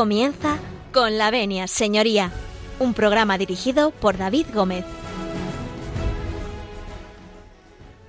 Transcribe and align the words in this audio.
Comienza 0.00 0.56
con 0.94 1.18
la 1.18 1.30
venia, 1.30 1.68
señoría, 1.68 2.32
un 2.78 2.94
programa 2.94 3.36
dirigido 3.36 3.90
por 3.90 4.16
David 4.16 4.46
Gómez. 4.54 4.86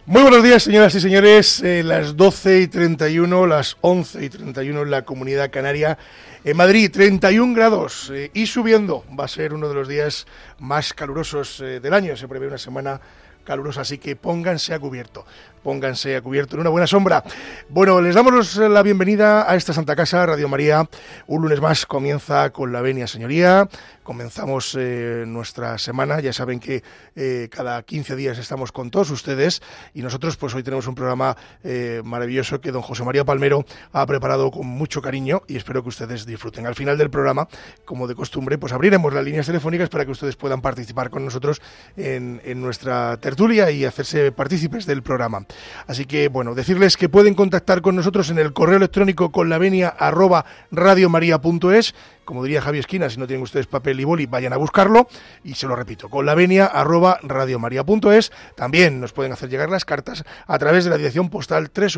Muy 0.05 0.21
buenos 0.21 0.41
días, 0.41 0.63
señoras 0.63 0.95
y 0.95 1.01
señores. 1.01 1.61
Eh, 1.61 1.83
las 1.83 2.15
12 2.15 2.61
y 2.61 2.67
31, 2.69 3.45
las 3.45 3.75
11 3.81 4.23
y 4.23 4.29
31 4.29 4.83
en 4.83 4.89
la 4.89 5.01
comunidad 5.03 5.51
canaria. 5.51 5.97
En 6.45 6.55
Madrid, 6.55 6.89
31 6.89 7.53
grados 7.53 8.09
eh, 8.13 8.31
y 8.33 8.45
subiendo. 8.45 9.03
Va 9.19 9.25
a 9.25 9.27
ser 9.27 9.53
uno 9.53 9.67
de 9.67 9.75
los 9.75 9.89
días 9.89 10.27
más 10.59 10.93
calurosos 10.93 11.59
eh, 11.59 11.81
del 11.81 11.93
año. 11.93 12.15
Se 12.15 12.29
prevé 12.29 12.47
una 12.47 12.57
semana 12.57 13.01
calurosa, 13.43 13.81
así 13.81 13.97
que 13.97 14.15
pónganse 14.15 14.73
a 14.73 14.79
cubierto 14.79 15.25
pónganse 15.63 16.15
a 16.15 16.21
cubierto 16.21 16.55
en 16.55 16.61
una 16.61 16.69
buena 16.69 16.87
sombra. 16.87 17.23
Bueno, 17.69 18.01
les 18.01 18.15
damos 18.15 18.55
la 18.57 18.81
bienvenida 18.81 19.49
a 19.49 19.55
esta 19.55 19.73
Santa 19.73 19.95
Casa, 19.95 20.25
Radio 20.25 20.47
María. 20.47 20.87
Un 21.27 21.43
lunes 21.43 21.61
más 21.61 21.85
comienza 21.85 22.49
con 22.51 22.71
la 22.71 22.81
venia, 22.81 23.07
señoría. 23.07 23.67
Comenzamos 24.03 24.75
eh, 24.79 25.23
nuestra 25.27 25.77
semana. 25.77 26.19
Ya 26.19 26.33
saben 26.33 26.59
que 26.59 26.83
eh, 27.15 27.49
cada 27.51 27.83
15 27.83 28.15
días 28.15 28.37
estamos 28.39 28.71
con 28.71 28.89
todos 28.89 29.11
ustedes 29.11 29.61
y 29.93 30.01
nosotros 30.01 30.37
pues 30.37 30.55
hoy 30.55 30.63
tenemos 30.63 30.87
un 30.87 30.95
programa 30.95 31.37
eh, 31.63 32.01
maravilloso 32.03 32.59
que 32.59 32.71
don 32.71 32.81
José 32.81 33.03
María 33.03 33.23
Palmero 33.23 33.63
ha 33.93 34.05
preparado 34.05 34.49
con 34.49 34.65
mucho 34.65 35.01
cariño 35.01 35.43
y 35.47 35.55
espero 35.55 35.83
que 35.83 35.89
ustedes 35.89 36.25
disfruten. 36.25 36.65
Al 36.65 36.75
final 36.75 36.97
del 36.97 37.11
programa, 37.11 37.47
como 37.85 38.07
de 38.07 38.15
costumbre, 38.15 38.57
pues 38.57 38.73
abriremos 38.73 39.13
las 39.13 39.23
líneas 39.23 39.45
telefónicas 39.45 39.89
para 39.89 40.05
que 40.05 40.11
ustedes 40.11 40.35
puedan 40.35 40.61
participar 40.61 41.09
con 41.11 41.23
nosotros 41.23 41.61
en, 41.95 42.41
en 42.43 42.59
nuestra 42.59 43.17
tertulia 43.17 43.30
y 43.71 43.85
hacerse 43.85 44.31
partícipes 44.31 44.85
del 44.85 45.03
programa. 45.03 45.45
Así 45.87 46.05
que, 46.05 46.27
bueno, 46.27 46.53
decirles 46.53 46.97
que 46.97 47.09
pueden 47.09 47.33
contactar 47.33 47.81
con 47.81 47.95
nosotros 47.95 48.29
en 48.29 48.39
el 48.39 48.53
correo 48.53 48.77
electrónico 48.77 49.31
con 49.31 49.49
la 49.49 49.57
venia 49.57 49.89
arroba 49.89 50.45
radiomaria.es. 50.71 51.95
Como 52.25 52.43
diría 52.43 52.61
Javier 52.61 52.81
Esquina, 52.81 53.09
si 53.09 53.19
no 53.19 53.27
tienen 53.27 53.43
ustedes 53.43 53.67
papel 53.67 53.99
y 53.99 54.03
boli, 54.03 54.25
vayan 54.25 54.53
a 54.53 54.57
buscarlo. 54.57 55.07
Y 55.43 55.55
se 55.55 55.67
lo 55.67 55.75
repito, 55.75 56.09
con 56.09 56.25
la 56.25 56.35
venia 56.35 56.65
arroba 56.65 57.19
radiomaria.es. 57.23 58.31
También 58.55 58.99
nos 58.99 59.13
pueden 59.13 59.31
hacer 59.31 59.49
llegar 59.49 59.69
las 59.69 59.85
cartas 59.85 60.23
a 60.47 60.59
través 60.59 60.83
de 60.83 60.89
la 60.89 60.97
dirección 60.97 61.29
postal 61.29 61.71
3 61.71 61.97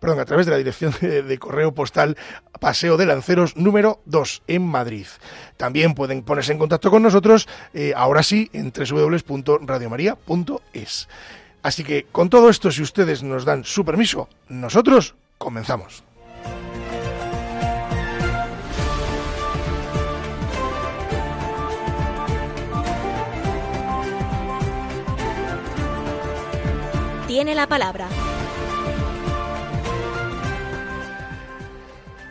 perdón, 0.00 0.20
a 0.20 0.24
través 0.24 0.46
de 0.46 0.52
la 0.52 0.58
dirección 0.58 0.94
de, 1.00 1.38
correo 1.38 1.72
postal 1.72 2.16
Paseo 2.60 2.96
de 2.96 3.06
Lanceros 3.06 3.56
número 3.56 4.00
2 4.06 4.42
en 4.46 4.66
Madrid. 4.66 5.06
También 5.56 5.94
pueden 5.94 6.22
ponerse 6.22 6.52
en 6.52 6.58
contacto 6.58 6.90
con 6.90 7.02
nosotros, 7.02 7.48
eh, 7.74 7.92
ahora 7.96 8.22
sí, 8.22 8.50
en 8.52 8.72
www.radiomaria.es. 8.72 11.08
Así 11.62 11.84
que 11.84 12.06
con 12.12 12.28
todo 12.28 12.50
esto, 12.50 12.70
si 12.70 12.82
ustedes 12.82 13.22
nos 13.22 13.44
dan 13.44 13.64
su 13.64 13.84
permiso, 13.84 14.28
nosotros 14.48 15.14
comenzamos. 15.38 16.04
Tiene 27.34 27.56
la 27.56 27.66
palabra. 27.66 28.06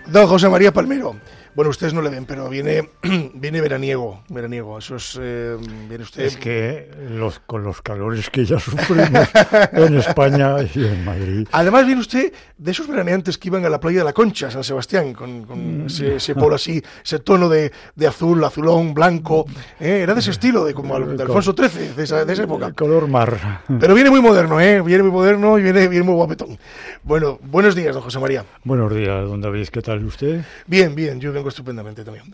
Don 0.08 0.28
José 0.28 0.47
María 0.47 0.72
Palmero. 0.72 1.18
Bueno, 1.56 1.69
ustedes 1.69 1.94
no 1.94 2.02
le 2.02 2.09
ven, 2.09 2.25
pero 2.25 2.50
viene, 2.50 2.90
viene 3.36 3.62
veraniego, 3.62 4.24
veraniego. 4.30 4.80
Eso 4.80 4.96
es, 4.96 5.19
eh, 5.22 5.56
viene 5.88 6.03
usted. 6.03 6.24
Es 6.24 6.36
que 6.36 6.90
los, 7.12 7.40
con 7.40 7.64
los 7.64 7.80
calores 7.81 8.31
que 8.31 8.44
ya 8.44 8.59
sufrimos 8.59 9.30
en 9.72 9.97
España 9.97 10.56
y 10.74 10.84
en 10.84 11.06
Madrid. 11.06 11.47
Además 11.52 11.86
viene 11.86 12.02
usted 12.02 12.34
de 12.58 12.72
esos 12.72 12.88
veraneantes 12.88 13.38
que 13.38 13.50
iban 13.50 13.64
a 13.66 13.69
la 13.69 13.80
playa 13.80 14.00
de 14.00 14.06
la 14.06 14.14
Concha, 14.14 14.50
San 14.50 14.64
Sebastián, 14.64 15.14
con, 15.14 15.44
con 15.44 15.84
mm. 15.84 15.88
ese, 15.88 16.34
polo 16.34 16.56
así, 16.56 16.81
ese 17.03 17.19
tono 17.19 17.47
de, 17.50 17.72
de 17.96 18.08
azul, 18.08 18.44
azulón, 18.44 18.96
blanco. 18.96 19.46
¿eh? 19.80 20.00
Era 20.02 20.16
de 20.16 20.22
ese 20.22 20.31
estilo, 20.31 20.66
de 20.66 20.74
como 20.74 21.00
de 21.00 21.22
Alfonso 21.22 21.53
XIII, 21.56 21.90
de 21.96 22.03
esa, 22.03 22.25
de 22.25 22.34
esa 22.34 22.44
época. 22.44 22.68
El 22.68 22.74
color 22.74 23.08
mar. 23.08 23.62
Pero 23.80 23.94
viene 23.94 24.09
muy 24.09 24.22
moderno, 24.22 24.59
¿eh? 24.59 24.81
Viene 24.81 25.03
muy 25.03 25.12
moderno 25.12 25.59
y 25.59 25.62
viene, 25.62 25.88
viene 25.88 26.03
muy 26.03 26.16
guapetón. 26.16 26.58
Bueno, 27.03 27.38
buenos 27.44 27.75
días, 27.75 27.94
don 27.94 28.02
José 28.02 28.18
María. 28.18 28.44
Buenos 28.64 28.91
días, 28.94 29.28
don 29.28 29.40
David. 29.40 29.68
¿Qué 29.68 29.81
tal 29.81 30.03
usted? 30.03 30.44
Bien, 30.66 30.96
bien. 30.96 31.20
Yo 31.20 31.31
estupendamente 31.50 32.04
también. 32.04 32.26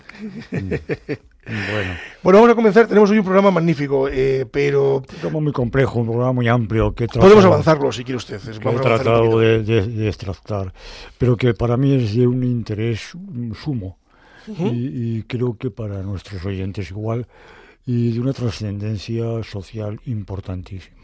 Mm, 0.52 0.70
bueno. 1.50 1.94
bueno, 2.24 2.40
vamos 2.40 2.50
a 2.52 2.56
comenzar. 2.56 2.88
Tenemos 2.88 3.10
hoy 3.10 3.20
un 3.20 3.24
programa 3.24 3.52
magnífico, 3.52 4.08
eh, 4.08 4.46
pero... 4.52 4.98
Un 4.98 5.04
programa 5.04 5.40
muy 5.40 5.54
complejo, 5.54 6.00
un 6.00 6.08
programa 6.08 6.34
muy 6.34 6.48
amplio. 6.48 6.94
que 6.94 7.08
Podemos 7.08 7.46
avanzarlo 7.46 7.92
si 7.92 8.04
quiere 8.04 8.18
usted. 8.18 8.40
he 8.48 8.80
tratado 8.80 9.40
de, 9.40 9.64
de, 9.64 10.08
extractar, 10.08 10.74
pero 11.18 11.36
que 11.38 11.54
para 11.54 11.78
mí 11.78 11.96
es 11.96 12.16
de 12.16 12.28
un 12.28 12.44
interés 12.44 13.14
sumo. 13.62 13.98
y, 14.48 15.18
y 15.18 15.24
creo 15.24 15.58
que 15.58 15.72
para 15.72 16.02
nuestros 16.02 16.44
oyentes 16.46 16.90
igual, 16.92 17.28
y 17.86 18.12
de 18.12 18.20
una 18.20 18.34
trascendencia 18.34 19.44
social 19.44 20.00
importantísima 20.06 20.99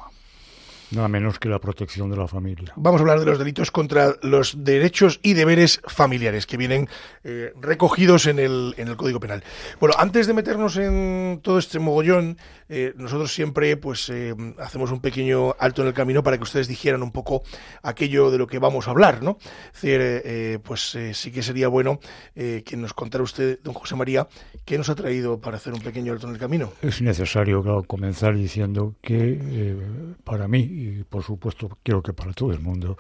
nada 0.92 1.08
menos 1.08 1.40
que 1.40 1.50
la 1.50 1.60
protección 1.60 2.10
de 2.10 2.18
la 2.18 2.28
familia. 2.28 2.74
Vamos 2.76 3.00
a 3.00 3.04
hablar 3.04 3.20
de 3.20 3.26
los 3.26 3.40
delitos 3.40 3.72
contra 3.72 4.16
los 4.22 4.64
derechos 4.64 5.20
y 5.24 5.34
deberes 5.34 5.82
familiares 5.88 6.46
que 6.46 6.58
vienen 6.58 6.90
eh, 7.24 7.54
recogidos 7.60 8.28
en 8.28 8.40
el, 8.40 8.74
en 8.78 8.88
el 8.88 8.98
Código 8.98 9.20
Penal. 9.20 9.44
Bueno, 9.80 9.96
antes 9.98 10.28
de 10.28 10.34
meternos 10.34 10.78
en 10.78 11.40
todo 11.42 11.58
este 11.58 11.80
mogollón, 11.80 12.38
eh, 12.70 12.94
nosotros 12.96 13.34
siempre 13.34 13.78
pues 13.78 14.10
eh, 14.10 14.36
hacemos 14.60 14.92
un 14.92 15.00
pequeño 15.00 15.56
alto 15.60 15.82
en 15.82 15.90
el 15.90 15.94
camino 15.94 16.24
para 16.24 16.38
que 16.38 16.44
ustedes 16.44 16.68
dijeran 16.68 17.04
un 17.04 17.12
poco 17.12 17.44
aquello 17.84 18.32
de 18.32 18.38
lo 18.38 18.48
que 18.48 18.60
vamos 18.60 18.88
a 18.88 18.92
hablar, 18.92 19.22
¿no? 19.22 19.38
Es 19.74 19.82
decir, 19.82 20.62
pues 20.62 20.98
sí 21.14 21.32
que 21.32 21.44
sería 21.44 21.68
bueno 21.68 22.00
que 22.34 22.78
nos 22.78 22.94
contara 22.94 23.24
usted, 23.24 23.60
don 23.64 23.74
José 23.74 23.96
María, 23.96 24.28
qué 24.64 24.78
nos 24.78 24.90
ha 24.90 24.96
traído 24.96 25.40
para 25.40 25.58
hacer 25.58 25.74
un 25.74 25.82
pequeño 25.82 26.14
alto 26.14 26.28
en 26.28 26.34
el 26.34 26.40
camino. 26.40 26.72
Es 26.82 27.02
necesario, 27.02 27.64
comenzar 27.88 28.36
diciendo 28.36 28.96
que 29.02 29.76
para 30.24 30.48
mí 30.48 30.60
y 30.60 31.04
por 31.04 31.24
supuesto 31.24 31.78
creo 31.84 32.02
que 32.02 32.14
para 32.14 32.34
todo 32.34 32.52
el 32.52 32.60
mundo 32.60 32.98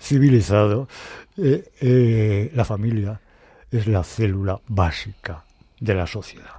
civilizado, 0.00 0.88
eh, 1.36 1.70
eh, 1.80 2.50
la 2.54 2.64
familia 2.64 3.20
es 3.70 3.86
la 3.86 4.02
célula 4.02 4.60
básica 4.68 5.44
de 5.80 5.94
la 5.94 6.06
sociedad. 6.06 6.55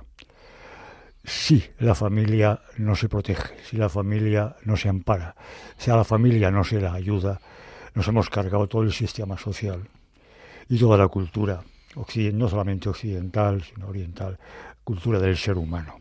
Si 1.27 1.61
la 1.79 1.93
familia 1.93 2.61
no 2.77 2.95
se 2.95 3.09
protege, 3.09 3.55
si 3.61 3.75
la 3.75 3.89
familia 3.89 4.55
no 4.63 4.77
se 4.77 4.88
ampara, 4.88 5.35
si 5.77 5.91
a 5.91 5.97
la 5.97 6.05
familia 6.05 6.49
no 6.49 6.63
se 6.63 6.79
la 6.79 6.93
ayuda, 6.93 7.41
nos 7.95 8.07
hemos 8.07 8.29
cargado 8.29 8.67
todo 8.67 8.83
el 8.83 8.93
sistema 8.93 9.38
social 9.38 9.89
y 10.69 10.79
toda 10.79 10.97
la 10.97 11.09
cultura, 11.09 11.61
no 12.33 12.47
solamente 12.47 12.88
occidental, 12.88 13.61
sino 13.61 13.88
oriental, 13.88 14.39
cultura 14.85 15.19
del 15.19 15.35
ser 15.35 15.57
humano. 15.57 15.99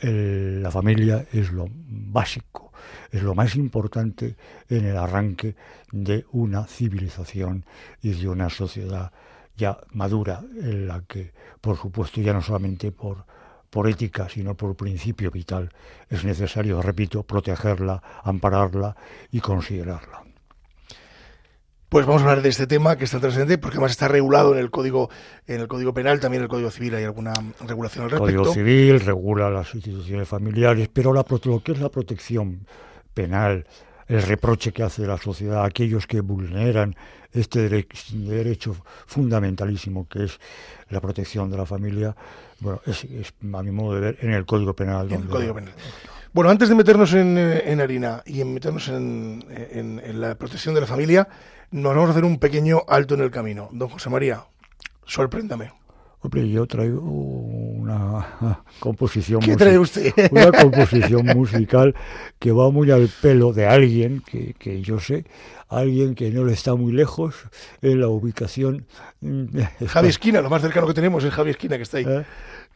la 0.00 0.70
familia 0.70 1.26
es 1.32 1.50
lo 1.50 1.66
básico 1.68 2.70
es 3.10 3.22
lo 3.22 3.34
más 3.34 3.56
importante 3.56 4.36
en 4.68 4.86
el 4.86 4.96
arranque 4.96 5.56
de 5.90 6.24
una 6.32 6.64
civilización 6.64 7.64
y 8.02 8.10
de 8.12 8.28
una 8.28 8.48
sociedad 8.48 9.12
ya 9.56 9.78
madura, 9.92 10.42
en 10.62 10.86
la 10.86 11.02
que, 11.02 11.32
por 11.60 11.76
supuesto, 11.76 12.20
ya 12.20 12.32
no 12.32 12.40
solamente 12.40 12.92
por, 12.92 13.26
por 13.70 13.88
ética, 13.88 14.28
sino 14.28 14.56
por 14.56 14.76
principio 14.76 15.30
vital, 15.30 15.70
es 16.08 16.24
necesario, 16.24 16.82
repito, 16.82 17.22
protegerla, 17.22 18.02
ampararla 18.24 18.96
y 19.30 19.40
considerarla. 19.40 20.24
Pues 21.88 22.06
vamos 22.06 22.22
a 22.22 22.26
hablar 22.26 22.42
de 22.42 22.50
este 22.50 22.68
tema 22.68 22.96
que 22.96 23.04
está 23.04 23.18
trascendente 23.18 23.58
porque 23.58 23.76
además 23.76 23.90
está 23.90 24.06
regulado 24.06 24.52
en 24.52 24.60
el 24.60 24.70
código 24.70 25.10
en 25.48 25.60
el 25.60 25.66
código 25.66 25.92
penal, 25.92 26.20
también 26.20 26.40
en 26.40 26.44
el 26.44 26.48
código 26.48 26.70
civil 26.70 26.94
hay 26.94 27.02
alguna 27.02 27.32
regulación 27.66 28.04
al 28.04 28.10
respecto. 28.12 28.28
El 28.28 28.36
código 28.36 28.54
civil 28.54 29.00
regula 29.00 29.50
las 29.50 29.74
instituciones 29.74 30.28
familiares, 30.28 30.88
pero 30.92 31.12
la, 31.12 31.24
lo 31.28 31.62
que 31.62 31.72
es 31.72 31.80
la 31.80 31.88
protección 31.88 32.64
penal, 33.12 33.66
el 34.10 34.22
reproche 34.22 34.72
que 34.72 34.82
hace 34.82 35.06
la 35.06 35.16
sociedad 35.16 35.62
a 35.62 35.66
aquellos 35.66 36.08
que 36.08 36.20
vulneran 36.20 36.96
este 37.32 37.68
derecho 37.68 38.76
fundamentalísimo 39.06 40.08
que 40.08 40.24
es 40.24 40.40
la 40.88 41.00
protección 41.00 41.48
de 41.48 41.56
la 41.56 41.64
familia, 41.64 42.16
bueno, 42.58 42.80
es, 42.86 43.06
a 43.40 43.62
mi 43.62 43.70
modo 43.70 43.94
de 43.94 44.00
ver 44.00 44.18
en 44.20 44.32
el 44.32 44.44
Código 44.44 44.74
Penal. 44.74 45.08
Bueno, 46.32 46.50
antes 46.50 46.68
de 46.68 46.74
meternos 46.74 47.14
en, 47.14 47.80
harina 47.80 48.22
y 48.26 48.40
en 48.40 48.52
meternos 48.52 48.88
en, 48.88 49.44
en, 49.48 50.20
la 50.20 50.34
protección 50.34 50.74
de 50.74 50.80
la 50.80 50.86
familia, 50.88 51.28
nos 51.70 51.94
vamos 51.94 52.08
a 52.08 52.12
hacer 52.12 52.24
un 52.24 52.38
pequeño 52.40 52.82
alto 52.88 53.14
en 53.14 53.20
el 53.20 53.30
camino. 53.30 53.68
Don 53.70 53.88
José 53.88 54.10
María, 54.10 54.44
sorpréndame. 55.04 55.79
Hombre, 56.22 56.50
yo 56.50 56.66
traigo 56.66 57.00
una 57.00 58.62
composición 58.80 59.40
¿Qué 59.40 59.56
trae 59.56 59.78
usted? 59.78 60.12
una 60.30 60.52
composición 60.52 61.24
musical 61.26 61.94
que 62.38 62.52
va 62.52 62.70
muy 62.70 62.90
al 62.90 63.08
pelo 63.22 63.52
de 63.52 63.66
alguien 63.66 64.22
que, 64.26 64.54
que 64.58 64.82
yo 64.82 65.00
sé, 65.00 65.24
alguien 65.68 66.14
que 66.14 66.30
no 66.30 66.44
le 66.44 66.52
está 66.52 66.74
muy 66.74 66.92
lejos 66.92 67.36
en 67.80 68.00
la 68.00 68.08
ubicación. 68.08 68.84
Javi 69.86 70.08
Esquina, 70.08 70.42
lo 70.42 70.50
más 70.50 70.60
cercano 70.60 70.86
que 70.86 70.94
tenemos 70.94 71.24
es 71.24 71.32
Javi 71.32 71.50
Esquina 71.50 71.76
que 71.76 71.82
está 71.84 71.98
ahí. 71.98 72.04
¿Eh? 72.06 72.24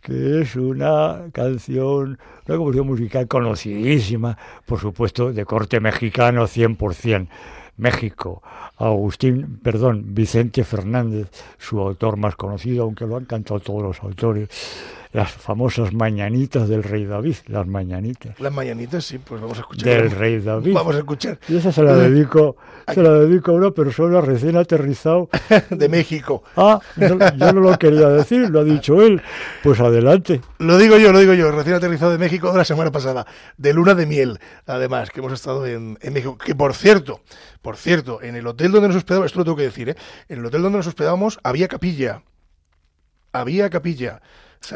que 0.04 0.42
es 0.42 0.54
una 0.54 1.30
canción, 1.32 2.18
una 2.46 2.56
composición 2.58 2.86
musical 2.86 3.26
conocidísima, 3.26 4.36
por 4.66 4.78
supuesto, 4.78 5.32
de 5.32 5.46
corte 5.46 5.80
mexicano 5.80 6.44
100%. 6.44 7.28
México, 7.76 8.42
Agustín, 8.76 9.58
perdón, 9.62 10.14
Vicente 10.14 10.64
Fernández, 10.64 11.28
su 11.58 11.80
autor 11.80 12.16
más 12.16 12.36
conocido, 12.36 12.84
aunque 12.84 13.06
lo 13.06 13.16
han 13.16 13.24
cantado 13.24 13.60
todos 13.60 13.82
los 13.82 14.02
autores, 14.02 14.48
las 15.14 15.30
famosas 15.30 15.94
mañanitas 15.94 16.68
del 16.68 16.82
rey 16.82 17.04
David, 17.04 17.36
las 17.46 17.68
mañanitas. 17.68 18.38
Las 18.40 18.52
mañanitas, 18.52 19.04
sí, 19.04 19.18
pues 19.18 19.40
vamos 19.40 19.56
a 19.58 19.60
escuchar. 19.60 19.86
Del 19.86 20.10
rey 20.10 20.40
David. 20.40 20.74
Vamos 20.74 20.96
a 20.96 20.98
escuchar. 20.98 21.38
Y 21.48 21.56
esa 21.56 21.70
se 21.70 21.84
la 21.84 21.94
dedico, 21.94 22.56
se 22.92 23.00
la 23.00 23.12
dedico 23.12 23.52
a 23.52 23.54
una 23.54 23.70
persona 23.70 24.20
recién 24.20 24.56
aterrizado. 24.56 25.28
de 25.70 25.88
México. 25.88 26.42
Ah, 26.56 26.80
yo 26.96 27.14
no 27.52 27.60
lo 27.60 27.78
quería 27.78 28.08
decir, 28.08 28.50
lo 28.50 28.60
ha 28.60 28.64
dicho 28.64 29.00
él. 29.02 29.22
Pues 29.62 29.78
adelante. 29.78 30.40
Lo 30.58 30.78
digo 30.78 30.98
yo, 30.98 31.12
lo 31.12 31.20
digo 31.20 31.32
yo, 31.34 31.52
recién 31.52 31.76
aterrizado 31.76 32.10
de 32.10 32.18
México 32.18 32.52
la 32.56 32.64
semana 32.64 32.90
pasada, 32.90 33.24
de 33.56 33.72
luna 33.72 33.94
de 33.94 34.06
miel, 34.06 34.40
además, 34.66 35.10
que 35.10 35.20
hemos 35.20 35.32
estado 35.32 35.64
en, 35.64 35.96
en 36.02 36.12
México. 36.12 36.36
Que 36.36 36.56
por 36.56 36.74
cierto, 36.74 37.20
por 37.64 37.78
cierto, 37.78 38.20
en 38.20 38.36
el 38.36 38.46
hotel 38.46 38.72
donde 38.72 38.88
nos 38.88 38.98
hospedábamos, 38.98 39.30
esto 39.30 39.38
lo 39.38 39.44
tengo 39.46 39.56
que 39.56 39.62
decir, 39.62 39.88
¿eh? 39.88 39.96
en 40.28 40.40
el 40.40 40.44
hotel 40.44 40.60
donde 40.60 40.76
nos 40.76 40.86
hospedábamos 40.86 41.40
había 41.42 41.66
capilla. 41.66 42.22
Había 43.32 43.70
capilla 43.70 44.20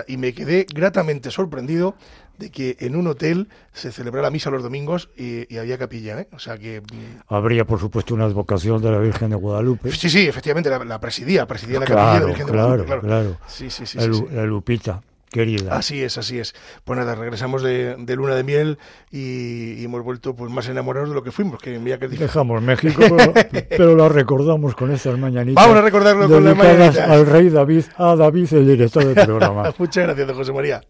y 0.06 0.16
me 0.16 0.32
quedé 0.32 0.64
gratamente 0.74 1.30
sorprendido 1.30 1.96
de 2.38 2.50
que 2.50 2.78
en 2.80 2.96
un 2.96 3.06
hotel 3.06 3.48
se 3.74 3.92
celebrara 3.92 4.28
la 4.28 4.30
misa 4.30 4.48
los 4.48 4.62
domingos 4.62 5.10
y, 5.18 5.54
había 5.58 5.76
capilla, 5.76 6.18
¿eh? 6.18 6.28
O 6.32 6.38
sea 6.38 6.56
que... 6.56 6.80
Mm, 6.80 7.34
Habría, 7.34 7.66
por 7.66 7.78
supuesto, 7.78 8.14
una 8.14 8.24
advocación 8.24 8.80
de 8.80 8.90
la 8.90 8.98
Virgen 8.98 9.30
de 9.30 9.36
Guadalupe. 9.36 9.92
Sí, 9.92 10.08
sí, 10.08 10.26
efectivamente, 10.26 10.70
la, 10.70 10.98
presidía, 10.98 11.46
presidía 11.46 11.80
la 11.80 11.86
capilla 11.86 12.14
de 12.14 12.20
la 12.20 12.26
Virgen 12.26 12.46
de 12.46 12.52
Guadalupe. 12.52 12.86
Claro, 12.86 13.02
claro. 13.02 13.38
Sí, 13.48 13.68
sí, 13.68 13.84
sí, 13.84 13.98
la 13.98 14.44
Lupita 14.46 15.02
querida. 15.30 15.76
Así 15.76 16.02
es, 16.02 16.18
así 16.18 16.38
es. 16.38 16.54
Pues 16.84 16.98
nada, 16.98 17.14
regresamos 17.14 17.62
de, 17.62 17.96
luna 18.16 18.34
de 18.34 18.44
miel 18.44 18.78
y, 19.10 19.84
hemos 19.84 20.02
vuelto 20.02 20.34
pues 20.34 20.50
más 20.50 20.68
enamorados 20.68 21.08
de 21.08 21.14
lo 21.14 21.22
que 21.22 21.32
fuimos, 21.32 21.60
que 21.60 21.78
mira 21.78 21.98
que 21.98 22.08
Dejamos 22.08 22.62
México, 22.62 23.02
pero, 23.68 23.94
lo 23.94 24.08
recordamos 24.08 24.74
con 24.74 24.90
estas 24.90 25.18
mañanitas. 25.18 25.62
Vamos 25.62 25.78
a 25.78 25.82
recordarlo 25.82 26.28
con 26.28 26.44
las 26.44 26.56
mañanitas. 26.56 26.98
al 26.98 27.26
rey 27.26 27.48
David, 27.48 27.84
a 27.96 28.16
David, 28.16 28.52
el 28.52 28.66
director 28.66 29.04
del 29.04 29.26
programa. 29.26 29.72
Muchas 29.78 30.04
gracias, 30.04 30.36
José 30.36 30.52
María. 30.52 30.80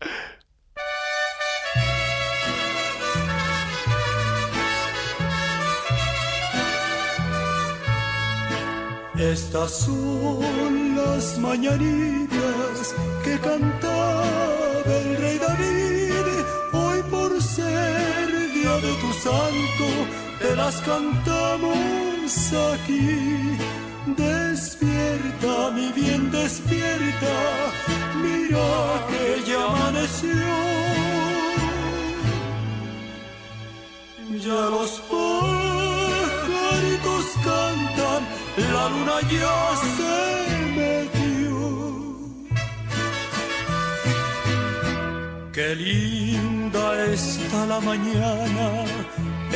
Estas 9.18 9.72
son 9.72 10.94
las 10.94 11.38
mañanitas 11.38 12.94
que 13.24 13.36
cantaba 13.40 14.17
te 20.38 20.56
las 20.56 20.76
cantamos 20.82 22.52
aquí. 22.72 23.56
Despierta, 24.16 25.70
mi 25.74 25.92
bien, 25.92 26.30
despierta, 26.30 27.36
mira 28.22 28.68
que 29.08 29.24
ya 29.48 29.64
amaneció. 29.66 30.46
Ya 34.46 34.62
los 34.76 34.90
pajaritos 35.10 36.44
cantan 37.44 38.22
la 38.72 38.84
luna 38.88 39.16
ya 39.30 39.58
se 39.96 40.18
metió. 40.78 41.58
Qué 45.52 45.68
linda 45.74 46.84
está 47.06 47.66
la 47.66 47.80
mañana 47.80 48.97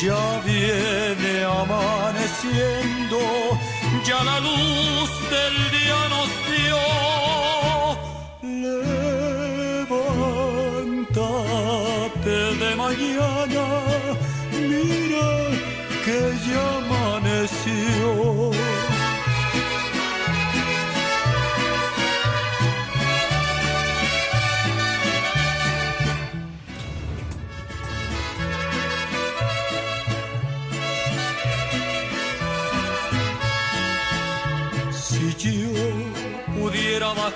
Ya 0.01 0.23
viene 0.45 1.33
amaneciendo, 1.45 3.19
ya 4.05 4.23
la 4.23 4.39
luz 4.39 5.09
del 5.33 5.55
día 5.71 5.99
nos 6.13 6.29
dio. 6.51 6.81
Levántate 9.83 12.37
de 12.61 12.69
mañana 12.75 13.65
mira 14.51 15.29
que 16.05 16.19
ya 16.49 16.67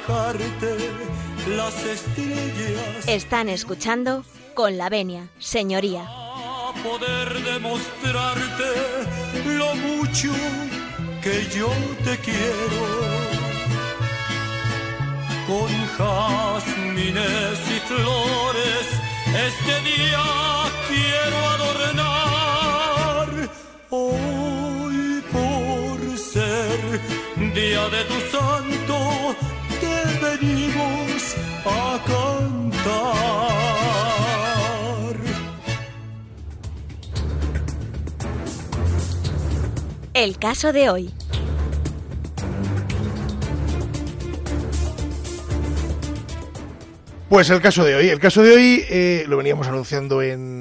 bajarte 0.07 0.77
las 1.55 1.85
estrellas. 1.85 3.07
Están 3.07 3.49
escuchando 3.49 4.23
con 4.53 4.77
la 4.77 4.89
venia, 4.89 5.27
señoría 5.39 6.07
poder 6.83 7.43
demostrarte 7.43 8.69
lo 9.45 9.75
mucho 9.75 10.31
que 11.21 11.45
yo 11.55 11.69
te 12.03 12.17
quiero. 12.17 12.83
Con 15.47 15.69
jazmines 15.97 17.59
y 17.75 17.79
flores 17.89 18.85
este 19.49 19.75
día 19.91 20.25
quiero 20.89 21.37
adornar. 21.55 23.27
Hoy 23.89 25.23
por 25.31 25.97
ser 26.17 26.79
día 27.53 27.83
de 27.89 28.03
tu 28.05 28.19
santo 28.35 28.95
venimos 30.39 31.35
a 31.65 31.99
cantar. 32.05 33.07
El 40.13 40.37
caso 40.39 40.73
de 40.73 40.89
hoy. 40.89 41.13
Pues 47.29 47.49
el 47.49 47.61
caso 47.61 47.83
de 47.83 47.95
hoy. 47.95 48.07
El 48.07 48.19
caso 48.19 48.41
de 48.41 48.51
hoy 48.51 48.85
eh, 48.89 49.25
lo 49.27 49.35
veníamos 49.37 49.67
anunciando 49.67 50.21
en, 50.21 50.55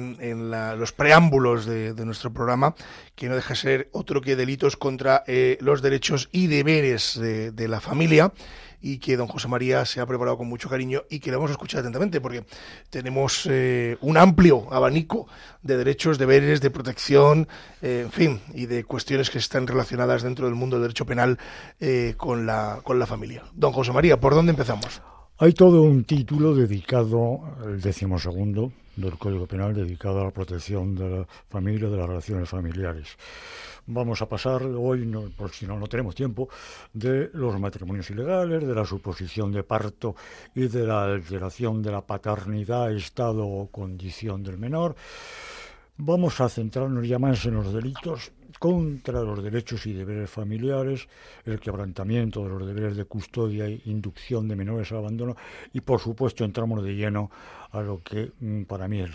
los 0.77 0.91
preámbulos 0.91 1.65
de, 1.65 1.93
nuestro 2.05 2.33
programa, 2.33 2.75
que 3.15 3.29
no 3.29 3.35
deja 3.35 3.49
de 3.49 3.55
ser 3.55 3.89
otro 3.93 4.21
que 4.21 4.35
delitos 4.35 4.75
contra 4.75 5.23
eh, 5.27 5.57
los 5.61 5.81
derechos 5.81 6.29
y 6.31 6.47
deberes 6.47 7.17
de 7.19 7.67
la 7.67 7.79
familia 7.79 8.33
y 8.81 8.99
que 8.99 9.17
don 9.17 9.27
José 9.27 9.47
María 9.47 9.85
se 9.85 9.99
ha 9.99 10.05
preparado 10.05 10.37
con 10.37 10.47
mucho 10.47 10.69
cariño 10.69 11.03
y 11.09 11.19
que 11.19 11.31
le 11.31 11.37
vamos 11.37 11.51
a 11.51 11.53
escuchar 11.53 11.81
atentamente 11.81 12.21
porque 12.21 12.45
tenemos 12.89 13.47
eh, 13.49 13.97
un 14.01 14.17
amplio 14.17 14.71
abanico 14.71 15.27
de 15.61 15.77
derechos, 15.77 16.17
deberes, 16.17 16.61
de 16.61 16.69
protección, 16.69 17.47
eh, 17.81 18.01
en 18.05 18.11
fin, 18.11 18.41
y 18.53 18.65
de 18.65 18.83
cuestiones 18.83 19.29
que 19.29 19.39
están 19.39 19.67
relacionadas 19.67 20.23
dentro 20.23 20.45
del 20.45 20.55
mundo 20.55 20.77
del 20.77 20.83
derecho 20.83 21.05
penal 21.05 21.37
eh, 21.79 22.13
con, 22.17 22.45
la, 22.45 22.79
con 22.83 22.99
la 22.99 23.05
familia. 23.05 23.43
Don 23.53 23.71
José 23.73 23.91
María, 23.91 24.19
¿por 24.19 24.33
dónde 24.33 24.51
empezamos? 24.51 25.01
Hay 25.39 25.53
todo 25.53 25.83
un 25.83 26.03
título 26.03 26.55
dedicado, 26.55 27.41
el 27.65 27.79
decimosegundo 27.79 28.71
del 28.95 29.17
Código 29.17 29.45
Penal, 29.45 29.75
dedicado 29.75 30.21
a 30.21 30.25
la 30.25 30.31
protección 30.31 30.95
de 30.95 31.09
la 31.09 31.27
familia, 31.49 31.89
de 31.89 31.97
las 31.97 32.07
relaciones 32.07 32.49
familiares. 32.49 33.15
Vamos 33.89 34.21
a 34.21 34.27
pasar 34.27 34.63
hoy, 34.63 35.05
no, 35.05 35.29
por 35.29 35.51
si 35.51 35.65
no, 35.65 35.79
no 35.79 35.87
tenemos 35.87 36.13
tiempo, 36.13 36.49
de 36.91 37.29
los 37.33 37.57
matrimonios 37.57 38.09
ilegales, 38.09 38.67
de 38.67 38.75
la 38.75 38.83
suposición 38.83 39.51
de 39.53 39.63
parto 39.63 40.13
y 40.53 40.67
de 40.67 40.85
la 40.85 41.05
alteración 41.05 41.81
de 41.81 41.91
la 41.91 42.01
paternidad, 42.01 42.91
estado 42.91 43.47
o 43.47 43.67
condición 43.71 44.43
del 44.43 44.57
menor. 44.57 44.95
Vamos 45.95 46.41
a 46.41 46.49
centrarnos 46.49 47.07
ya 47.07 47.17
más 47.17 47.45
en 47.45 47.55
los 47.55 47.73
delitos 47.73 48.31
contra 48.59 49.21
los 49.21 49.43
derechos 49.43 49.85
y 49.85 49.93
deberes 49.93 50.29
familiares, 50.29 51.07
el 51.45 51.59
quebrantamiento 51.59 52.43
de 52.43 52.49
los 52.49 52.67
deberes 52.67 52.95
de 52.95 53.05
custodia 53.05 53.65
e 53.65 53.81
inducción 53.85 54.47
de 54.47 54.55
menores 54.55 54.91
al 54.91 54.99
abandono 54.99 55.35
y 55.73 55.81
por 55.81 55.99
supuesto 55.99 56.43
entramos 56.43 56.83
de 56.83 56.95
lleno 56.95 57.29
a 57.71 57.81
lo 57.81 58.01
que 58.01 58.31
mm, 58.39 58.63
para 58.63 58.87
mí 58.87 59.01
es 59.01 59.11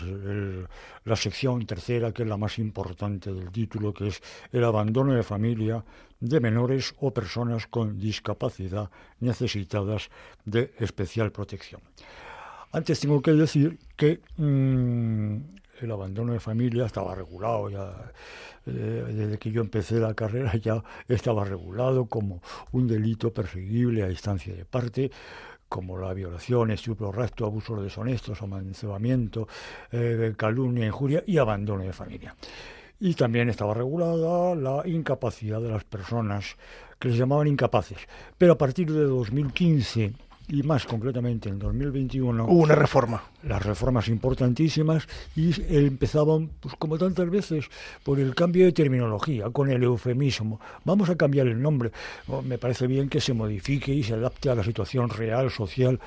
la 1.05 1.15
sección 1.15 1.65
tercera, 1.65 2.11
que 2.11 2.23
es 2.23 2.29
la 2.29 2.37
más 2.37 2.59
importante 2.59 3.33
del 3.33 3.51
título, 3.51 3.93
que 3.93 4.07
es 4.07 4.21
el 4.51 4.63
abandono 4.63 5.13
de 5.13 5.23
familia 5.23 5.83
de 6.19 6.39
menores 6.39 6.95
o 7.01 7.11
personas 7.11 7.67
con 7.67 7.99
discapacidad 7.99 8.89
necesitadas 9.19 10.09
de 10.45 10.73
especial 10.79 11.31
protección. 11.31 11.81
Antes 12.71 13.01
tengo 13.01 13.21
que 13.21 13.33
decir 13.33 13.77
que 13.95 14.21
mm, 14.37 15.37
el 15.81 15.91
abandono 15.91 16.33
de 16.33 16.39
familia 16.39 16.85
estaba 16.85 17.15
regulado 17.15 17.69
ya 17.69 18.11
eh, 18.65 18.71
desde 18.71 19.37
que 19.37 19.51
yo 19.51 19.61
empecé 19.61 19.99
la 19.99 20.13
carrera 20.13 20.55
ya 20.61 20.83
estaba 21.07 21.43
regulado 21.43 22.05
como 22.05 22.41
un 22.71 22.87
delito 22.87 23.33
perseguible 23.33 24.03
a 24.03 24.09
instancia 24.09 24.53
de 24.53 24.65
parte 24.65 25.11
como 25.73 25.97
la 25.97 26.13
violación, 26.13 26.69
estupro, 26.69 27.11
rastro, 27.11 27.47
abusos 27.47 27.81
deshonestos, 27.81 28.39
amancebamiento, 28.43 29.47
eh, 29.91 30.35
calumnia, 30.37 30.85
injuria 30.85 31.23
y 31.25 31.39
abandono 31.39 31.81
de 31.81 31.91
familia. 31.91 32.35
Y 32.99 33.15
también 33.15 33.49
estaba 33.49 33.73
regulada 33.73 34.53
la 34.53 34.87
incapacidad 34.87 35.59
de 35.59 35.69
las 35.69 35.83
personas 35.83 36.57
que 36.99 37.07
les 37.07 37.17
llamaban 37.17 37.47
incapaces. 37.47 37.97
Pero 38.37 38.53
a 38.53 38.57
partir 38.59 38.93
de 38.93 39.03
2015 39.03 40.13
y 40.47 40.63
más 40.63 40.85
concretamente 40.85 41.49
en 41.49 41.59
2021 41.59 42.45
hubo 42.45 42.61
una 42.61 42.75
reforma. 42.75 43.23
Las 43.43 43.63
reformas 43.63 44.07
importantísimas 44.07 45.07
y 45.35 45.53
empezaban, 45.75 46.49
pues 46.59 46.75
como 46.75 46.97
tantas 46.97 47.29
veces, 47.29 47.65
por 48.03 48.19
el 48.19 48.35
cambio 48.35 48.65
de 48.65 48.71
terminología, 48.71 49.49
con 49.49 49.69
el 49.69 49.83
eufemismo. 49.83 50.59
Vamos 50.85 51.09
a 51.09 51.15
cambiar 51.15 51.47
el 51.47 51.61
nombre. 51.61 51.91
Oh, 52.27 52.41
me 52.41 52.57
parece 52.57 52.87
bien 52.87 53.09
que 53.09 53.19
se 53.19 53.33
modifique 53.33 53.93
y 53.93 54.03
se 54.03 54.13
adapte 54.13 54.49
a 54.49 54.55
la 54.55 54.63
situación 54.63 55.09
real, 55.09 55.51
social, 55.51 55.99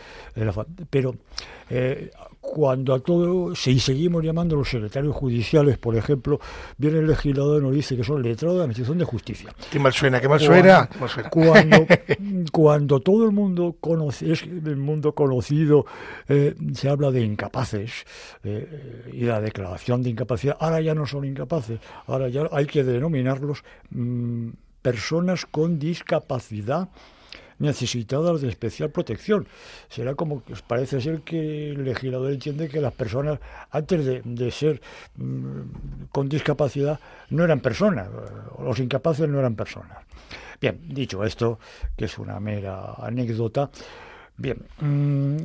pero 0.90 1.16
eh, 1.69 2.11
cuando 2.47 2.95
a 2.95 3.00
todo, 3.00 3.55
si 3.55 3.79
seguimos 3.81 4.25
llamando 4.25 4.55
a 4.55 4.59
los 4.59 4.71
secretarios 4.71 5.15
judiciales, 5.15 5.79
por 5.79 5.97
ejemplo, 5.97 6.41
viene 6.79 7.00
el 7.00 7.07
legislador 7.09 7.61
y 7.61 7.65
nos 7.67 7.75
dice 7.75 7.97
que 7.97 8.05
son 8.05 8.23
letrados 8.23 8.55
de 8.55 8.59
la 8.59 8.65
Administración 8.65 8.99
de 8.99 9.05
Justicia. 9.05 9.55
Qué 9.71 9.79
mal 9.79 9.93
suena, 9.93 10.21
qué 10.21 10.29
mal 10.29 10.41
suena. 10.41 10.88
Cuando, 11.31 11.87
cuando, 12.53 13.00
todo 13.00 13.25
el 13.25 13.33
mundo 13.33 13.76
conoce, 13.81 14.33
es 14.33 14.43
el 14.43 14.76
mundo 14.76 15.12
conocido, 15.12 15.87
eh, 16.29 16.55
se 16.73 16.88
habla 16.88 17.11
de 17.11 17.23
incapaces 17.23 18.05
eh, 18.45 19.11
y 19.12 19.25
la 19.25 19.41
declaración 19.41 20.03
de 20.03 20.11
incapacidad, 20.11 20.57
ahora 20.61 20.81
ya 20.81 20.95
no 20.95 21.07
son 21.07 21.25
incapaces, 21.25 21.81
ahora 22.07 22.29
ya 22.29 22.49
hay 22.53 22.67
que 22.67 22.85
denominarlos 22.85 23.65
mm, 23.91 24.50
personas 24.83 25.47
con 25.47 25.79
discapacidad 25.79 26.88
necesitadas 27.59 28.41
de 28.41 28.49
especial 28.49 28.91
protección. 28.91 29.47
Será 29.89 30.15
como 30.15 30.45
que 30.45 30.55
parece 30.67 31.01
ser 31.01 31.23
que 31.23 31.71
el 31.71 31.85
legislador 31.85 32.33
entiende 32.33 32.69
que 32.69 32.81
las 32.81 32.93
personas, 32.93 33.39
antes 33.71 34.23
de, 34.25 34.51
ser 34.51 34.81
mm, 35.17 36.07
con 36.11 36.29
discapacidad, 36.29 37.01
no 37.31 37.45
eran 37.45 37.61
personas, 37.61 38.09
los 38.63 38.79
incapaces 38.79 39.29
no 39.29 39.39
eran 39.39 39.55
personas. 39.55 39.99
Bien, 40.61 40.81
dicho 40.89 41.25
esto, 41.25 41.59
que 41.97 42.07
es 42.07 42.19
una 42.19 42.41
mera 42.41 42.95
anécdota, 42.95 43.71
bien. 44.37 44.67
Mm, 44.81 45.37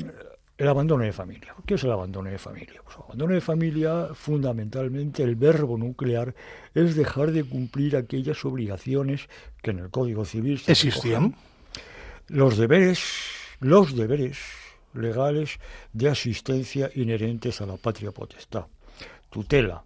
el 0.62 0.68
abandono 0.68 1.04
de 1.04 1.12
familia. 1.12 1.56
¿Qué 1.66 1.74
es 1.74 1.84
el 1.84 1.92
abandono 1.92 2.30
de 2.30 2.38
familia? 2.38 2.82
Pues 2.84 2.96
el 2.96 3.04
abandono 3.06 3.34
de 3.34 3.42
familia, 3.42 4.10
fundamentalmente, 4.14 5.24
el 5.24 5.36
verbo 5.36 5.76
nuclear 5.76 6.36
es 6.76 6.96
dejar 6.96 7.32
de 7.32 7.44
cumplir 7.44 7.98
aquellas 7.98 8.46
obligaciones 8.46 9.28
que 9.64 9.72
en 9.72 9.80
el 9.80 9.90
Código 9.90 10.24
Civil 10.24 10.62
existían 10.68 11.36
los 12.32 12.58
deberes, 12.58 13.02
los 13.60 13.94
deberes 13.94 14.38
legales 14.94 15.60
de 15.92 16.08
asistencia 16.08 16.90
inherentes 16.96 17.60
a 17.60 17.66
la 17.66 17.76
patria 17.76 18.12
potestad, 18.12 18.68
tutela, 19.30 19.84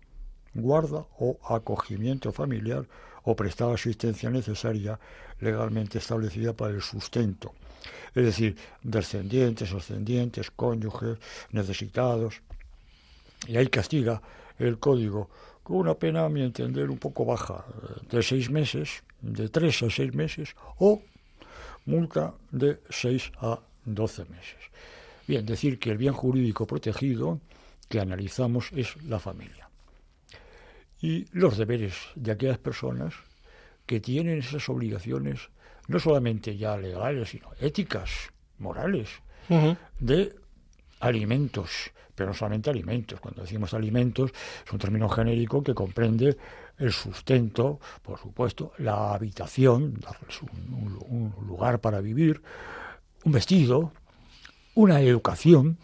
guarda 0.53 1.07
o 1.17 1.39
acogimiento 1.49 2.31
familiar 2.31 2.85
o 3.23 3.35
prestar 3.35 3.73
asistencia 3.73 4.29
necesaria 4.29 4.99
legalmente 5.39 5.97
establecida 5.97 6.53
para 6.53 6.75
el 6.75 6.83
sustento, 6.83 7.53
es 8.13 8.23
decir, 8.23 8.55
descendientes, 8.83 9.73
ascendientes, 9.73 10.51
cónyuges, 10.51 11.17
necesitados. 11.49 12.41
Y 13.47 13.57
ahí 13.57 13.67
castiga 13.67 14.21
el 14.59 14.77
código 14.77 15.29
con 15.63 15.77
una 15.77 15.95
pena, 15.95 16.25
a 16.25 16.29
mi 16.29 16.43
entender, 16.43 16.91
un 16.91 16.99
poco 16.99 17.25
baja, 17.25 17.65
de 18.07 18.21
seis 18.21 18.51
meses, 18.51 19.03
de 19.21 19.49
tres 19.49 19.81
a 19.81 19.89
seis 19.89 20.13
meses, 20.13 20.55
o 20.77 21.01
multa 21.85 22.33
de 22.51 22.79
6 22.89 23.31
a 23.39 23.59
12 23.85 24.25
meses. 24.25 24.57
Bien, 25.27 25.45
decir 25.45 25.79
que 25.79 25.91
el 25.91 25.97
bien 25.97 26.13
jurídico 26.13 26.67
protegido 26.67 27.39
que 27.89 27.99
analizamos 27.99 28.71
es 28.73 29.01
la 29.03 29.19
familia. 29.19 29.69
Y 31.01 31.25
los 31.31 31.57
deberes 31.57 31.95
de 32.15 32.31
aquellas 32.31 32.57
personas 32.57 33.13
que 33.85 33.99
tienen 33.99 34.39
esas 34.39 34.67
obligaciones, 34.69 35.49
no 35.87 35.99
solamente 35.99 36.57
ya 36.57 36.77
legales, 36.77 37.29
sino 37.29 37.49
éticas, 37.59 38.31
morales, 38.57 39.09
de 39.99 40.35
alimentos, 40.99 41.91
pero 42.15 42.29
no 42.29 42.33
solamente 42.33 42.69
alimentos. 42.69 43.19
Cuando 43.19 43.41
decimos 43.41 43.73
alimentos, 43.73 44.31
es 44.65 44.71
un 44.71 44.79
término 44.79 45.07
genérico 45.09 45.61
que 45.61 45.75
comprende 45.75 46.37
el 46.77 46.91
sustento, 46.91 47.79
por 48.01 48.19
supuesto, 48.19 48.73
la 48.77 49.13
habitación, 49.13 49.93
darles 49.99 50.41
un, 50.41 51.33
lugar 51.47 51.79
para 51.79 52.01
vivir, 52.01 52.41
un 53.23 53.31
vestido, 53.31 53.91
una 54.73 55.01
educación, 55.01 55.77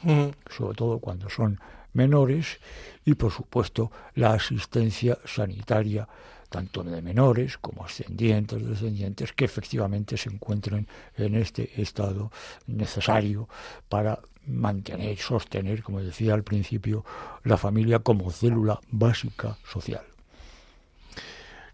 sobre 0.49 0.75
todo 0.75 0.99
cuando 0.99 1.29
son 1.29 1.59
menores, 1.93 2.59
y 3.05 3.15
por 3.15 3.31
supuesto 3.31 3.91
la 4.15 4.33
asistencia 4.33 5.17
sanitaria 5.25 6.07
tanto 6.51 6.83
de 6.83 7.01
menores 7.01 7.57
como 7.57 7.85
ascendientes, 7.85 8.67
descendientes, 8.67 9.31
que 9.31 9.45
efectivamente 9.45 10.17
se 10.17 10.29
encuentren 10.29 10.85
en 11.15 11.35
este 11.35 11.81
estado 11.81 12.29
necesario 12.67 13.47
para 13.87 14.19
mantener, 14.45 15.17
sostener, 15.17 15.81
como 15.81 16.01
decía 16.01 16.33
al 16.33 16.43
principio, 16.43 17.05
la 17.45 17.55
familia 17.55 17.99
como 17.99 18.29
célula 18.31 18.81
básica 18.89 19.57
social. 19.63 20.10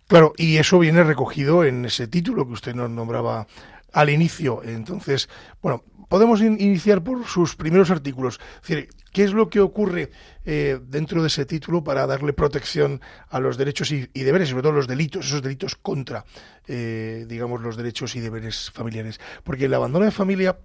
Claro, 0.08 0.32
y 0.38 0.56
eso 0.56 0.80
viene 0.80 1.04
recogido 1.04 1.66
en 1.66 1.84
ese 1.84 2.08
título 2.08 2.48
que 2.48 2.54
usted 2.54 2.74
nos 2.74 2.90
nombraba 2.90 3.46
al 3.92 4.10
inicio. 4.10 4.62
Entonces, 4.64 5.28
bueno, 5.62 5.84
podemos 6.08 6.42
iniciar 6.42 7.04
por 7.04 7.26
sus 7.26 7.58
primeros 7.58 7.92
artículos. 7.92 8.40
Es 8.62 8.70
decir, 8.70 8.90
¿qué 9.12 9.26
es 9.26 9.34
lo 9.34 9.50
que 9.50 9.60
ocurre 9.60 10.12
eh, 10.46 10.80
dentro 10.82 11.22
de 11.22 11.28
ese 11.28 11.46
título 11.46 11.84
para 11.84 12.08
darle 12.08 12.32
protección 12.32 13.02
a 13.28 13.42
los 13.42 13.58
derechos 13.58 13.92
y, 13.92 14.08
deberes, 14.14 14.48
sobre 14.50 14.64
todo 14.64 14.72
los 14.72 14.88
delitos, 14.88 15.26
esos 15.26 15.42
delitos 15.42 15.76
contra, 15.76 16.24
eh, 16.68 17.26
digamos, 17.28 17.62
los 17.62 17.76
derechos 17.76 18.16
y 18.16 18.22
deberes 18.22 18.72
familiares? 18.72 19.20
Porque 19.44 19.66
el 19.66 19.74
abandono 19.74 20.06
de 20.06 20.12
familia 20.12 20.58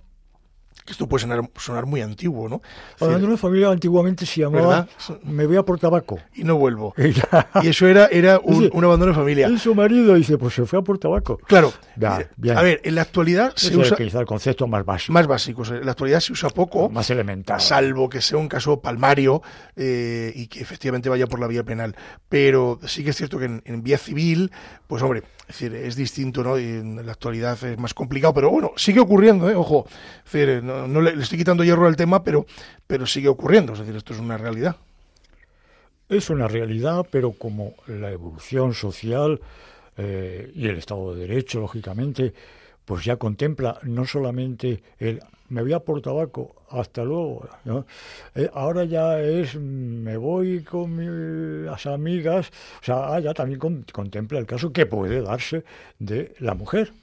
esto 0.86 1.08
puede 1.08 1.26
sonar, 1.56 1.86
muy 1.86 2.00
antiguo, 2.00 2.48
¿no? 2.48 2.60
Hablando 3.00 3.28
de 3.28 3.36
familia, 3.36 3.68
antiguamente 3.68 4.26
se 4.26 4.40
llamaba 4.40 4.88
Me 5.22 5.46
voy 5.46 5.56
a 5.56 5.62
por 5.62 5.78
tabaco. 5.78 6.18
Y 6.34 6.44
no 6.44 6.56
vuelvo. 6.56 6.94
y 7.62 7.68
eso 7.68 7.86
era, 7.86 8.06
era 8.06 8.38
un, 8.42 8.84
abandono 8.84 9.12
de 9.12 9.18
familia. 9.18 9.48
Y 9.48 9.58
su 9.58 9.74
marido 9.74 10.14
dice, 10.14 10.38
pues 10.38 10.54
se 10.54 10.66
fue 10.66 10.80
a 10.80 10.82
por 10.82 10.98
tabaco. 10.98 11.38
Claro. 11.46 11.72
A 12.02 12.62
ver, 12.62 12.80
en 12.84 12.94
la 12.96 13.02
actualidad 13.02 13.52
se 13.54 13.76
usa... 13.76 13.96
que 13.96 14.02
el 14.04 14.26
concepto 14.26 14.66
más 14.66 14.84
básico. 14.84 15.12
Más 15.12 15.26
básicos. 15.26 15.70
En 15.70 15.84
la 15.84 15.92
actualidad 15.92 16.20
se 16.20 16.32
usa 16.32 16.50
poco. 16.50 16.88
Más 16.88 17.08
elemental. 17.10 17.60
Salvo 17.60 18.08
que 18.08 18.20
sea 18.20 18.38
un 18.38 18.48
caso 18.48 18.80
palmario 18.80 19.42
eh, 19.76 20.32
y 20.34 20.48
que 20.48 20.60
efectivamente 20.60 21.08
vaya 21.08 21.26
por 21.26 21.38
la 21.38 21.46
vía 21.46 21.62
penal. 21.62 21.94
Pero 22.28 22.80
sí 22.86 23.04
que 23.04 23.10
es 23.10 23.16
cierto 23.16 23.38
que 23.38 23.62
en 23.64 23.82
vía 23.82 23.98
civil, 23.98 24.50
pues 24.86 25.02
hombre, 25.02 25.22
es 25.52 25.58
decir, 25.58 25.74
es 25.74 25.96
distinto, 25.96 26.42
¿no? 26.42 26.58
Y 26.58 26.62
en 26.62 27.04
la 27.04 27.12
actualidad 27.12 27.62
es 27.64 27.78
más 27.78 27.92
complicado, 27.92 28.32
pero 28.32 28.50
bueno, 28.50 28.72
sigue 28.76 29.00
ocurriendo, 29.00 29.50
¿eh? 29.50 29.54
Ojo, 29.54 29.86
no, 30.62 30.71
le, 30.86 31.22
estoy 31.22 31.38
quitando 31.38 31.64
hierro 31.64 31.86
al 31.86 31.96
tema, 31.96 32.22
pero, 32.22 32.46
pero 32.86 33.06
sigue 33.06 33.28
ocurriendo, 33.28 33.72
es 33.72 33.80
decir, 33.80 33.96
esto 33.96 34.14
es 34.14 34.20
una 34.20 34.38
realidad. 34.38 34.76
Es 36.08 36.30
una 36.30 36.48
realidad, 36.48 37.06
pero 37.10 37.32
como 37.32 37.74
la 37.86 38.10
evolución 38.10 38.74
social 38.74 39.40
eh, 39.96 40.50
y 40.54 40.68
el 40.68 40.78
Estado 40.78 41.14
de 41.14 41.26
Derecho, 41.26 41.60
lógicamente, 41.60 42.34
pues 42.84 43.04
ya 43.04 43.16
contempla 43.16 43.78
no 43.82 44.04
solamente 44.04 44.82
el 44.98 45.22
me 45.52 45.60
voy 45.60 45.74
a 45.74 45.80
por 45.80 46.00
tabaco, 46.00 46.54
hasta 46.70 47.04
luego. 47.04 47.46
Eh, 48.34 48.48
ahora 48.54 48.84
ya 48.84 49.20
es 49.20 49.54
me 49.54 50.16
voy 50.16 50.62
con 50.62 50.96
mis 50.96 51.86
amigas, 51.86 52.50
o 52.80 52.84
sea, 52.84 53.14
ah, 53.14 53.20
ya 53.20 53.34
también 53.34 53.60
contempla 53.92 54.38
el 54.38 54.46
caso 54.46 54.72
que 54.72 54.86
puede 54.86 55.20
darse 55.20 55.62
de 55.98 56.34
la 56.38 56.54
mujer 56.54 56.94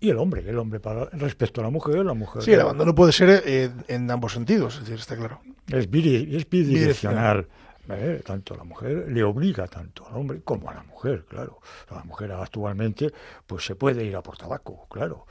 y 0.00 0.10
el 0.10 0.18
hombre, 0.18 0.44
el 0.46 0.58
hombre 0.58 0.80
para 0.80 1.06
respecto 1.06 1.60
a 1.60 1.64
la 1.64 1.70
mujer, 1.70 2.04
la 2.04 2.14
mujer. 2.14 2.42
Sí, 2.42 2.52
el 2.52 2.60
abandono 2.60 2.94
puede 2.94 3.12
ser 3.12 3.42
eh, 3.46 3.70
en 3.88 4.10
ambos 4.10 4.32
sentidos, 4.32 4.74
es 4.74 4.80
decir, 4.80 4.98
está 4.98 5.16
claro. 5.16 5.40
Es, 5.68 5.90
bidireccional. 5.90 7.48
¿eh? 7.88 8.22
tanto 8.24 8.54
a 8.54 8.56
la 8.56 8.64
mujer, 8.64 9.06
le 9.08 9.22
obliga 9.22 9.66
tanto 9.66 10.06
al 10.06 10.16
hombre 10.16 10.40
como 10.42 10.70
a 10.70 10.74
la 10.74 10.82
mujer, 10.84 11.24
claro. 11.28 11.60
La 11.90 12.04
mujer 12.04 12.32
actualmente 12.32 13.12
pues 13.46 13.64
se 13.64 13.74
puede 13.76 14.04
ir 14.04 14.16
a 14.16 14.22
por 14.22 14.36
tabaco, 14.36 14.86
claro. 14.90 15.26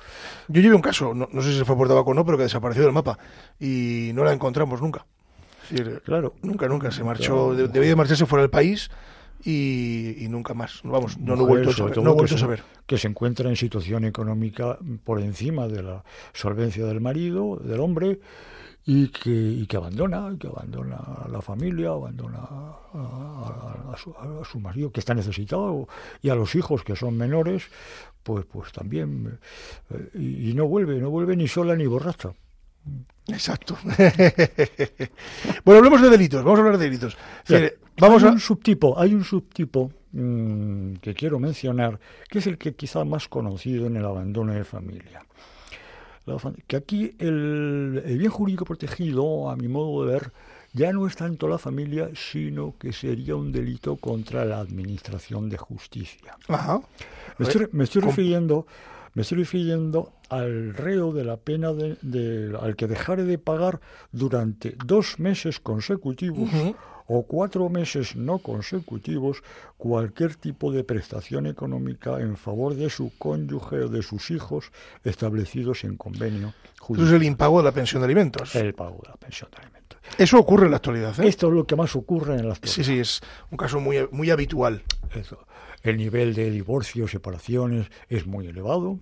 Yo 0.48 0.62
llevé 0.62 0.76
un 0.76 0.82
caso, 0.82 1.14
no, 1.14 1.28
sé 1.42 1.52
si 1.52 1.58
se 1.58 1.66
fue 1.66 1.76
por 1.76 1.88
tabaco 1.88 2.12
o 2.12 2.14
no, 2.14 2.26
pero 2.26 2.38
que 2.38 2.44
desapareció 2.44 2.84
del 2.84 2.94
mapa 2.94 3.18
y 3.60 4.12
no 4.14 4.24
la 4.24 4.34
encontramos 4.34 4.82
nunca. 4.82 5.06
claro. 6.04 6.36
Nunca, 6.42 6.68
nunca. 6.68 6.92
Se 6.92 7.04
marchó, 7.04 7.56
debía 7.56 7.90
de 7.90 7.96
marcharse 7.96 8.26
fuera 8.26 8.44
del 8.44 8.52
país 8.52 8.90
y, 9.46 10.28
nunca 10.30 10.54
más. 10.54 10.82
Vamos, 10.84 11.18
no, 11.18 11.36
no 11.36 11.44
he 11.44 11.48
vuelto, 11.48 11.70
a 11.70 11.74
saber, 11.74 11.98
no 11.98 12.12
he 12.12 12.14
vuelto 12.14 12.36
a 12.36 12.38
saber. 12.38 12.64
Que 12.86 12.98
se 12.98 13.08
encuentra 13.08 13.50
en 13.50 13.56
situación 13.56 14.06
económica 14.06 14.78
por 15.04 15.20
encima 15.20 15.68
de 15.68 15.84
la 15.84 16.04
solvencia 16.34 16.86
del 16.86 17.02
marido, 17.02 17.58
del 17.58 17.80
hombre, 17.80 18.20
y 18.86 19.08
que, 19.10 19.32
y 19.32 19.66
que 19.66 19.78
abandona, 19.78 20.36
que 20.38 20.48
abandona 20.48 20.98
a 20.98 21.28
la 21.30 21.42
familia, 21.42 21.90
abandona 21.90 22.40
a, 22.42 23.96
su, 24.44 24.60
marido 24.60 24.92
que 24.92 25.00
está 25.00 25.14
necesitado 25.14 25.88
y 26.22 26.30
a 26.30 26.36
los 26.36 26.56
hijos 26.56 26.84
que 26.84 26.96
son 26.96 27.18
menores, 27.18 27.64
pues, 28.24 28.46
pues 28.46 28.72
también, 28.72 29.40
eh, 29.90 30.10
y, 30.16 30.54
no 30.54 30.68
vuelve, 30.68 31.00
no 31.00 31.10
vuelve 31.10 31.36
ni 31.36 31.48
sola 31.48 31.76
ni 31.76 31.86
borracha. 31.86 32.34
Exacto. 33.28 33.78
bueno, 35.64 35.78
hablemos 35.78 36.02
de 36.02 36.10
delitos, 36.10 36.44
vamos 36.44 36.60
a 36.60 36.62
hablar 36.62 36.78
de 36.78 36.86
delitos. 36.86 37.18
vamos 37.98 38.24
hay 38.24 38.30
un 38.32 38.40
subtipo, 38.40 39.00
hay 39.00 39.14
un 39.14 39.24
subtipo 39.24 39.92
mm, 40.12 40.96
que 40.96 41.14
quiero 41.14 41.40
mencionar, 41.40 42.00
que 42.30 42.40
es 42.40 42.48
el 42.48 42.58
que 42.58 42.76
quizá 42.76 43.06
más 43.06 43.28
conocido 43.28 43.88
en 43.88 43.96
el 43.96 44.06
abandono 44.06 44.54
de 44.54 44.64
familia 44.64 45.22
que 46.68 46.76
aquí 46.76 47.16
el, 47.20 48.02
bien 48.06 48.32
jurídico 48.32 48.66
protegido, 48.66 49.50
a 49.50 49.56
mi 49.56 49.68
modo 49.68 50.06
de 50.06 50.14
ver, 50.14 50.32
ya 50.72 50.92
no 50.92 51.06
es 51.06 51.16
tanto 51.16 51.48
la 51.48 51.58
familia, 51.58 52.10
sino 52.16 52.76
que 52.80 52.94
sería 52.94 53.36
un 53.36 53.52
delito 53.52 53.98
contra 53.98 54.46
la 54.46 54.60
administración 54.60 55.50
de 55.50 55.58
justicia. 55.58 56.38
Me 57.38 57.84
estoy, 57.84 58.02
refiriendo, 58.02 58.66
me 59.14 59.22
estoy 59.22 59.40
refiriendo 59.40 60.14
al 60.30 60.74
reo 60.74 61.14
de 61.14 61.24
la 61.24 61.38
pena 61.38 61.72
de, 61.74 62.58
al 62.60 62.76
que 62.76 62.88
dejare 62.88 63.24
de 63.24 63.38
pagar 63.38 63.80
durante 64.12 64.76
dos 64.86 65.20
meses 65.20 65.60
consecutivos 65.60 66.50
o 67.08 67.24
cuatro 67.24 67.70
meses 67.70 68.16
no 68.16 68.40
consecutivos 68.40 69.44
cualquier 69.78 70.36
tipo 70.36 70.72
de 70.72 70.84
prestación 70.84 71.46
económica 71.46 72.20
en 72.20 72.38
favor 72.38 72.76
de 72.76 72.90
su 72.90 73.12
cónyuge 73.18 73.82
o 73.82 73.90
de 73.90 74.02
sus 74.02 74.32
hijos 74.32 74.72
establecidos 75.04 75.84
en 75.84 75.98
convenio 75.98 76.54
judicial. 76.80 77.08
Eso 77.08 77.16
es 77.16 77.22
el 77.22 77.28
impago 77.28 77.58
de 77.58 77.64
la 77.66 77.72
pensión 77.72 78.02
de 78.02 78.06
alimentos. 78.06 78.56
El 78.56 78.74
pago 78.74 79.00
de 79.04 79.10
la 79.10 79.18
pensión 79.18 79.50
de 79.52 79.58
alimentos. 79.58 80.00
Eso 80.18 80.40
ocurre 80.40 80.66
en 80.66 80.72
la 80.72 80.78
actualidad. 80.78 81.20
¿eh? 81.20 81.28
Esto 81.28 81.48
es 81.48 81.54
lo 81.54 81.66
que 81.66 81.76
más 81.76 81.96
ocurre 81.96 82.36
en 82.36 82.48
la 82.48 82.54
actualidad. 82.54 82.76
Sí, 82.76 82.84
sí, 82.84 83.00
es 83.00 83.22
un 83.52 83.58
caso 83.58 83.80
muy, 83.80 84.08
muy 84.12 84.32
habitual. 84.32 84.84
Eso. 85.14 85.46
El 85.84 85.98
nivel 85.98 86.34
de 86.34 86.50
divorcios, 86.50 87.12
separaciones 87.12 87.88
es 88.10 88.26
muy 88.26 88.48
elevado, 88.48 89.00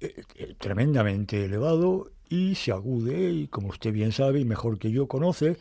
eh, 0.00 0.22
eh, 0.36 0.54
tremendamente 0.58 1.44
elevado, 1.44 2.10
y 2.28 2.54
se 2.54 2.72
agude, 2.72 3.30
y 3.30 3.48
como 3.48 3.68
usted 3.68 3.92
bien 3.92 4.12
sabe 4.12 4.40
y 4.40 4.44
mejor 4.44 4.78
que 4.78 4.90
yo 4.90 5.06
conoce, 5.06 5.56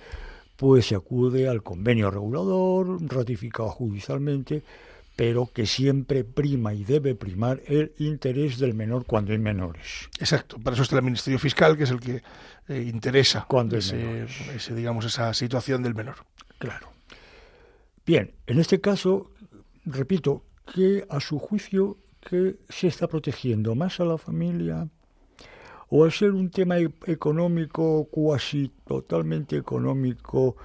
pues 0.55 0.87
se 0.87 0.95
acude 0.95 1.47
al 1.47 1.63
convenio 1.63 2.09
regulador, 2.11 3.01
ratificado 3.11 3.69
judicialmente, 3.69 4.63
pero 5.15 5.49
que 5.53 5.65
siempre 5.65 6.23
prima 6.23 6.73
y 6.73 6.83
debe 6.83 7.15
primar 7.15 7.61
el 7.67 7.93
interés 7.99 8.57
del 8.57 8.73
menor 8.73 9.05
cuando 9.05 9.31
hay 9.31 9.37
menores. 9.37 10.09
Exacto, 10.19 10.57
para 10.57 10.73
eso 10.73 10.83
está 10.83 10.95
el 10.97 11.03
Ministerio 11.03 11.37
Fiscal, 11.37 11.77
que 11.77 11.83
es 11.83 11.91
el 11.91 11.99
que 11.99 12.23
eh, 12.67 12.89
interesa 12.91 13.45
cuando 13.47 13.77
ese, 13.77 14.25
digamos, 14.75 15.05
esa 15.05 15.33
situación 15.33 15.83
del 15.83 15.93
menor. 15.93 16.15
Claro. 16.57 16.89
Bien, 18.05 18.31
en 18.47 18.59
este 18.59 18.81
caso, 18.81 19.31
repito, 19.85 20.43
que 20.73 21.05
a 21.09 21.19
su 21.19 21.39
juicio 21.39 21.97
que 22.21 22.57
se 22.69 22.87
está 22.87 23.07
protegiendo 23.07 23.75
más 23.75 23.99
a 23.99 24.05
la 24.05 24.17
familia 24.17 24.87
o 25.89 26.03
al 26.05 26.11
ser 26.11 26.31
un 26.31 26.49
tema 26.49 26.79
e-, 26.79 26.89
económico, 27.05 28.05
cuasi 28.09 28.71
totalmente 28.85 29.57
económico, 29.57 30.55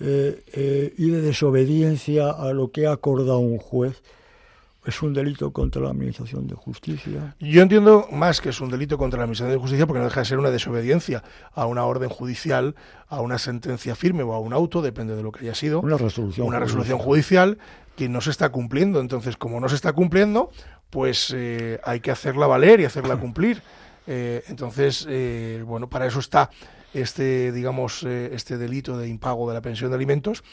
eh, 0.00 0.42
eh, 0.52 0.94
y 0.96 1.10
de 1.10 1.20
desobediencia 1.20 2.30
a 2.30 2.52
lo 2.52 2.72
que 2.72 2.86
ha 2.86 2.92
acordado 2.92 3.38
un 3.38 3.58
juez, 3.58 4.02
¿Es 4.84 5.00
un 5.00 5.14
delito 5.14 5.52
contra 5.52 5.80
la 5.80 5.90
Administración 5.90 6.48
de 6.48 6.56
Justicia? 6.56 7.36
Yo 7.38 7.62
entiendo 7.62 8.08
más 8.10 8.40
que 8.40 8.48
es 8.48 8.60
un 8.60 8.68
delito 8.68 8.98
contra 8.98 9.18
la 9.18 9.24
Administración 9.24 9.56
de 9.56 9.60
Justicia 9.60 9.86
porque 9.86 10.00
no 10.00 10.06
deja 10.06 10.20
de 10.20 10.26
ser 10.26 10.38
una 10.40 10.50
desobediencia 10.50 11.22
a 11.52 11.66
una 11.66 11.84
orden 11.84 12.08
judicial, 12.08 12.74
a 13.08 13.20
una 13.20 13.38
sentencia 13.38 13.94
firme 13.94 14.24
o 14.24 14.32
a 14.34 14.40
un 14.40 14.52
auto, 14.52 14.82
depende 14.82 15.14
de 15.14 15.22
lo 15.22 15.30
que 15.30 15.44
haya 15.44 15.54
sido. 15.54 15.80
Una 15.80 15.98
resolución. 15.98 16.48
Una 16.48 16.58
resolución 16.58 16.98
judicial, 16.98 17.58
que 17.96 18.08
no 18.08 18.20
se 18.20 18.30
está 18.30 18.48
cumpliendo. 18.48 19.00
Entonces, 19.00 19.36
como 19.36 19.60
no 19.60 19.68
se 19.68 19.76
está 19.76 19.92
cumpliendo, 19.92 20.50
pues 20.90 21.32
eh, 21.36 21.78
hay 21.84 22.00
que 22.00 22.10
hacerla 22.10 22.48
valer 22.48 22.80
y 22.80 22.84
hacerla 22.84 23.16
cumplir. 23.20 23.62
Eh, 24.08 24.42
entonces, 24.48 25.06
eh, 25.08 25.62
bueno, 25.64 25.88
para 25.88 26.06
eso 26.06 26.18
está 26.18 26.50
este, 26.94 27.52
digamos, 27.52 28.02
eh, 28.02 28.30
este 28.32 28.58
delito 28.58 28.98
de 28.98 29.08
impago 29.08 29.48
de 29.48 29.54
la 29.54 29.62
pensión 29.62 29.90
de 29.90 29.96
alimentos, 29.96 30.44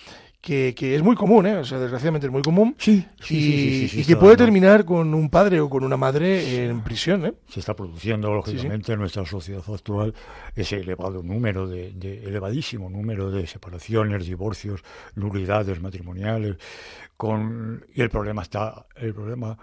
que, 0.42 0.74
que 0.74 0.96
es 0.96 1.04
muy 1.04 1.16
común, 1.16 1.46
¿eh? 1.48 1.58
o 1.58 1.66
sea, 1.66 1.80
desgraciadamente 1.80 2.28
es 2.28 2.32
muy 2.32 2.42
común, 2.42 2.76
sí, 2.78 3.06
y, 3.30 4.04
que 4.06 4.16
puede 4.16 4.38
terminar 4.38 4.86
con 4.86 5.14
un 5.14 5.30
padre 5.30 5.60
o 5.60 5.70
con 5.70 5.84
una 5.84 5.98
madre 5.98 6.66
en 6.66 6.82
prisión. 6.82 7.26
¿eh? 7.26 7.34
Se 7.48 7.60
está 7.60 7.76
produciendo, 7.76 8.34
lógicamente, 8.34 8.94
en 8.94 9.00
nuestra 9.00 9.26
sociedad 9.26 9.64
actual 9.68 10.14
ese 10.56 10.78
elevado 10.78 11.22
número, 11.24 11.68
de, 11.68 11.92
de, 11.92 12.24
elevadísimo 12.24 12.90
número 12.90 13.30
de 13.30 13.48
separaciones, 13.48 14.26
divorcios, 14.26 14.82
nulidades 15.16 15.82
matrimoniales, 15.82 16.56
con, 17.18 17.86
y 17.94 18.02
el 18.02 18.10
problema 18.10 18.44
está, 18.44 18.86
el 18.96 19.14
problema, 19.14 19.58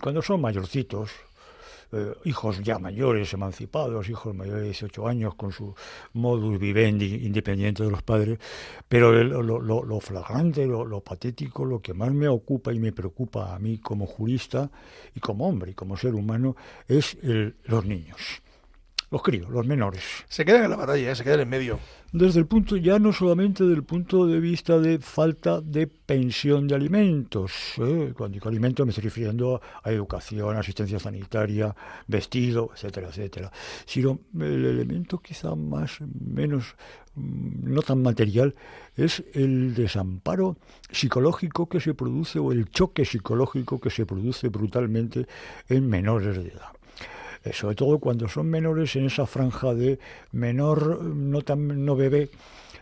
cuando 0.00 0.22
son 0.22 0.40
mayorcitos, 0.40 1.10
eh, 1.92 2.14
hijos 2.24 2.62
ya 2.62 2.78
mayores, 2.78 3.32
emancipados, 3.32 4.08
hijos 4.08 4.34
mayores 4.34 4.62
de 4.62 4.66
18 4.66 5.06
años 5.06 5.34
con 5.34 5.52
su 5.52 5.74
modus 6.14 6.58
vivendi 6.58 7.26
independiente 7.26 7.84
de 7.84 7.90
los 7.90 8.02
padres, 8.02 8.38
pero 8.88 9.12
lo, 9.22 10.00
flagrante, 10.00 10.66
lo, 10.66 11.00
patético, 11.00 11.64
lo 11.64 11.80
que 11.80 11.94
más 11.94 12.12
me 12.12 12.28
ocupa 12.28 12.72
y 12.72 12.78
me 12.78 12.92
preocupa 12.92 13.54
a 13.54 13.58
mí 13.58 13.78
como 13.78 14.06
jurista 14.06 14.70
y 15.14 15.20
como 15.20 15.48
hombre 15.48 15.72
y 15.72 15.74
como 15.74 15.96
ser 15.96 16.14
humano 16.14 16.56
es 16.88 17.18
los 17.22 17.84
niños 17.84 18.42
los 19.12 19.22
críos, 19.22 19.50
los 19.50 19.66
menores. 19.66 20.02
Se 20.26 20.44
quedan 20.44 20.64
en 20.64 20.70
la 20.70 20.76
batalla, 20.76 21.12
¿eh? 21.12 21.14
se 21.14 21.22
quedan 21.22 21.40
en 21.40 21.48
medio. 21.50 21.78
Desde 22.12 22.40
el 22.40 22.46
punto, 22.46 22.76
ya 22.76 22.98
no 22.98 23.12
solamente 23.12 23.62
del 23.62 23.84
punto 23.84 24.26
de 24.26 24.40
vista 24.40 24.78
de 24.78 24.98
falta 24.98 25.60
de 25.60 25.86
pensión 25.86 26.66
de 26.66 26.74
alimentos, 26.74 27.52
¿eh? 27.76 28.14
cuando 28.16 28.34
digo 28.34 28.48
alimentos 28.48 28.86
me 28.86 28.90
estoy 28.90 29.04
refiriendo 29.04 29.60
a, 29.82 29.92
educación, 29.92 30.56
asistencia 30.56 30.98
sanitaria, 30.98 31.76
vestido, 32.06 32.70
etcétera, 32.74 33.08
etcétera, 33.08 33.52
sino 33.84 34.18
el 34.34 34.64
elemento 34.64 35.18
quizá 35.18 35.54
más, 35.54 35.98
menos, 36.00 36.74
mm, 37.14 37.70
no 37.70 37.82
tan 37.82 38.02
material, 38.02 38.54
es 38.96 39.22
el 39.34 39.74
desamparo 39.74 40.56
psicológico 40.90 41.68
que 41.68 41.80
se 41.80 41.92
produce 41.92 42.38
o 42.38 42.50
el 42.50 42.70
choque 42.70 43.04
psicológico 43.04 43.78
que 43.78 43.90
se 43.90 44.06
produce 44.06 44.48
brutalmente 44.48 45.26
en 45.68 45.86
menores 45.86 46.36
de 46.36 46.48
edad. 46.48 46.81
Eh, 47.44 47.52
sobre 47.52 47.74
todo 47.74 47.98
cuando 47.98 48.28
son 48.28 48.48
menores 48.48 48.94
en 48.96 49.06
esa 49.06 49.26
franja 49.26 49.74
de 49.74 49.98
menor, 50.30 51.02
no, 51.02 51.42
tan, 51.42 51.84
no 51.84 51.96
bebé, 51.96 52.30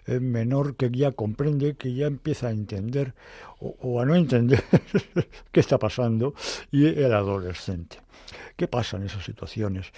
eh, 0.07 0.21
menor 0.21 0.77
que 0.77 0.91
ya 0.91 1.13
comprende, 1.13 1.75
que 1.75 1.95
ya 1.95 2.07
empieza 2.07 2.49
a 2.49 2.51
entender 2.51 3.15
o, 3.61 4.01
a 4.01 4.07
no 4.07 4.15
entender 4.15 4.63
qué 5.53 5.61
está 5.61 5.79
pasando, 5.79 6.35
y 6.71 6.87
el 6.87 7.13
adolescente. 7.13 7.99
¿Qué 8.57 8.69
pasa 8.69 8.97
en 8.97 9.05
esas 9.05 9.25
situaciones? 9.25 9.93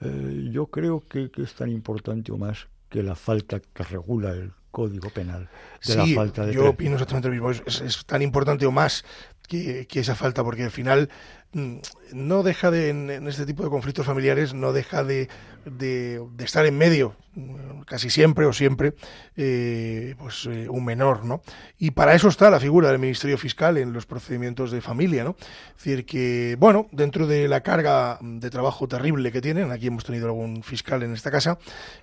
Eh, 0.00 0.48
yo 0.52 0.66
creo 0.66 1.04
que, 1.08 1.30
es 1.36 1.54
tan 1.54 1.70
importante 1.70 2.32
o 2.32 2.38
más 2.38 2.68
que 2.88 3.02
la 3.02 3.14
falta 3.14 3.60
que 3.60 3.82
regula 3.84 4.30
el 4.30 4.52
Código 4.70 5.10
Penal 5.10 5.48
de 5.84 5.96
la 5.96 6.06
falta 6.06 6.44
de 6.44 6.52
yo 6.52 6.68
opino 6.68 6.92
exactamente 6.92 7.28
lo 7.28 7.34
mismo 7.34 7.50
es, 7.50 8.04
tan 8.06 8.20
importante 8.22 8.66
o 8.66 8.70
más 8.70 9.04
que, 9.48 9.86
que, 9.86 10.00
esa 10.00 10.14
falta 10.14 10.44
porque 10.44 10.64
al 10.64 10.70
final 10.70 11.08
Mm, 11.52 11.76
no 12.12 12.42
deja 12.42 12.70
de, 12.70 12.90
en, 12.90 13.26
este 13.26 13.46
tipo 13.46 13.62
de 13.62 13.70
conflictos 13.70 14.04
familiares, 14.04 14.52
no 14.52 14.74
deja 14.74 15.02
de, 15.02 15.30
de, 15.64 16.20
estar 16.40 16.66
en 16.66 16.76
medio, 16.76 17.16
mm, 17.34 17.82
casi 17.86 18.10
siempre 18.10 18.44
o 18.44 18.52
siempre, 18.52 18.92
eh, 19.34 20.14
pues 20.18 20.44
eh, 20.44 20.68
un 20.68 20.84
menor, 20.84 21.24
¿no? 21.24 21.40
Y 21.78 21.92
para 21.92 22.14
eso 22.14 22.28
está 22.28 22.50
la 22.50 22.60
figura 22.60 22.90
del 22.90 22.98
Ministerio 22.98 23.38
Fiscal 23.38 23.78
en 23.78 23.94
los 23.94 24.04
procedimientos 24.04 24.70
de 24.70 24.82
familia, 24.82 25.24
¿no? 25.24 25.36
Es 25.70 25.84
decir, 25.84 26.04
que, 26.04 26.56
bueno, 26.58 26.86
dentro 26.92 27.26
de 27.26 27.48
la 27.48 27.62
carga 27.62 28.18
de 28.20 28.50
trabajo 28.50 28.86
terrible 28.86 29.32
que 29.32 29.40
tienen, 29.40 29.72
aquí 29.72 29.86
hemos 29.86 30.04
tenido 30.04 30.26
algún 30.26 30.62
fiscal 30.62 31.02
en 31.02 31.14
esta 31.14 31.30
casa, 31.30 31.58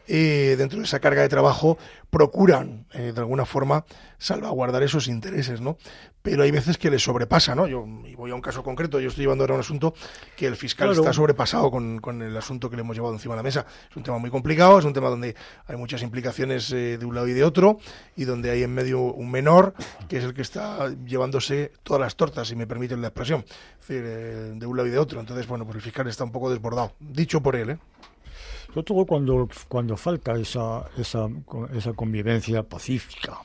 eh, 0.07 0.55
dentro 0.57 0.79
de 0.79 0.85
esa 0.85 0.99
carga 0.99 1.21
de 1.21 1.29
trabajo 1.29 1.77
procuran, 2.09 2.87
de 2.93 3.13
alguna 3.17 3.45
forma, 3.45 3.85
salvaguardar 4.17 4.83
esos 4.83 5.07
intereses, 5.07 5.61
¿no? 5.61 5.77
Pero 6.21 6.43
hay 6.43 6.51
veces 6.51 6.77
que 6.77 6.89
les 6.89 7.03
sobrepasa, 7.03 7.53
¿no? 7.55 7.67
Yo 7.67 7.85
y 8.05 8.15
voy 8.15 8.31
a 8.31 8.35
un 8.35 8.41
caso 8.41 8.63
concreto, 8.63 8.99
yo 8.99 9.09
estoy 9.09 9.23
llevando 9.23 9.43
ahora 9.43 9.53
un 9.55 9.59
asunto 9.59 9.93
que 10.35 10.47
el 10.47 10.55
fiscal 10.55 10.87
Claro. 10.87 11.01
está 11.01 11.13
sobrepasado 11.13 11.69
con, 11.69 11.99
con 11.99 12.21
el 12.21 12.35
asunto 12.35 12.69
que 12.69 12.75
le 12.75 12.81
hemos 12.81 12.95
llevado 12.95 13.13
encima 13.13 13.33
de 13.35 13.37
la 13.37 13.43
mesa. 13.43 13.65
Es 13.89 13.95
un 13.95 14.03
tema 14.03 14.17
muy 14.17 14.29
complicado, 14.29 14.79
es 14.79 14.85
un 14.85 14.93
tema 14.93 15.09
donde 15.09 15.35
hay 15.67 15.75
muchas 15.77 16.01
implicaciones 16.01 16.71
eh, 16.71 16.97
de 16.97 17.05
un 17.05 17.13
lado 17.15 17.27
y 17.27 17.33
de 17.33 17.43
otro, 17.43 17.77
y 18.15 18.25
donde 18.25 18.49
hay 18.49 18.63
en 18.63 18.73
medio 18.73 19.01
un 19.01 19.29
menor, 19.29 19.73
que 20.07 20.17
es 20.17 20.23
el 20.23 20.33
que 20.33 20.41
está 20.41 20.89
llevándose 21.05 21.71
todas 21.83 22.01
las 22.01 22.15
tortas, 22.15 22.47
si 22.47 22.55
me 22.55 22.65
permiten 22.67 23.01
la 23.01 23.07
expresión, 23.09 23.45
es 23.81 23.87
decir, 23.87 24.03
eh, 24.05 24.53
de 24.55 24.65
un 24.65 24.75
lado 24.77 24.87
y 24.87 24.91
de 24.91 24.97
otro. 24.97 25.19
Entonces, 25.19 25.47
bueno, 25.47 25.65
pues 25.65 25.75
el 25.75 25.81
fiscal 25.81 26.07
está 26.07 26.23
un 26.23 26.31
poco 26.31 26.49
desbordado. 26.49 26.93
Dicho 26.99 27.41
por 27.41 27.55
él, 27.55 27.71
¿eh? 27.71 27.77
Sobre 28.67 28.83
todo 28.83 29.05
cuando, 29.05 29.47
cuando 29.69 29.95
falta 29.95 30.33
esa, 30.33 30.85
esa, 30.97 31.29
esa 31.73 31.93
convivencia 31.93 32.63
pacífica 32.63 33.37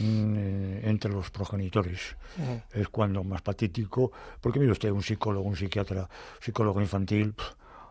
entre 0.00 1.12
los 1.12 1.30
progenitores. 1.30 2.16
Es 2.72 2.88
cuando 2.88 3.22
más 3.24 3.42
patético, 3.42 4.12
porque 4.40 4.58
mire 4.58 4.72
usted, 4.72 4.90
un 4.90 5.02
psicólogo, 5.02 5.48
un 5.48 5.56
psiquiatra, 5.56 6.08
psicólogo 6.40 6.80
infantil, 6.80 7.34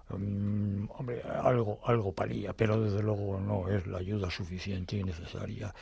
mm, 0.09 0.85
hombre, 0.97 1.21
algo, 1.43 1.79
algo 1.85 2.13
palía, 2.13 2.53
pero 2.53 2.81
desde 2.81 3.03
luego 3.03 3.39
no 3.39 3.69
es 3.69 3.85
la 3.87 3.99
ayuda 3.99 4.31
suficiente 4.31 4.97
y 4.97 5.03
necesaria. 5.03 5.73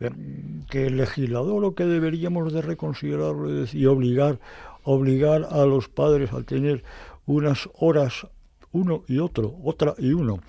Eh, 0.00 0.10
que 0.68 0.86
el 0.86 0.96
legislador 0.96 1.60
lo 1.62 1.74
que 1.74 1.86
deberíamos 1.86 2.52
de 2.52 2.62
reconsiderarlo 2.62 3.64
y 3.64 3.86
obligar, 3.86 4.38
obligar 4.84 5.48
a 5.50 5.64
los 5.64 5.88
padres 5.88 6.32
a 6.32 6.42
tener 6.42 6.84
unas 7.26 7.68
horas 7.74 8.26
uno 8.72 9.02
y 9.08 9.18
otro, 9.18 9.56
otra 9.64 9.94
y 9.98 10.12
uno, 10.12 10.40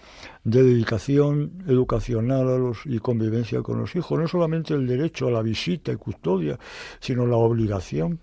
de 0.44 0.62
dedicación 0.64 1.64
educacional 1.68 2.48
a 2.48 2.58
los 2.58 2.86
y 2.86 3.00
convivencia 3.00 3.62
con 3.62 3.80
los 3.80 3.96
hijos, 3.96 4.20
no 4.20 4.28
solamente 4.28 4.74
el 4.74 4.86
derecho 4.88 5.28
a 5.28 5.32
la 5.32 5.42
visita 5.42 5.92
y 5.92 5.96
custodia, 5.96 6.60
sino 7.00 7.26
la 7.26 7.38
obligación, 7.38 8.20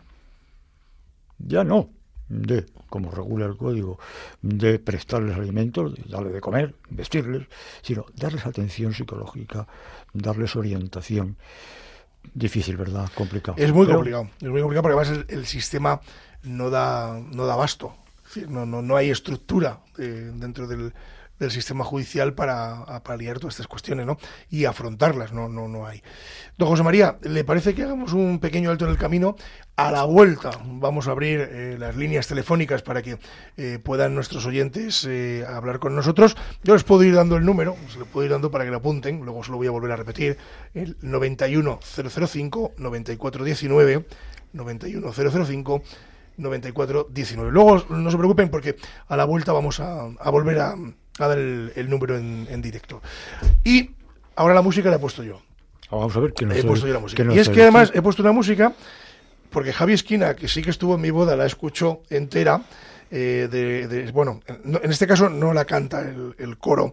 ya 1.39 1.65
no, 1.65 1.91
de, 2.29 2.67
como 2.89 3.11
regula 3.11 3.47
el 3.47 3.57
código, 3.57 3.99
de 4.43 4.79
prestarles 4.79 5.37
alimentos, 5.37 5.95
de 5.95 6.03
darles 6.09 6.33
de 6.33 6.41
comer, 6.41 6.75
vestirles, 6.91 7.47
sino 7.83 8.05
darles 8.15 8.47
atención 8.47 8.93
psicológica, 8.95 9.67
darles 10.13 10.55
orientación. 10.57 11.37
Difícil, 12.35 12.77
¿verdad? 12.77 13.09
Complicado. 13.15 13.57
Es 13.59 13.73
muy 13.73 13.87
Pero- 13.87 13.99
complicado, 13.99 14.31
es 14.41 14.49
muy 14.49 14.61
complicado 14.61 14.83
porque 14.83 14.99
además 15.01 15.27
el, 15.31 15.39
el 15.39 15.47
sistema 15.47 16.01
no 16.43 16.69
da, 16.71 17.19
no 17.33 17.47
da 17.47 17.55
abasto. 17.55 17.95
No, 18.49 18.67
no, 18.67 18.83
no 18.83 18.97
hay 18.97 19.11
estructura 19.11 19.81
eh, 19.99 20.31
dentro 20.35 20.67
del, 20.67 20.93
del 21.39 21.51
sistema 21.51 21.83
judicial 21.85 22.35
para, 22.35 22.81
a- 22.83 23.03
para 23.03 23.17
liar 23.17 23.39
todas 23.39 23.55
estas 23.55 23.67
cuestiones 23.69 24.05
¿no? 24.07 24.19
y 24.51 24.65
afrontarlas, 24.67 25.33
no, 25.33 25.49
no, 25.49 25.67
no 25.69 25.87
hay. 25.87 26.03
Don 26.59 26.69
José 26.69 26.83
María, 26.83 27.19
¿le 27.23 27.45
parece 27.45 27.75
que 27.75 27.85
hagamos 27.85 28.13
un 28.13 28.39
pequeño 28.41 28.71
alto 28.71 28.85
en 28.85 28.91
el 28.91 28.99
camino? 28.99 29.37
A 29.77 29.93
la 29.93 30.03
vuelta 30.05 30.51
vamos 30.65 31.07
a 31.09 31.13
abrir 31.13 31.41
eh, 31.41 31.77
las 31.79 31.95
líneas 31.97 32.27
telefónicas 32.27 32.83
para 32.83 33.01
que 33.01 33.19
eh, 33.57 33.79
puedan 33.83 34.15
nuestros 34.15 34.45
oyentes 34.45 35.07
eh, 35.09 35.45
hablar 35.49 35.79
con 35.79 35.95
nosotros. 35.95 36.37
Yo 36.65 36.75
les 36.75 36.83
puedo 36.85 37.05
ir 37.05 37.15
dando 37.15 37.37
el 37.37 37.45
número, 37.45 37.77
se 37.93 37.99
lo 38.01 38.07
puedo 38.07 38.25
ir 38.27 38.33
dando 38.33 38.51
para 38.51 38.65
que 38.65 38.71
lo 38.73 38.79
apunten, 38.79 39.21
luego 39.25 39.43
se 39.45 39.53
lo 39.53 39.57
voy 39.57 39.69
a 39.69 39.71
volver 39.71 39.93
a 39.93 39.97
repetir, 39.97 40.37
el 40.75 40.97
91005 41.01 42.73
9419 42.77 44.05
91005 44.53 45.83
9419. 46.39 47.51
Luego 47.53 47.85
no 47.91 48.11
se 48.11 48.17
preocupen 48.17 48.49
porque 48.49 48.77
a 49.09 49.17
la 49.17 49.25
vuelta 49.25 49.53
vamos 49.53 49.81
a, 49.81 50.05
a 50.19 50.31
volver 50.31 50.59
a, 50.61 50.75
a 51.19 51.27
dar 51.29 51.39
el, 51.39 51.73
el 51.77 51.91
número 51.91 52.17
en, 52.17 52.47
en 52.51 52.63
directo. 52.63 53.03
Y 53.65 53.91
ahora 54.37 54.55
la 54.55 54.63
música 54.63 54.89
la 54.91 54.97
he 54.97 55.01
puesto 55.01 55.23
yo. 55.23 55.41
Vamos 55.91 56.17
a 56.17 56.21
ver 56.21 56.33
qué 56.33 56.47
nos 56.47 56.57
He 56.57 56.63
puesto 56.65 56.87
yo 56.87 56.93
la 56.95 57.01
música. 57.01 57.23
Y 57.35 57.39
es 57.39 57.49
que 57.49 57.63
además 57.63 57.91
he 57.95 58.03
puesto 58.03 58.23
una 58.23 58.33
música 58.33 58.73
porque 59.51 59.73
Javi 59.73 59.95
Esquina, 59.95 60.35
que 60.35 60.47
sí 60.49 60.63
que 60.63 60.71
estuvo 60.71 60.95
en 60.95 61.01
mi 61.01 61.11
boda, 61.11 61.35
la 61.37 61.47
escuchó 61.47 62.03
entera. 62.11 62.63
eh, 63.11 63.49
de, 63.51 63.89
de- 63.89 64.13
bueno, 64.13 64.41
no- 64.65 64.81
en 64.83 64.91
este 64.91 65.07
caso 65.07 65.31
no 65.31 65.55
la 65.55 65.65
canta 65.65 66.03
el, 66.03 66.35
el 66.39 66.59
coro 66.59 66.93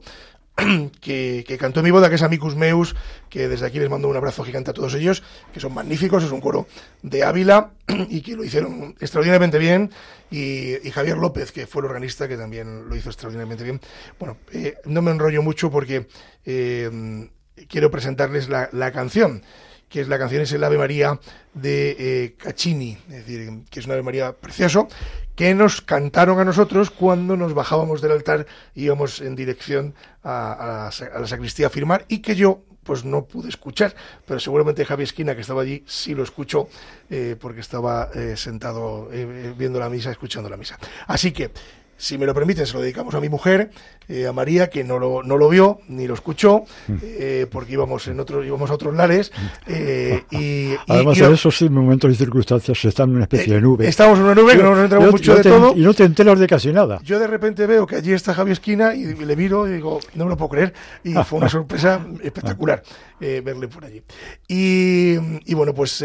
que, 1.01 1.57
cantó 1.59 1.81
en 1.81 1.85
mi 1.85 1.91
boda, 1.91 2.09
que 2.09 2.15
es 2.15 2.21
Amicus 2.21 2.55
Meus, 2.55 2.95
que 3.29 3.47
desde 3.47 3.65
aquí 3.65 3.79
les 3.79 3.89
mando 3.89 4.07
un 4.07 4.15
abrazo 4.15 4.43
gigante 4.43 4.71
a 4.71 4.73
todos 4.73 4.93
ellos, 4.95 5.23
que 5.53 5.59
son 5.59 5.73
magníficos, 5.73 6.23
es 6.23 6.31
un 6.31 6.41
coro 6.41 6.67
de 7.01 7.23
Ávila 7.23 7.71
y 8.09 8.21
que 8.21 8.35
lo 8.35 8.43
hicieron 8.43 8.95
extraordinariamente 8.99 9.57
bien. 9.57 9.91
Y, 10.31 10.77
Javier 10.91 11.17
López, 11.17 11.51
que 11.51 11.67
fue 11.67 11.81
el 11.81 11.87
organista, 11.87 12.27
que 12.27 12.37
también 12.37 12.87
lo 12.87 12.95
hizo 12.95 13.09
extraordinariamente 13.09 13.63
bien. 13.63 13.81
Bueno, 14.19 14.37
eh, 14.51 14.75
no 14.85 15.01
me 15.01 15.11
enrollo 15.11 15.41
mucho 15.41 15.69
porque 15.69 16.07
eh, 16.45 17.29
quiero 17.67 17.91
presentarles 17.91 18.49
la 18.49 18.91
canción 18.91 19.43
que 19.89 20.01
es 20.01 20.07
la 20.07 20.17
canción 20.17 20.41
es 20.41 20.51
el 20.51 20.63
Ave 20.63 20.77
María 20.77 21.19
de 21.53 21.95
eh, 21.97 22.35
Caccini, 22.37 22.97
es 23.09 23.25
decir, 23.25 23.51
que 23.69 23.79
es 23.79 23.85
un 23.85 23.91
Ave 23.93 24.03
María 24.03 24.33
precioso, 24.33 24.87
que 25.35 25.53
nos 25.53 25.81
cantaron 25.81 26.39
a 26.39 26.45
nosotros 26.45 26.89
cuando 26.89 27.35
nos 27.35 27.53
bajábamos 27.53 28.01
del 28.01 28.11
altar 28.11 28.45
y 28.73 28.85
íbamos 28.85 29.21
en 29.21 29.35
dirección 29.35 29.93
a, 30.23 30.89
la, 31.19 31.27
sacristía 31.27 31.67
a 31.67 31.69
firmar 31.69 32.05
y 32.07 32.19
que 32.19 32.35
yo 32.35 32.63
pues 32.83 33.03
no 33.03 33.25
pude 33.25 33.49
escuchar, 33.49 33.95
pero 34.27 34.39
seguramente 34.39 34.85
Javi 34.85 35.03
Esquina, 35.03 35.33
que 35.33 35.41
estaba 35.41 35.63
allí, 35.63 35.83
sí 35.87 36.13
lo 36.13 36.21
escuchó, 36.23 36.69
eh, 37.09 37.35
porque 37.37 37.59
estaba 37.59 38.11
eh, 38.13 38.37
sentado 38.37 39.09
eh, 39.11 39.53
viendo 39.57 39.79
la 39.79 39.89
misa, 39.89 40.11
escuchando 40.11 40.49
la 40.49 40.55
misa. 40.55 40.77
Así 41.07 41.31
que, 41.31 41.49
si 41.97 42.17
me 42.17 42.25
lo 42.25 42.33
permiten, 42.33 42.65
se 42.65 42.73
lo 42.73 42.81
dedicamos 42.81 43.15
a 43.15 43.19
mi 43.21 43.29
mujer, 43.29 43.71
eh, 44.07 44.27
a 44.27 44.33
María, 44.33 44.69
que 44.69 44.83
no 44.83 44.99
lo, 44.99 45.23
no 45.23 45.37
lo 45.37 45.49
vio 45.49 45.79
ni 45.87 46.07
lo 46.07 46.13
escuchó, 46.13 46.63
eh, 47.01 47.47
porque 47.49 47.73
íbamos 47.73 48.07
en 48.07 48.19
otros, 48.19 48.45
íbamos 48.45 48.69
a 48.69 48.73
otros 48.73 48.93
lares. 48.95 49.31
eh, 49.67 50.23
y, 50.31 50.75
Además, 50.87 51.17
y 51.17 51.21
en 51.21 51.29
no- 51.29 51.33
esos 51.35 51.61
momentos 51.71 52.11
y 52.11 52.15
circunstancias 52.15 52.77
se 52.79 52.89
está 52.89 53.03
en 53.03 53.11
una 53.15 53.23
especie 53.23 53.53
de 53.53 53.61
nube. 53.61 53.87
Estamos 53.87 54.19
en 54.19 54.25
una 54.25 54.35
nube 54.35 54.51
que 54.57 54.63
no 54.63 54.75
nos 54.75 54.83
entramos 54.83 55.05
Yo- 55.07 55.11
mucho 55.13 55.23
yo 55.31 55.35
de 55.37 55.43
te- 55.43 55.49
todo. 55.49 55.73
Y 55.75 55.81
no 55.81 55.93
te 55.93 56.03
enteras 56.03 56.37
de 56.39 56.47
casi 56.47 56.71
nada. 56.73 56.99
Yo 57.03 57.17
de 57.19 57.27
repente 57.27 57.65
veo 57.65 57.87
que 57.87 57.95
allí 57.95 58.13
está 58.13 58.33
Javi 58.33 58.51
Esquina 58.51 58.93
y 58.93 59.05
le 59.15 59.35
miro 59.35 59.67
y 59.67 59.73
digo, 59.73 59.99
no 60.15 60.25
me 60.25 60.31
lo 60.31 60.37
puedo 60.37 60.49
creer. 60.49 60.73
Y 61.03 61.13
fue 61.23 61.39
una 61.39 61.49
sorpresa 61.49 62.05
espectacular 62.21 62.83
verle 63.19 63.67
por 63.69 63.85
allí. 63.85 64.03
Y, 64.47 65.15
y 65.49 65.53
bueno, 65.55 65.73
pues 65.73 66.03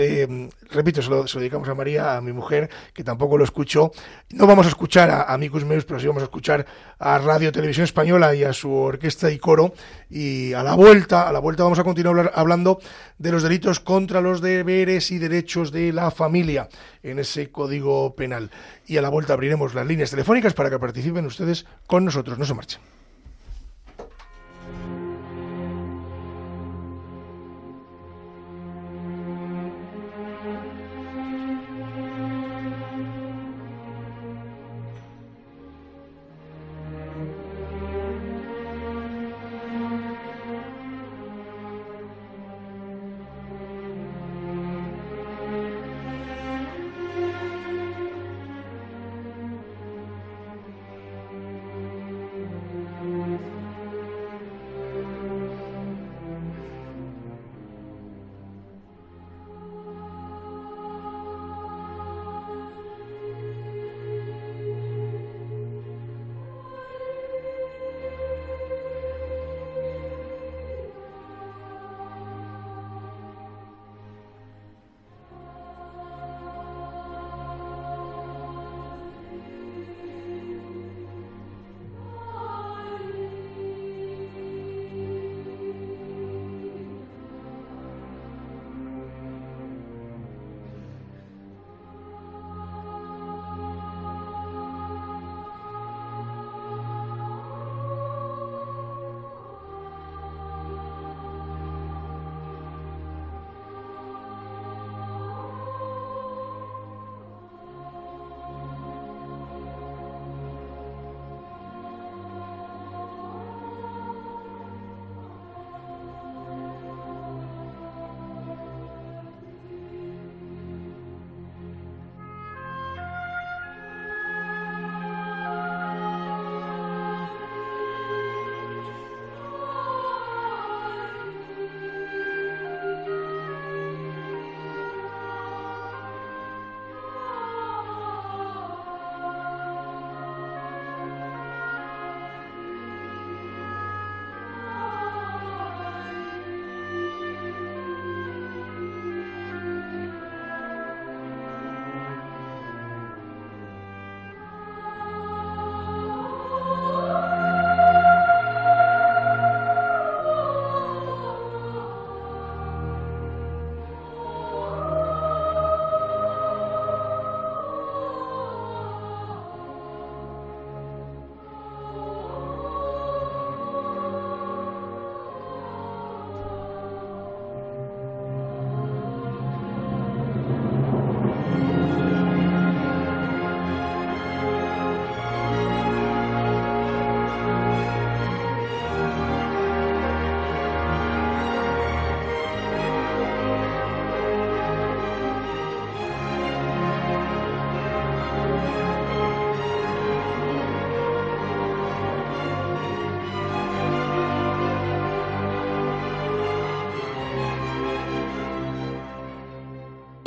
repito, 0.71 1.03
se 1.03 1.11
lo, 1.11 1.27
se 1.27 1.35
lo 1.35 1.41
dedicamos 1.41 1.69
a 1.69 1.75
María, 1.75 2.17
a 2.17 2.21
mi 2.21 2.33
mujer, 2.33 2.71
que 2.95 3.05
tampoco 3.05 3.37
lo 3.37 3.45
escuchó. 3.45 3.91
No 4.31 4.47
vamos 4.47 4.67
a 4.67 4.69
escuchar 4.71 5.11
a, 5.11 5.23
a 5.25 5.37
Meus, 5.37 5.80
pero 5.85 6.01
sí 6.01 6.07
vamos 6.07 6.23
a 6.23 6.27
escuchar 6.27 6.67
a 6.99 7.19
Radio 7.19 7.53
Televisión 7.53 7.85
Española 7.85 8.35
y 8.35 8.45
a 8.45 8.53
su 8.53 8.73
orquesta 8.73 9.31
y 9.31 9.39
coro. 9.39 9.75
Y 10.09 10.53
a 10.53 10.63
la 10.63 10.75
vuelta, 10.75 11.29
a 11.29 11.33
la 11.33 11.39
vuelta 11.39 11.63
vamos 11.63 11.79
a 11.79 11.85
continuar 11.85 12.33
hablando 12.35 12.81
de 13.19 13.33
los 13.33 13.43
delitos 13.43 13.81
contra 13.81 14.21
los 14.21 14.41
deberes 14.41 15.11
y 15.11 15.19
derechos 15.19 15.73
de 15.73 15.93
la 15.93 16.11
familia 16.11 16.69
en 17.03 17.19
ese 17.19 17.51
código 17.51 18.15
penal. 18.15 18.51
Y 18.87 18.97
a 18.97 19.03
la 19.03 19.09
vuelta 19.09 19.33
abriremos 19.33 19.75
las 19.75 19.87
líneas 19.87 20.11
telefónicas 20.11 20.55
para 20.55 20.71
que 20.71 20.79
participen 20.79 21.27
ustedes 21.27 21.67
con 21.87 22.05
nosotros. 22.05 22.39
No 22.39 22.45
se 22.45 22.55
marchen. 22.55 23.00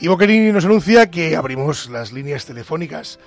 Y 0.00 0.08
Boquerini 0.08 0.50
nos 0.50 0.64
anuncia 0.64 1.10
que 1.10 1.36
abrimos 1.36 1.90
las 1.90 2.10
líneas 2.10 2.46
telefónicas 2.46 3.18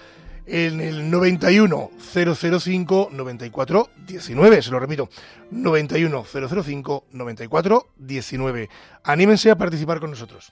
en 0.47 0.81
el 0.81 1.11
91 1.11 1.91
005 1.99 3.09
94 3.11 3.89
19, 4.07 4.61
se 4.63 4.71
lo 4.71 4.79
repito, 4.79 5.07
91 5.51 6.25
005 6.25 7.05
94 7.11 7.87
19. 7.95 8.69
Anímense 9.03 9.51
a 9.51 9.55
participar 9.55 9.99
con 9.99 10.09
nosotros. 10.09 10.51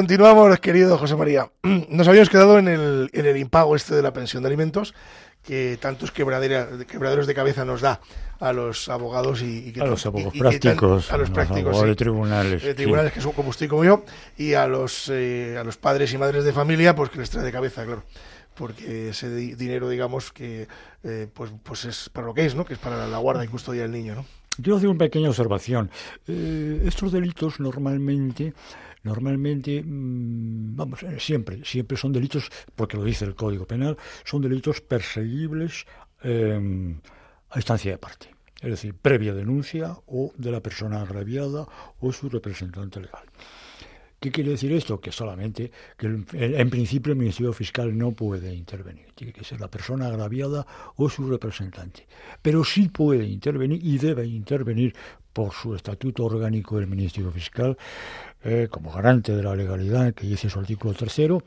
Continuamos, 0.00 0.58
querido 0.60 0.96
José 0.96 1.14
María. 1.14 1.50
Nos 1.90 2.08
habíamos 2.08 2.30
quedado 2.30 2.58
en 2.58 2.68
el, 2.68 3.10
en 3.12 3.26
el 3.26 3.36
impago 3.36 3.76
este 3.76 3.94
de 3.94 4.00
la 4.00 4.14
pensión 4.14 4.42
de 4.42 4.46
alimentos 4.46 4.94
que 5.42 5.76
tantos 5.78 6.10
quebraderos 6.10 7.26
de 7.26 7.34
cabeza 7.34 7.66
nos 7.66 7.82
da 7.82 8.00
a 8.40 8.54
los 8.54 8.88
abogados 8.88 9.42
y, 9.42 9.68
y 9.68 9.72
que 9.72 9.82
A 9.82 9.84
los 9.84 10.02
y- 10.02 10.08
abogados 10.08 10.34
y 10.34 10.38
que 10.38 10.42
tan- 10.42 10.50
prácticos, 10.52 11.12
a 11.12 11.18
los 11.18 11.28
prácticos 11.28 11.60
abogados 11.60 11.82
sí. 11.82 11.88
de 11.90 11.96
tribunales. 11.96 12.64
Eh, 12.64 12.68
sí. 12.70 12.74
tribunales 12.76 13.12
que 13.12 13.20
son 13.20 13.32
como 13.32 13.50
usted 13.50 13.66
y 13.66 13.68
como 13.68 13.84
yo 13.84 14.02
y 14.38 14.54
a 14.54 14.66
los 14.66 15.10
eh, 15.12 15.58
a 15.60 15.64
los 15.64 15.76
padres 15.76 16.14
y 16.14 16.18
madres 16.18 16.44
de 16.44 16.52
familia 16.54 16.94
pues 16.94 17.10
que 17.10 17.18
les 17.18 17.28
trae 17.28 17.44
de 17.44 17.52
cabeza 17.52 17.84
claro 17.84 18.02
porque 18.54 19.10
ese 19.10 19.28
di- 19.34 19.54
dinero 19.54 19.90
digamos 19.90 20.32
que 20.32 20.66
eh, 21.04 21.26
pues 21.34 21.50
pues 21.62 21.84
es 21.84 22.08
para 22.08 22.26
lo 22.26 22.32
que 22.32 22.46
es 22.46 22.54
no 22.54 22.64
que 22.64 22.72
es 22.72 22.78
para 22.80 23.06
la 23.06 23.18
guarda 23.18 23.44
y 23.44 23.48
custodia 23.48 23.82
del 23.82 23.92
niño 23.92 24.14
no 24.14 24.24
Quiero 24.62 24.76
hacer 24.76 24.88
una 24.90 24.98
pequeña 24.98 25.28
observación. 25.30 25.90
Eh, 26.26 26.82
estos 26.84 27.12
delitos 27.12 27.60
normalmente, 27.60 28.52
normalmente, 29.02 29.82
mm, 29.82 30.76
vamos, 30.76 31.02
eh, 31.02 31.18
siempre, 31.18 31.64
siempre 31.64 31.96
son 31.96 32.12
delitos, 32.12 32.50
porque 32.74 32.96
lo 32.96 33.04
dice 33.04 33.24
el 33.24 33.34
Código 33.34 33.66
Penal, 33.66 33.96
son 34.24 34.42
delitos 34.42 34.80
perseguibles 34.80 35.86
eh, 36.22 36.94
a 37.50 37.58
instancia 37.58 37.92
de 37.92 37.98
parte. 37.98 38.28
Es 38.60 38.70
decir, 38.70 38.94
previa 38.94 39.32
denuncia 39.32 39.96
o 40.06 40.32
de 40.36 40.50
la 40.50 40.60
persona 40.60 41.00
agraviada 41.00 41.66
o 41.98 42.12
su 42.12 42.28
representante 42.28 43.00
legal. 43.00 43.24
¿Qué 44.20 44.30
quiere 44.30 44.50
decir 44.50 44.70
esto? 44.72 45.00
Que 45.00 45.12
solamente, 45.12 45.72
que 45.96 46.06
en 46.06 46.70
principio 46.70 47.12
el 47.12 47.18
Ministerio 47.18 47.54
Fiscal 47.54 47.96
no 47.96 48.12
puede 48.12 48.54
intervenir. 48.54 49.06
Tiene 49.14 49.32
que 49.32 49.44
ser 49.44 49.62
la 49.62 49.70
persona 49.70 50.08
agraviada 50.08 50.66
o 50.96 51.08
su 51.08 51.26
representante. 51.26 52.06
Pero 52.42 52.62
sí 52.62 52.90
puede 52.90 53.24
intervenir 53.24 53.82
y 53.82 53.96
debe 53.96 54.26
intervenir 54.26 54.94
por 55.32 55.54
su 55.54 55.74
estatuto 55.74 56.26
orgánico 56.26 56.76
del 56.76 56.86
Ministerio 56.86 57.30
Fiscal, 57.30 57.78
eh, 58.42 58.68
como 58.70 58.92
garante 58.92 59.34
de 59.34 59.42
la 59.42 59.54
legalidad, 59.54 60.14
que 60.14 60.26
dice 60.26 60.48
su 60.48 60.58
artículo 60.58 60.94
tercero, 60.94 61.42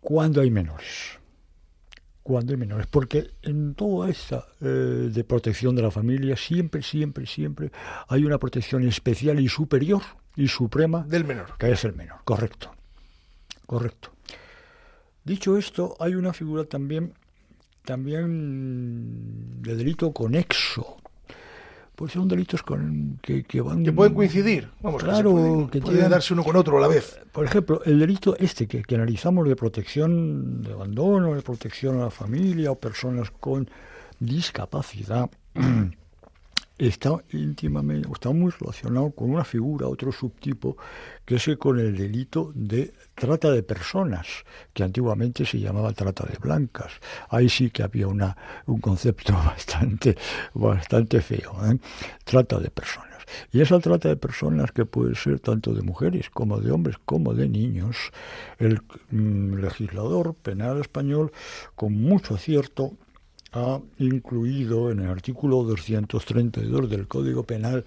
cuando 0.00 0.40
hay 0.40 0.50
menores. 0.50 1.18
Cuando 2.22 2.52
hay 2.52 2.58
menores. 2.58 2.86
Porque 2.86 3.30
en 3.42 3.74
toda 3.74 4.10
esta 4.10 4.46
eh, 4.60 4.66
de 5.12 5.24
protección 5.24 5.74
de 5.76 5.82
la 5.82 5.90
familia, 5.90 6.36
siempre, 6.36 6.82
siempre, 6.82 7.26
siempre 7.26 7.70
hay 8.08 8.24
una 8.24 8.38
protección 8.38 8.86
especial 8.86 9.40
y 9.40 9.48
superior 9.48 10.02
y 10.36 10.46
suprema 10.48 11.04
del 11.04 11.24
menor 11.24 11.56
que 11.58 11.72
es 11.72 11.84
el 11.84 11.94
menor. 11.94 12.18
Correcto. 12.24 12.72
Correcto. 13.66 14.12
Dicho 15.24 15.58
esto, 15.58 15.94
hay 16.00 16.14
una 16.14 16.32
figura 16.32 16.64
también, 16.64 17.12
también 17.84 19.60
de 19.60 19.76
delito 19.76 20.10
conexo. 20.12 20.96
Pues 21.98 22.12
son 22.12 22.28
delitos 22.28 22.62
con, 22.62 23.18
que, 23.20 23.42
que 23.42 23.60
van... 23.60 23.82
que 23.82 23.90
pueden 23.92 24.14
coincidir 24.14 24.68
vamos 24.80 25.02
que 25.02 25.08
Claro, 25.08 25.32
pueden- 25.32 25.68
que 25.68 25.80
pueden 25.80 25.96
tienen- 25.96 26.10
darse 26.12 26.32
uno 26.32 26.44
con 26.44 26.54
otro 26.54 26.78
a 26.78 26.80
la 26.80 26.86
vez. 26.86 27.18
Por 27.32 27.44
ejemplo, 27.44 27.82
el 27.84 27.98
delito 27.98 28.36
este 28.38 28.68
que, 28.68 28.82
que 28.82 28.94
analizamos 28.94 29.48
de 29.48 29.56
protección 29.56 30.62
de 30.62 30.72
abandono, 30.74 31.34
de 31.34 31.42
protección 31.42 31.96
a 31.96 32.04
la 32.04 32.10
familia 32.12 32.70
o 32.70 32.76
personas 32.76 33.32
con 33.32 33.68
discapacidad, 34.20 35.28
está 36.78 37.16
íntimamente, 37.32 38.08
está 38.12 38.30
muy 38.30 38.52
relacionado 38.60 39.10
con 39.10 39.30
una 39.30 39.42
figura, 39.44 39.88
otro 39.88 40.12
subtipo, 40.12 40.76
que 41.24 41.34
es 41.34 41.48
el 41.48 41.58
con 41.58 41.80
el 41.80 41.96
delito 41.96 42.52
de 42.54 42.92
trata 43.18 43.50
de 43.50 43.62
personas, 43.62 44.26
que 44.72 44.82
antiguamente 44.82 45.44
se 45.44 45.58
llamaba 45.58 45.92
trata 45.92 46.24
de 46.24 46.38
blancas. 46.38 46.92
Ahí 47.28 47.48
sí 47.48 47.70
que 47.70 47.82
había 47.82 48.06
una, 48.06 48.36
un 48.66 48.80
concepto 48.80 49.32
bastante, 49.46 50.16
bastante 50.54 51.20
feo, 51.20 51.52
¿eh? 51.66 51.78
trata 52.24 52.58
de 52.58 52.70
personas. 52.70 53.08
Y 53.52 53.60
esa 53.60 53.78
trata 53.78 54.08
de 54.08 54.16
personas 54.16 54.72
que 54.72 54.86
puede 54.86 55.14
ser 55.14 55.40
tanto 55.40 55.74
de 55.74 55.82
mujeres 55.82 56.30
como 56.30 56.60
de 56.60 56.70
hombres 56.70 56.96
como 57.04 57.34
de 57.34 57.48
niños, 57.48 57.96
el 58.58 58.80
mm, 59.10 59.56
legislador 59.56 60.34
penal 60.34 60.80
español, 60.80 61.32
con 61.74 61.92
mucho 61.92 62.36
acierto, 62.36 62.96
ha 63.52 63.80
incluido 63.98 64.90
en 64.90 65.00
el 65.00 65.10
artículo 65.10 65.62
232 65.62 66.90
del 66.90 67.08
Código 67.08 67.44
Penal 67.44 67.84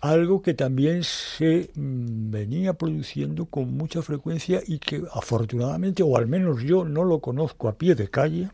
algo 0.00 0.40
que 0.42 0.54
también 0.54 1.04
se 1.04 1.70
mm, 1.74 2.30
venía 2.30 2.72
produciendo 2.74 3.46
con 3.46 3.76
mucha 3.76 4.02
frecuencia 4.02 4.60
y 4.66 4.78
que 4.78 5.02
afortunadamente, 5.12 6.02
o 6.02 6.16
al 6.16 6.26
menos 6.26 6.62
yo 6.62 6.84
no 6.84 7.04
lo 7.04 7.20
conozco 7.20 7.68
a 7.68 7.76
pie 7.76 7.94
de 7.94 8.08
calle, 8.08 8.50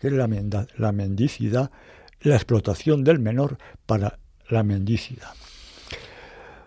que 0.00 0.08
es 0.08 0.12
la, 0.12 0.28
la 0.76 0.92
mendicidad, 0.92 1.70
la 2.22 2.34
explotación 2.34 3.04
del 3.04 3.18
menor 3.20 3.58
para 3.86 4.18
la 4.48 4.62
mendicidad. 4.62 5.30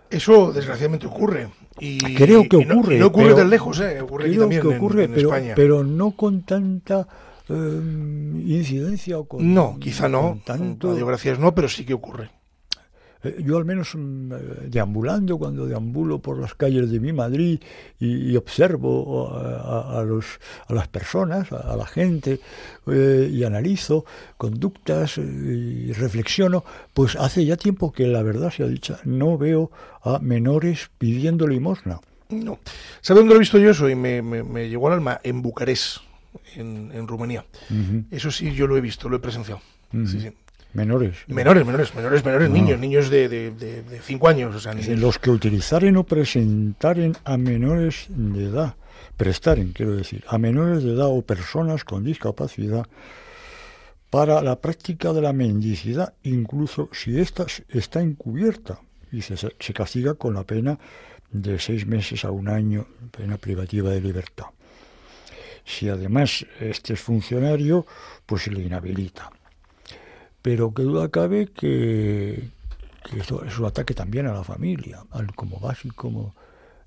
eso 0.09 0.51
desgraciadamente 0.53 1.07
ocurre. 1.07 1.49
Y 1.81 1.97
Creo 2.15 2.43
que 2.49 2.57
y 2.57 2.65
no- 2.65 2.75
ocurre, 2.79 2.95
y 2.97 2.99
no, 2.99 3.07
ocurre 3.07 3.23
pero- 3.25 3.35
tan 3.37 3.49
lejos 3.49 3.79
eh 3.79 4.01
ocurre 4.01 4.27
aquí 4.27 4.37
también 4.37 4.61
que 4.61 4.67
ocurre, 4.67 5.03
en, 5.05 5.13
pero, 5.13 5.29
España. 5.29 5.53
pero 5.55 5.83
no 5.83 6.11
con 6.11 6.41
tanta 6.43 7.07
eh, 7.47 7.53
incidencia 7.53 9.17
o 9.17 9.25
con 9.25 9.53
no 9.53 9.77
quizá 9.79 10.09
no. 10.09 10.21
con 10.21 10.39
tanto 10.41 10.89
radiografías 10.91 11.39
no 11.39 11.55
pero 11.55 11.69
sí 11.69 11.85
que 11.85 11.93
ocurre 11.93 12.31
Yo 13.39 13.57
al 13.57 13.65
menos 13.65 13.95
mm, 13.95 14.31
eh, 14.31 14.37
deambulando, 14.67 15.37
cuando 15.37 15.65
deambulo 15.65 16.19
por 16.19 16.39
las 16.39 16.55
calles 16.55 16.89
de 16.89 16.99
mi 17.01 17.11
Madrid 17.11 17.59
y, 17.99 18.31
y 18.31 18.37
observo 18.37 19.29
a, 19.35 19.95
a- 19.97 19.99
a 19.99 20.03
los, 20.03 20.25
a 20.67 20.73
las 20.73 20.87
personas, 20.87 21.51
a, 21.51 21.75
la 21.75 21.85
gente, 21.85 22.39
eh, 22.87 23.29
y 23.31 23.43
analizo 23.43 24.05
conductas 24.37 25.17
eh, 25.17 25.21
y 25.21 25.91
reflexiono, 25.93 26.63
pues 26.93 27.15
hace 27.17 27.45
ya 27.45 27.57
tiempo 27.57 27.91
que 27.91 28.07
la 28.07 28.23
verdad 28.23 28.51
sea 28.51 28.67
dicha, 28.67 28.99
no 29.03 29.37
veo 29.37 29.69
a 30.01 30.19
menores 30.19 30.89
pidiendo 30.97 31.45
limosna. 31.45 31.99
No. 32.29 32.59
¿Sabe 33.01 33.19
dónde 33.19 33.33
lo 33.33 33.37
he 33.37 33.39
visto 33.39 33.57
yo 33.57 33.71
eso? 33.71 33.89
Y 33.89 33.95
me, 33.95 34.21
me- 34.21 34.43
me 34.43 34.69
llegó 34.69 34.87
al 34.87 34.93
alma, 34.93 35.19
en 35.23 35.41
Bucarest, 35.41 35.97
en, 36.55 36.91
en 36.93 37.07
Rumanía. 37.07 37.43
Eso 38.11 38.31
sí, 38.31 38.53
yo 38.53 38.65
lo 38.67 38.77
he 38.77 38.81
visto, 38.81 39.09
lo 39.09 39.17
he 39.17 39.19
presenciado. 39.19 39.59
Sí, 39.91 40.21
sí. 40.21 40.31
Menores. 40.73 41.17
Menores, 41.27 41.65
menores, 41.65 41.95
menores, 41.95 42.23
menores, 42.23 42.49
No. 42.49 42.55
niños, 42.55 42.79
niños 42.79 43.09
de, 43.09 43.27
de, 43.27 43.51
de, 43.51 43.81
de 43.81 43.99
cinco 44.01 44.27
años. 44.27 44.53
O 44.55 44.59
sea, 44.59 44.73
niños- 44.73 44.99
los 44.99 45.17
que 45.17 45.31
utilizaren 45.31 45.97
o 45.97 46.03
presentaren 46.03 47.15
a 47.23 47.37
menores 47.37 48.05
de 48.09 48.45
edad, 48.45 48.75
prestaren, 49.17 49.71
quiero 49.73 49.95
decir, 49.95 50.23
a 50.27 50.37
menores 50.37 50.83
de 50.83 50.93
edad 50.93 51.07
o 51.07 51.21
personas 51.23 51.83
con 51.83 52.03
discapacidad 52.03 52.85
para 54.11 54.41
la 54.41 54.59
práctica 54.59 55.11
de 55.13 55.21
la 55.21 55.33
mendicidad, 55.33 56.13
incluso 56.23 56.89
si 56.93 57.19
ésta 57.19 57.45
está 57.69 58.01
encubierta, 58.01 58.79
y 59.11 59.21
se, 59.23 59.37
se 59.37 59.73
castiga 59.73 60.13
con 60.13 60.35
la 60.35 60.43
pena 60.43 60.77
de 61.31 61.59
seis 61.59 61.85
meses 61.87 62.25
a 62.25 62.31
un 62.31 62.47
año, 62.47 62.87
pena 63.15 63.37
privativa 63.37 63.89
de 63.89 64.01
libertad. 64.01 64.45
Si 65.65 65.89
además 65.89 66.45
este 66.59 66.93
es 66.93 66.99
funcionario, 66.99 67.85
pues 68.25 68.43
se 68.43 68.51
le 68.51 68.61
inhabilita. 68.61 69.31
Pero 70.41 70.73
que 70.73 70.83
duda 70.83 71.09
cabe 71.09 71.47
que, 71.47 72.49
que 73.09 73.19
esto 73.19 73.43
es 73.45 73.57
un 73.59 73.65
ataque 73.65 73.93
también 73.93 74.25
a 74.27 74.33
la 74.33 74.43
familia, 74.43 75.03
al, 75.11 75.33
como 75.35 75.59
básico, 75.59 75.95
como 75.95 76.35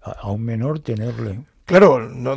a, 0.03 0.13
a 0.13 0.31
un 0.31 0.43
menor 0.43 0.81
tenerle. 0.81 1.41
Claro, 1.65 2.09
no, 2.09 2.35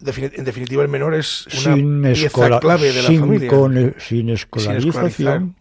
en 0.00 0.44
definitiva 0.44 0.82
el 0.82 0.88
menor 0.88 1.14
es 1.14 1.46
una 1.64 1.74
sin, 1.74 2.02
pieza 2.02 2.58
clave 2.60 2.92
de 2.92 3.02
la 3.02 3.08
sin 3.08 3.20
familia. 3.20 3.48
con- 3.50 3.94
sin 3.98 4.30
escolarización 4.30 5.54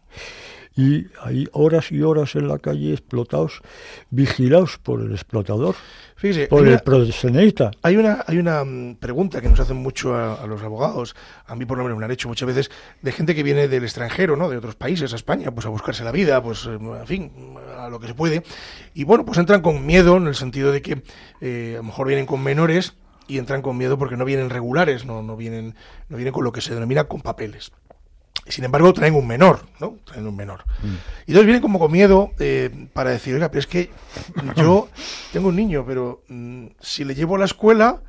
y 0.75 1.07
hay 1.21 1.47
horas 1.51 1.91
y 1.91 2.01
horas 2.01 2.35
en 2.35 2.47
la 2.47 2.59
calle 2.59 2.91
explotados, 2.91 3.61
vigilados 4.09 4.77
por 4.77 5.01
el 5.01 5.11
explotador, 5.11 5.75
Fíjese, 6.15 6.47
por 6.47 6.67
el 6.67 6.79
proxeneta. 6.79 7.71
Hay 7.81 7.97
una, 7.97 8.23
hay 8.25 8.37
una 8.37 8.63
mm, 8.63 8.95
pregunta 8.95 9.41
que 9.41 9.49
nos 9.49 9.59
hacen 9.59 9.77
mucho 9.77 10.15
a, 10.15 10.35
a 10.35 10.47
los 10.47 10.61
abogados, 10.61 11.15
a 11.45 11.55
mí 11.55 11.65
por 11.65 11.77
lo 11.77 11.83
menos 11.83 11.97
me 11.97 12.01
la 12.01 12.05
han 12.05 12.11
hecho 12.11 12.27
muchas 12.27 12.47
veces, 12.47 12.71
de 13.01 13.11
gente 13.11 13.35
que 13.35 13.43
viene 13.43 13.67
del 13.67 13.83
extranjero, 13.83 14.35
¿no? 14.37 14.49
de 14.49 14.57
otros 14.57 14.75
países, 14.75 15.11
a 15.13 15.15
España, 15.15 15.51
pues 15.51 15.65
a 15.65 15.69
buscarse 15.69 16.03
la 16.03 16.11
vida, 16.11 16.41
pues 16.41 16.65
eh, 16.65 16.77
en 16.79 17.07
fin, 17.07 17.55
a 17.77 17.89
lo 17.89 17.99
que 17.99 18.07
se 18.07 18.13
puede. 18.13 18.43
Y 18.93 19.03
bueno, 19.03 19.25
pues 19.25 19.37
entran 19.37 19.61
con 19.61 19.85
miedo 19.85 20.17
en 20.17 20.27
el 20.27 20.35
sentido 20.35 20.71
de 20.71 20.81
que 20.81 21.03
eh, 21.41 21.73
a 21.75 21.77
lo 21.77 21.83
mejor 21.83 22.07
vienen 22.07 22.25
con 22.25 22.41
menores 22.41 22.93
y 23.27 23.37
entran 23.37 23.61
con 23.61 23.77
miedo 23.77 23.97
porque 23.97 24.17
no 24.17 24.25
vienen 24.25 24.49
regulares, 24.49 25.05
no, 25.05 25.21
no, 25.21 25.35
vienen, 25.35 25.75
no 26.09 26.17
vienen 26.17 26.33
con 26.33 26.43
lo 26.43 26.51
que 26.51 26.61
se 26.61 26.73
denomina 26.73 27.05
con 27.05 27.21
papeles. 27.21 27.71
Sin 28.47 28.63
embargo, 28.63 28.91
traen 28.91 29.13
un 29.13 29.27
menor, 29.27 29.65
¿no? 29.79 29.97
Traen 30.03 30.27
un 30.27 30.35
menor. 30.35 30.63
Y 30.83 31.31
entonces 31.31 31.45
vienen 31.45 31.61
como 31.61 31.79
con 31.79 31.91
miedo 31.91 32.31
eh, 32.39 32.87
para 32.93 33.11
decir, 33.11 33.35
oiga, 33.35 33.49
pero 33.49 33.59
es 33.59 33.67
que 33.67 33.91
yo 34.55 34.89
tengo 35.31 35.49
un 35.49 35.55
niño, 35.55 35.85
pero 35.85 36.23
mm, 36.27 36.67
si 36.79 37.03
le 37.03 37.13
llevo 37.15 37.35
a 37.35 37.39
la 37.39 37.45
escuela, 37.45 38.01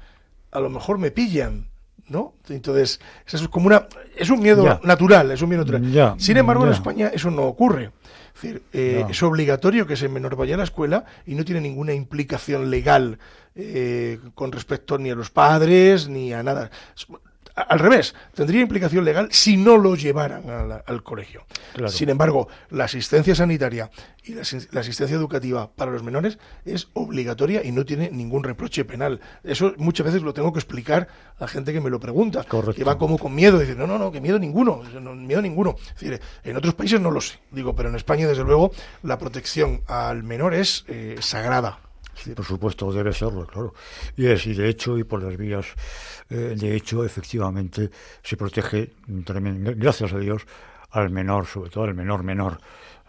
a 0.50 0.60
lo 0.60 0.70
mejor 0.70 0.98
me 0.98 1.10
pillan, 1.10 1.68
¿no? 2.08 2.34
Entonces, 2.48 3.00
eso 3.26 3.36
es 3.36 3.48
como 3.48 3.66
una... 3.66 3.86
Es 4.16 4.30
un 4.30 4.40
miedo 4.40 4.80
natural, 4.82 5.30
es 5.30 5.42
un 5.42 5.50
miedo 5.50 5.64
natural. 5.64 6.14
Sin 6.18 6.36
embargo, 6.36 6.66
en. 6.66 6.72
España 6.72 7.10
eso 7.12 7.30
no 7.30 7.42
ocurre. 7.42 7.90
Es 8.34 8.42
decir, 8.42 8.62
eh, 8.72 9.04
es 9.08 9.22
obligatorio 9.22 9.86
que 9.86 9.94
ese 9.94 10.08
menor 10.08 10.36
vaya 10.36 10.54
a 10.54 10.58
la 10.58 10.64
escuela 10.64 11.04
y 11.26 11.34
no 11.34 11.44
tiene 11.44 11.60
ninguna 11.60 11.92
implicación 11.92 12.70
legal 12.70 13.18
eh, 13.54 14.18
con 14.34 14.50
respecto 14.50 14.96
ni 14.96 15.10
a 15.10 15.14
los 15.14 15.30
padres 15.30 16.08
ni 16.08 16.32
a 16.32 16.42
nada. 16.42 16.70
Al 17.68 17.78
revés, 17.78 18.14
tendría 18.34 18.60
implicación 18.62 19.04
legal 19.04 19.28
si 19.30 19.56
no 19.56 19.76
lo 19.78 19.94
llevaran 19.96 20.46
la- 20.46 20.82
al 20.86 21.02
colegio. 21.02 21.44
Claro. 21.74 21.88
Sin 21.90 22.08
embargo, 22.08 22.48
la 22.70 22.84
asistencia 22.84 23.34
sanitaria 23.34 23.90
y 24.24 24.34
la, 24.34 24.42
asi- 24.42 24.66
la 24.70 24.80
asistencia 24.80 25.16
educativa 25.16 25.70
para 25.74 25.90
los 25.90 26.02
menores 26.02 26.38
es 26.64 26.88
obligatoria 26.92 27.64
y 27.64 27.72
no 27.72 27.84
tiene 27.84 28.10
ningún 28.10 28.44
reproche 28.44 28.84
penal. 28.84 29.20
Eso 29.44 29.74
muchas 29.78 30.06
veces 30.06 30.22
lo 30.22 30.32
tengo 30.34 30.52
que 30.52 30.58
explicar 30.58 31.08
a 31.38 31.48
gente 31.48 31.72
que 31.72 31.80
me 31.80 31.90
lo 31.90 31.98
pregunta, 32.00 32.44
Correcto. 32.44 32.74
que 32.74 32.84
va 32.84 32.98
como 32.98 33.18
con 33.18 33.34
miedo, 33.34 33.58
dice, 33.58 33.74
no, 33.74 33.86
no, 33.86 33.98
no, 33.98 34.12
que 34.12 34.20
miedo 34.20 34.38
ninguno, 34.38 34.82
no, 35.00 35.14
miedo 35.14 35.42
ninguno. 35.42 35.74
Es 35.94 36.00
decir, 36.00 36.20
en 36.44 36.56
otros 36.56 36.74
países 36.74 37.00
no 37.00 37.10
lo 37.10 37.20
sé, 37.20 37.38
digo, 37.50 37.74
pero 37.74 37.88
en 37.88 37.94
España, 37.96 38.26
desde 38.28 38.44
luego, 38.44 38.72
la 39.02 39.18
protección 39.18 39.82
al 39.86 40.22
menor 40.22 40.54
es 40.54 40.84
eh, 40.88 41.16
sagrada. 41.20 41.78
Por 42.34 42.44
supuesto, 42.44 42.92
debe 42.92 43.12
serlo, 43.12 43.46
claro. 43.46 43.74
Y 44.16 44.26
es, 44.26 44.46
y 44.46 44.54
de 44.54 44.68
hecho, 44.68 44.98
y 44.98 45.04
por 45.04 45.22
las 45.22 45.36
vías, 45.36 45.66
eh, 46.30 46.54
de 46.56 46.76
hecho, 46.76 47.04
efectivamente, 47.04 47.90
se 48.22 48.36
protege, 48.36 48.92
gracias 49.06 50.12
a 50.12 50.18
Dios, 50.18 50.46
al 50.90 51.10
menor, 51.10 51.46
sobre 51.46 51.70
todo 51.70 51.84
al 51.84 51.94
menor 51.94 52.22
menor. 52.22 52.58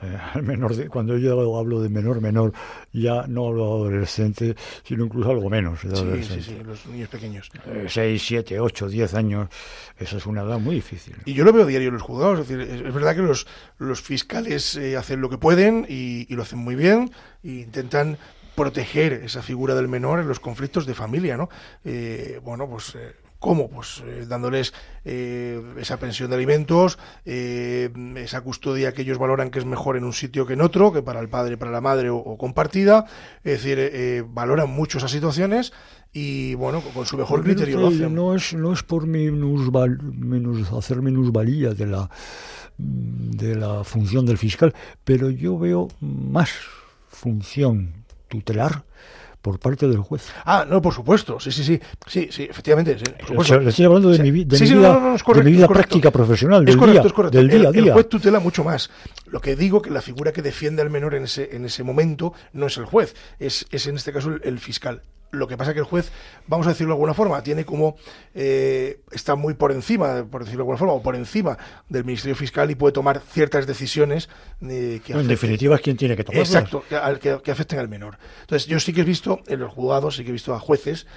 Eh, 0.04 0.18
al 0.34 0.44
menor 0.44 0.76
de, 0.76 0.90
cuando 0.90 1.18
yo 1.18 1.58
hablo 1.58 1.82
de 1.82 1.88
menor 1.88 2.20
menor, 2.20 2.52
ya 2.92 3.26
no 3.28 3.48
hablo 3.48 3.84
de 3.84 3.90
adolescente, 3.90 4.56
sino 4.84 5.06
incluso 5.06 5.30
algo 5.30 5.50
menos 5.50 5.82
de 5.84 5.96
sí, 5.96 6.24
sí, 6.24 6.42
sí, 6.42 6.58
los 6.66 6.86
niños 6.88 7.10
pequeños. 7.10 7.50
6, 7.88 8.22
7, 8.22 8.60
8, 8.60 8.90
10 8.90 9.14
años, 9.14 9.50
esa 9.98 10.18
es 10.18 10.26
una 10.26 10.42
edad 10.42 10.60
muy 10.60 10.76
difícil. 10.76 11.16
Y 11.26 11.34
yo 11.34 11.46
lo 11.46 11.54
veo 11.54 11.66
diario 11.66 11.88
en 11.90 11.94
los 11.94 12.04
juzgados. 12.04 12.40
Es, 12.40 12.48
decir, 12.50 12.62
es, 12.62 12.82
es 12.82 12.94
verdad 12.94 13.16
que 13.16 13.22
los, 13.22 13.48
los 13.78 14.02
fiscales 14.02 14.76
eh, 14.76 14.98
hacen 14.98 15.22
lo 15.22 15.30
que 15.30 15.38
pueden 15.38 15.86
y, 15.88 16.26
y 16.32 16.36
lo 16.36 16.42
hacen 16.42 16.60
muy 16.60 16.76
bien 16.76 17.12
e 17.44 17.50
intentan 17.50 18.18
proteger 18.56 19.14
esa 19.14 19.42
figura 19.42 19.76
del 19.76 19.88
menor 19.88 20.20
en 20.20 20.28
los 20.28 20.40
conflictos 20.40 20.86
de 20.86 20.94
familia, 20.94 21.38
¿no? 21.38 21.50
Eh, 21.84 22.40
bueno, 22.44 22.68
pues... 22.70 22.96
eh, 22.96 23.14
¿Cómo? 23.44 23.70
Pues 23.70 24.02
eh, 24.08 24.24
dándoles 24.26 24.74
eh, 25.04 25.62
esa 25.78 26.00
pensión 26.00 26.30
de 26.30 26.38
alimentos, 26.38 26.98
eh, 27.26 27.90
esa 28.16 28.40
custodia 28.40 28.94
que 28.94 29.02
ellos 29.02 29.18
valoran 29.18 29.52
que 29.52 29.60
es 29.60 29.66
mejor 29.66 29.98
en 29.98 30.06
un 30.06 30.14
sitio 30.14 30.46
que 30.46 30.54
en 30.54 30.62
otro, 30.62 30.94
que 30.94 31.02
para 31.02 31.20
el 31.20 31.28
padre, 31.28 31.58
para 31.58 31.70
la 31.70 31.82
madre 31.82 32.10
o, 32.10 32.16
o 32.16 32.38
compartida. 32.38 33.06
Es 33.44 33.62
decir, 33.62 34.24
valoran 34.30 34.70
mucho 34.70 34.98
esas 35.00 35.12
situaciones 35.12 35.74
y, 36.14 36.54
bueno, 36.56 36.80
con 36.94 37.06
su 37.06 37.18
mejor 37.18 37.40
Porque 37.42 37.50
criterio 37.56 37.76
no, 37.76 37.82
lo 37.82 37.88
hacen. 37.90 38.16
no 38.16 38.34
es 38.34 38.54
no 38.54 38.72
es 38.72 38.82
por 38.84 39.06
minusval- 39.08 40.00
minus- 40.00 40.72
hacer 40.72 41.02
minusvalía 41.02 41.74
de 41.74 41.88
la 41.88 42.10
de 42.78 43.56
la 43.56 43.84
función 43.84 44.26
del 44.26 44.38
fiscal, 44.38 44.74
pero 45.04 45.30
yo 45.30 45.60
veo 45.60 45.90
más 46.00 46.50
función 47.10 48.03
tutelar 48.38 48.84
por 49.44 49.60
parte 49.60 49.88
del 49.88 49.98
juez. 50.00 50.24
Ah, 50.46 50.66
no, 50.68 50.82
por 50.82 50.94
supuesto, 50.94 51.38
sí, 51.40 51.52
sí, 51.52 51.64
sí, 51.66 51.80
sí, 52.08 52.30
sí, 52.32 52.44
efectivamente, 52.50 52.98
sí, 52.98 53.04
por 53.04 53.14
O 53.24 53.28
supuesto. 53.28 53.54
sea, 53.56 53.62
le 53.62 53.70
estoy 53.70 53.86
hablando 53.86 54.10
de 54.10 54.20
mi, 54.20 54.32
vida, 54.32 54.58
de 54.58 55.44
mi 55.44 55.52
vida 55.52 55.68
práctica 55.68 56.10
profesional, 56.12 56.68
Es 56.68 56.76
correcto, 56.78 57.02
día, 57.02 57.08
es 57.08 57.14
correcto. 57.14 57.38
del 57.38 57.52
El- 57.52 57.60
día 57.60 57.68
a 57.68 57.72
El, 57.74 57.84
día. 57.84 57.94
juez 57.94 58.08
tutela 58.10 58.40
mucho 58.40 58.64
más. 58.64 58.90
Lo 59.28 59.42
que 59.42 59.56
digo 59.58 59.82
que 59.82 59.90
la 59.92 60.02
figura 60.02 60.32
que 60.32 60.42
defiende 60.42 60.82
al 60.82 60.90
menor 60.90 61.14
en 61.14 61.26
ese, 61.26 61.56
en 61.56 61.66
ese 61.66 61.84
momento 61.84 62.34
no 62.54 62.68
es 62.68 62.78
el 62.78 62.86
juez, 62.86 63.16
es, 63.38 63.66
es 63.70 63.86
en 63.88 63.98
este 63.98 64.14
caso 64.14 64.30
el, 64.30 64.42
el 64.46 64.60
fiscal. 64.60 65.02
Lo 65.34 65.48
que 65.48 65.58
pasa 65.58 65.74
que 65.74 65.80
el 65.80 65.86
juez, 65.86 66.12
vamos 66.48 66.68
a 66.68 66.70
decirlo 66.70 66.92
de 66.94 66.98
alguna 66.98 67.14
forma, 67.16 67.42
tiene 67.42 67.66
como 67.66 67.96
eh, 68.36 69.00
está 69.12 69.36
muy 69.36 69.56
por 69.56 69.72
encima, 69.72 70.26
por 70.30 70.42
decirlo 70.44 70.60
de 70.60 70.62
alguna 70.64 70.78
forma, 70.78 70.94
o 70.94 71.02
por 71.02 71.16
encima 71.16 71.58
del 71.90 72.06
Ministerio 72.06 72.36
Fiscal 72.36 72.70
y 72.70 72.76
puede 72.76 72.94
tomar 72.94 73.20
ciertas 73.20 73.66
decisiones 73.66 74.30
eh, 74.62 75.02
que 75.04 75.14
en 75.14 75.28
definitiva 75.28 75.76
es 75.76 75.82
quien 75.82 75.98
tiene 75.98 76.16
que 76.16 76.24
tomarlas. 76.24 76.50
Exacto, 76.50 76.84
que- 77.20 77.40
que 77.44 77.52
afecten 77.52 77.80
al 77.80 77.90
menor. 77.90 78.18
Entonces, 78.42 78.68
yo 78.68 78.80
sí 78.80 78.94
que 78.94 79.02
he 79.02 79.04
visto 79.04 79.40
en 79.48 79.60
los 79.60 79.74
juzgados, 79.74 80.16
sí 80.18 80.24
que 80.24 80.30
he 80.30 80.34
visto 80.34 80.54
a 80.54 80.60
jueces 80.60 81.08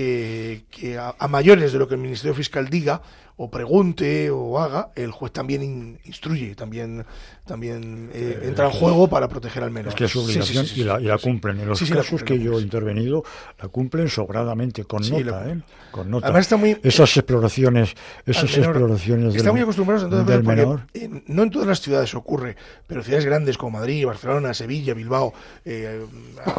que, 0.00 0.64
que 0.70 0.98
a, 0.98 1.14
a 1.18 1.26
mayores 1.26 1.72
de 1.72 1.78
lo 1.78 1.88
que 1.88 1.94
el 1.94 2.00
Ministerio 2.02 2.34
Fiscal 2.34 2.68
diga, 2.68 3.00
o 3.38 3.50
pregunte, 3.50 4.30
o 4.30 4.58
haga, 4.58 4.90
el 4.94 5.10
juez 5.10 5.30
también 5.32 5.62
in- 5.62 5.98
instruye, 6.04 6.54
también, 6.54 7.04
también 7.46 8.10
eh, 8.14 8.40
entra 8.44 8.64
en 8.66 8.70
juego 8.72 9.08
para 9.08 9.28
proteger 9.28 9.62
al 9.62 9.70
menor. 9.70 9.90
Es 9.90 9.94
que 9.94 10.04
es 10.06 10.10
su 10.10 10.20
obligación 10.24 10.64
sí, 10.66 10.74
sí, 10.74 10.80
y, 10.80 10.84
la, 10.84 10.98
y 11.00 11.04
la 11.04 11.18
cumplen. 11.18 11.60
En 11.60 11.68
los 11.68 11.78
casos 11.82 12.22
que 12.22 12.38
yo 12.38 12.58
he 12.58 12.62
intervenido, 12.62 13.24
la 13.60 13.68
cumplen 13.68 14.08
sobradamente, 14.08 14.84
con 14.84 15.04
Sí, 15.04 15.22
la 15.22 15.32
nota, 15.40 15.50
¿eh? 15.50 15.60
Con 15.90 16.10
nota. 16.10 16.26
Además 16.26 16.42
está 16.46 16.56
muy- 16.56 16.78
Esas 16.82 17.14
exploraciones, 17.16 17.94
esas 18.24 18.50
menor. 18.56 18.70
exploraciones 18.70 19.34
del, 19.34 19.52
muy 19.52 19.60
acostumbrados 19.60 20.04
entonces 20.04 20.26
del 20.28 20.42
menor. 20.42 20.86
en- 20.94 21.22
no 21.26 21.42
en 21.42 21.50
todas 21.50 21.68
las 21.68 21.80
ciudades 21.82 22.14
ocurre, 22.14 22.56
pero 22.86 23.02
ciudades 23.02 23.26
grandes 23.26 23.58
como 23.58 23.78
Madrid, 23.78 24.06
Barcelona, 24.06 24.54
Sevilla, 24.54 24.94
Bilbao, 24.94 25.34
eh, 25.66 26.06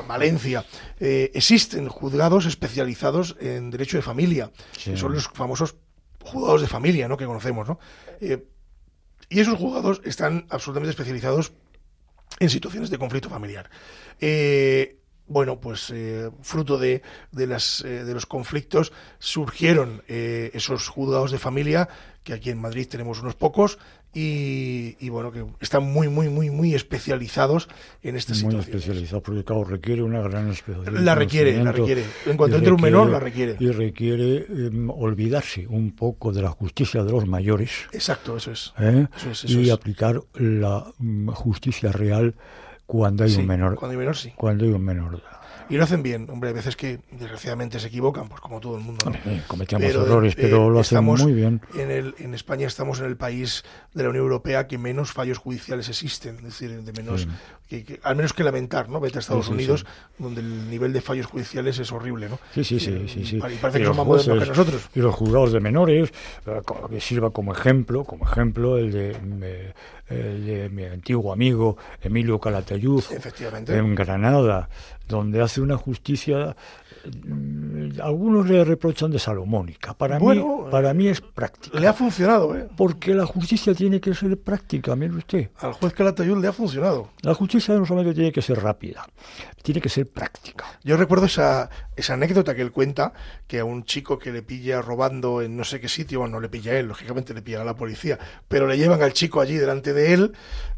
Valencia, 0.08 0.64
eh, 1.00 1.32
existen 1.34 1.88
juzgados 1.88 2.46
especializados 2.46 3.27
en 3.40 3.70
derecho 3.70 3.98
de 3.98 4.04
familia, 4.04 4.52
Sí. 4.78 4.92
que 4.92 4.98
son 4.98 5.14
los 5.14 5.28
famosos 5.28 5.76
juzgados 6.24 6.62
de 6.62 6.68
familia, 6.68 7.08
¿no? 7.08 7.18
Que 7.18 7.26
conocemos, 7.26 7.68
¿no? 7.68 7.80
Eh, 8.22 8.46
y 9.30 9.40
esos 9.40 9.58
juzgados 9.58 10.02
están 10.06 10.46
absolutamente 10.50 10.92
especializados 10.92 11.52
en 12.40 12.50
situaciones 12.50 12.90
de 12.90 12.98
conflicto 12.98 13.30
familiar. 13.30 13.70
Eh, 14.20 15.00
bueno, 15.28 15.60
pues 15.60 15.90
eh, 15.94 16.30
fruto 16.42 16.78
de, 16.78 17.02
de, 17.32 17.48
las, 17.48 17.82
eh, 17.84 18.06
de 18.06 18.14
los 18.14 18.26
conflictos 18.26 18.94
surgieron 19.20 20.04
esos 20.08 20.88
juzgados 20.88 21.32
de 21.32 21.40
familia, 21.40 21.90
que 22.24 22.34
aquí 22.34 22.50
en 22.50 22.60
Madrid 22.62 22.88
tenemos 22.88 23.22
unos 23.22 23.36
pocos, 23.36 23.78
y, 24.20 24.96
y 25.00 25.10
bueno, 25.10 25.32
que 25.32 25.46
están 25.60 25.84
muy, 25.84 26.08
muy, 26.10 26.28
muy, 26.28 26.50
muy 26.50 26.74
especializados 26.74 27.70
en 28.02 28.16
estas 28.16 28.42
Muy 28.42 28.52
situaciones. 28.54 28.82
especializado, 28.84 29.22
porque 29.22 29.44
claro, 29.44 29.64
requiere 29.64 30.02
una 30.02 30.22
gran 30.22 30.50
especialización. 30.50 31.06
La 31.06 31.14
requiere, 31.14 31.64
la 31.64 31.72
requiere. 31.72 32.04
En 32.26 32.36
cuanto 32.36 32.58
entre 32.58 32.74
un 32.74 32.82
menor, 32.82 33.10
la 33.10 33.20
requiere. 33.20 33.58
Y 33.60 33.70
requiere 33.70 34.46
em, 34.50 34.90
olvidarse 34.90 35.68
un 35.68 35.92
poco 35.96 36.32
de 36.32 36.42
la 36.42 36.50
justicia 36.50 37.04
de 37.04 37.12
los 37.12 37.28
mayores 37.28 37.72
Exacto, 37.92 38.38
eso 38.38 38.52
es. 38.52 38.74
¿eh? 38.80 39.08
Eso 39.16 39.30
es, 39.30 39.44
eso 39.44 39.60
y 39.60 39.68
es. 39.68 39.72
aplicar 39.72 40.22
la 40.34 40.86
mm, 40.98 41.30
justicia 41.30 41.92
real 41.92 42.34
cuando 42.88 43.24
hay 43.24 43.30
Sí, 43.30 43.42
un 43.42 43.48
menor. 43.48 43.76
Cuando 43.76 43.92
hay 43.92 43.98
menor, 43.98 44.16
sí. 44.16 44.34
Cuando 44.36 44.64
hay 44.66 44.72
un 44.72 44.84
menor. 44.84 45.22
Y 45.70 45.76
lo 45.76 45.84
hacen 45.84 46.02
bien. 46.04 46.30
Hombre, 46.30 46.50
hay 46.50 46.56
veces 46.56 46.76
que 46.78 47.00
desgraciadamente 47.12 47.80
se 47.80 47.88
equivocan, 47.88 48.30
pues 48.30 48.40
como 48.40 48.60
todo 48.62 48.78
el 48.78 48.84
mundo. 48.84 49.06
¿no? 49.10 49.14
Cometemos 49.48 49.86
Pero, 49.86 50.04
errores, 50.06 50.34
eh, 50.34 50.38
pero 50.40 50.70
lo 50.70 50.80
hacen 50.80 51.04
muy 51.04 51.34
bien. 51.34 51.62
En, 51.76 51.92
el, 51.92 52.16
en 52.20 52.34
España 52.34 52.68
estamos 52.68 53.00
en 53.00 53.06
el 53.08 53.18
país 53.18 53.64
de 53.94 54.04
la 54.04 54.10
Unión 54.10 54.24
Europea 54.24 54.68
que 54.68 54.78
menos 54.78 55.12
fallos 55.12 55.38
judiciales 55.40 55.90
existen, 55.90 56.38
es 56.38 56.44
decir, 56.44 56.82
de 56.84 56.94
menos, 56.94 57.22
Sí. 57.24 57.28
que, 57.68 57.84
que- 57.84 58.00
al 58.04 58.16
menos 58.16 58.32
que 58.34 58.44
lamentar, 58.44 58.88
¿no? 58.88 59.00
Vete 59.02 59.18
a 59.18 59.20
Estados 59.20 59.48
Sí, 59.48 59.52
Unidos, 59.52 59.82
sí. 59.82 60.14
donde 60.24 60.40
el 60.42 60.70
nivel 60.70 60.94
de 60.94 61.02
fallos 61.02 61.26
judiciales 61.26 61.78
es 61.80 61.92
horrible, 61.92 62.30
¿no? 62.30 62.40
Sí, 62.54 62.64
sí, 62.64 62.80
sí, 62.80 62.92
Eh, 62.92 63.06
sí, 63.08 63.26
sí. 63.26 63.36
Y 63.38 63.40
parece 63.40 63.80
Y 63.80 63.82
que 63.82 63.88
son 63.88 63.98
más 63.98 64.06
modernos 64.06 64.44
que 64.44 64.50
nosotros. 64.50 64.90
Y 64.96 65.00
los 65.00 65.14
juzgados 65.16 65.52
de 65.52 65.60
menores, 65.60 66.14
eh, 66.46 66.62
que 66.90 67.02
sirva 67.02 67.32
como 67.32 67.52
ejemplo, 67.54 68.06
como 68.06 68.26
ejemplo 68.26 68.78
el 68.78 68.92
de, 68.92 69.74
el 70.10 70.46
de 70.46 70.70
mi 70.70 70.86
antiguo 70.86 71.34
amigo 71.34 71.78
Emilio 72.02 72.40
Calatayud 72.40 73.04
en 73.68 73.96
Granada, 73.96 74.70
donde 75.08 75.42
hace 75.42 75.62
una 75.62 75.78
justicia 75.78 76.56
eh, 76.87 76.87
algunos 78.02 78.48
le 78.50 78.64
reprochan 78.64 79.12
de 79.12 79.20
salomónica. 79.20 79.94
Para, 79.94 80.20
Bueno, 80.20 80.64
mí, 80.66 80.72
para 80.72 80.94
mí 80.94 81.08
es 81.08 81.22
práctica. 81.22 81.80
Le 81.80 81.88
ha 81.88 81.94
funcionado, 81.94 82.56
¿eh? 82.58 82.68
Porque 82.76 83.14
la 83.14 83.26
justicia 83.26 83.74
tiene 83.74 84.00
que 84.00 84.14
ser 84.14 84.38
práctica, 84.40 84.96
mire 84.96 85.16
usted. 85.16 85.50
Al 85.60 85.74
juez 85.74 85.94
Calatayud 85.94 86.38
le 86.42 86.48
ha 86.48 86.54
funcionado. 86.54 87.10
La 87.22 87.34
justicia 87.34 87.76
no 87.76 87.86
solamente 87.86 88.16
tiene 88.16 88.32
que 88.32 88.42
ser 88.42 88.62
rápida, 88.62 89.06
tiene 89.64 89.82
que 89.82 89.90
ser 89.90 90.08
práctica. 90.08 90.66
Yo 90.84 90.98
recuerdo 90.98 91.26
esa, 91.26 91.70
esa 91.96 92.14
anécdota 92.14 92.56
que 92.56 92.62
él 92.62 92.72
cuenta, 92.72 93.14
que 93.48 93.60
a 93.60 93.66
un 93.66 93.84
chico 93.84 94.20
que 94.20 94.32
le 94.32 94.42
pilla 94.42 94.82
robando 94.82 95.42
en 95.42 95.56
no 95.58 95.64
sé 95.64 95.80
qué 95.80 95.88
sitio, 95.90 96.20
bueno, 96.20 96.36
no 96.36 96.40
le 96.42 96.50
pilla 96.50 96.78
él, 96.78 96.88
lógicamente 96.88 97.34
le 97.34 97.42
pillará 97.42 97.64
la 97.66 97.76
policía, 97.76 98.20
pero 98.48 98.68
le 98.68 98.78
llevan 98.78 99.02
al 99.02 99.14
chico 99.14 99.42
allí 99.42 99.56
delante 99.56 99.94
de 99.94 100.14
él 100.14 100.34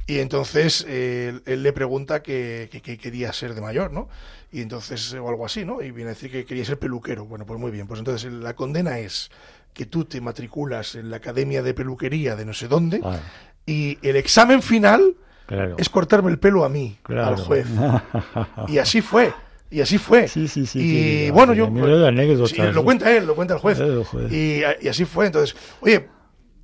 y 0.07 0.19
entonces 0.19 0.86
eh, 0.88 1.39
él 1.45 1.63
le 1.63 1.73
pregunta 1.73 2.21
que- 2.23 2.69
que 2.84 2.97
quería 2.97 3.32
ser 3.34 3.53
de 3.53 3.61
mayor, 3.61 3.91
¿no? 3.91 4.09
Y 4.52 4.62
entonces, 4.62 5.14
o 5.14 5.30
algo 5.30 5.45
así, 5.45 5.64
¿no? 5.66 5.82
Y 5.82 5.91
viene 5.91 6.10
a 6.12 6.14
decir 6.14 6.32
que 6.32 6.43
quería 6.45 6.66
ser 6.66 6.80
peluquero. 6.80 7.26
Bueno, 7.26 7.45
pues 7.45 7.60
muy 7.60 7.70
bien, 7.72 7.86
pues 7.88 8.00
entonces 8.00 8.32
la 8.32 8.56
condena 8.56 8.97
es 9.00 9.30
que 9.74 9.86
tú 9.86 10.06
te 10.06 10.20
matriculas 10.22 10.95
en 10.95 11.10
la 11.12 11.18
academia 11.18 11.62
de 11.62 11.74
peluquería 11.76 12.36
de 12.36 12.45
no 12.45 12.54
sé 12.54 12.68
dónde 12.68 13.00
Ah, 13.04 13.20
y 13.66 14.00
el 14.02 14.16
examen 14.16 14.64
final 14.64 15.16
claro. 15.45 15.76
es 15.78 15.88
cortarme 15.89 16.32
el 16.32 16.39
pelo 16.39 16.66
a 16.66 16.70
mí, 16.70 16.97
Claro. 17.04 17.28
al 17.28 17.36
juez. 17.38 17.68
Y 18.68 18.80
así 18.80 19.02
fue. 19.02 19.32
Y 19.72 19.82
así 19.82 20.00
fue. 20.00 20.28
Sí, 20.28 20.47
sí, 20.47 20.66
sí, 20.66 20.80
Y 20.80 21.26
sí, 21.26 21.32
bueno, 21.32 21.54
yo. 21.54 21.68
Sí, 22.47 22.58
lo 22.74 22.84
cuenta 22.84 23.16
él, 23.16 23.28
lo 23.28 23.36
cuenta 23.36 23.54
el 23.54 23.60
juez. 23.60 23.80
Eh, 23.80 23.84
el 23.86 24.04
juez. 24.04 24.32
Y, 24.34 24.62
y 24.84 24.88
así 24.88 25.06
fue. 25.06 25.28
Entonces, 25.28 25.56
oye, 25.82 26.08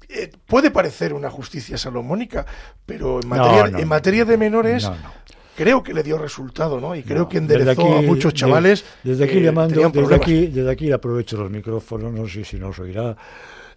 eh, 0.10 0.32
puede 0.48 0.72
parecer 0.72 1.14
una 1.14 1.30
justicia 1.30 1.78
salomónica, 1.78 2.48
pero 2.88 3.20
en 3.22 3.28
materia, 3.30 3.68
no, 3.68 3.78
en 3.80 3.88
materia 3.88 4.26
de 4.26 4.38
menores, 4.38 4.84
No, 4.86 4.90
no. 4.96 5.12
Creo 5.56 5.82
que 5.84 5.94
le 5.94 6.04
dio 6.04 6.18
resultado, 6.18 6.80
¿no? 6.80 6.96
Y 6.96 7.04
creo 7.04 7.20
No, 7.24 7.30
que 7.30 7.38
enderezó 7.38 7.94
a 7.96 7.98
aquí- 8.00 8.06
muchos 8.08 8.34
de- 8.34 8.40
chavales. 8.40 8.84
Desde 9.04 9.24
aquí 9.26 9.40
le 9.40 9.52
mando, 9.52 9.90
desde 9.90 10.16
aquí, 10.16 10.48
desde 10.48 10.70
aquí 10.72 10.88
le 10.88 10.94
aprovecho 10.94 11.38
los 11.38 11.50
micrófonos, 11.50 12.12
no 12.14 12.28
sé 12.28 12.44
si 12.44 12.58
nos 12.58 12.78
oirá. 12.80 13.16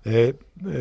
Eh, 0.05 0.35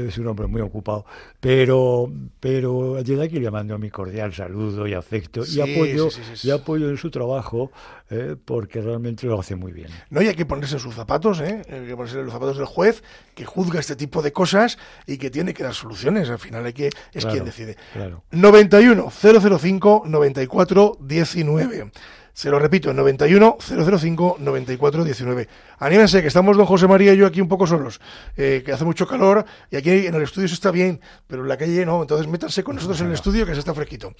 es 0.07 0.18
un 0.18 0.28
hombre 0.28 0.47
muy 0.47 0.61
ocupado, 0.61 1.05
pero 1.39 2.11
pero 2.39 2.95
desde 3.03 3.24
aquí 3.24 3.39
le 3.39 3.51
mando 3.51 3.78
mi 3.78 3.89
cordial 3.89 4.34
saludo 4.34 4.88
y 4.88 4.93
afecto 4.93 5.43
Sí, 5.43 5.59
y 5.59 5.61
apoyo 5.61 6.09
sí, 6.09 6.22
sí, 6.34 6.47
y 6.47 6.51
apoyo 6.51 6.89
en 6.89 6.97
su 6.97 7.11
trabajo 7.11 7.72
eh, 8.09 8.36
porque 8.43 8.82
realmente 8.82 9.28
lo 9.28 9.39
hace 9.39 9.55
muy 9.55 9.72
bien. 9.72 9.89
No, 10.09 10.22
y 10.22 10.28
hay 10.28 10.36
que 10.36 10.45
ponerse 10.45 10.76
en 10.76 10.80
sus 10.80 10.95
zapatos, 10.95 11.41
¿eh? 11.41 11.61
Hay 11.70 11.88
que 11.88 11.95
ponerse 11.95 12.18
en 12.18 12.26
los 12.26 12.34
zapatos 12.34 12.57
del 12.57 12.65
juez 12.65 13.03
que 13.36 13.45
juzga 13.45 13.80
este 13.80 13.95
tipo 13.95 14.22
de 14.22 14.32
cosas 14.32 14.78
y 15.05 15.18
que 15.18 15.30
tiene 15.30 15.53
que 15.53 15.63
dar 15.63 15.74
soluciones. 15.74 16.30
Al 16.30 16.39
final 16.39 16.65
hay 16.65 16.74
que, 16.74 16.88
es 16.88 16.93
Claro, 17.11 17.32
quien 17.32 17.45
decide. 17.45 17.76
Claro. 17.93 18.24
91 18.32 19.11
005 19.11 20.03
94 20.05 20.97
19. 21.01 21.91
Se 22.38 22.51
lo 22.51 22.59
repito, 22.59 22.93
91 22.93 23.57
005 23.59 24.38
94 24.38 25.03
19. 25.03 25.47
Anímense, 25.79 26.21
que 26.21 26.27
estamos 26.27 26.55
don 26.55 26.67
José 26.67 26.88
María 26.88 27.11
y 27.15 27.17
yo 27.17 27.25
aquí 27.25 27.41
un 27.41 27.47
poco 27.47 27.65
solos, 27.65 27.99
eh, 28.35 28.61
que 28.63 28.71
hace 28.71 28.85
mucho 28.85 29.07
calor 29.07 29.43
y 29.71 29.75
aquí 29.75 30.05
en 30.05 30.13
el 30.13 30.21
estudio 30.21 30.47
se 30.47 30.53
está 30.53 30.69
bien, 30.69 31.01
pero 31.25 31.41
en 31.41 31.47
la 31.47 31.57
calle 31.57 31.83
no. 31.83 31.99
Entonces 31.99 32.27
métanse 32.27 32.63
con 32.63 32.75
nosotros 32.75 33.01
en 33.01 33.07
el 33.07 33.13
estudio 33.13 33.43
que 33.43 33.53
se 33.53 33.59
está 33.59 33.73
fresquito. 33.73 34.13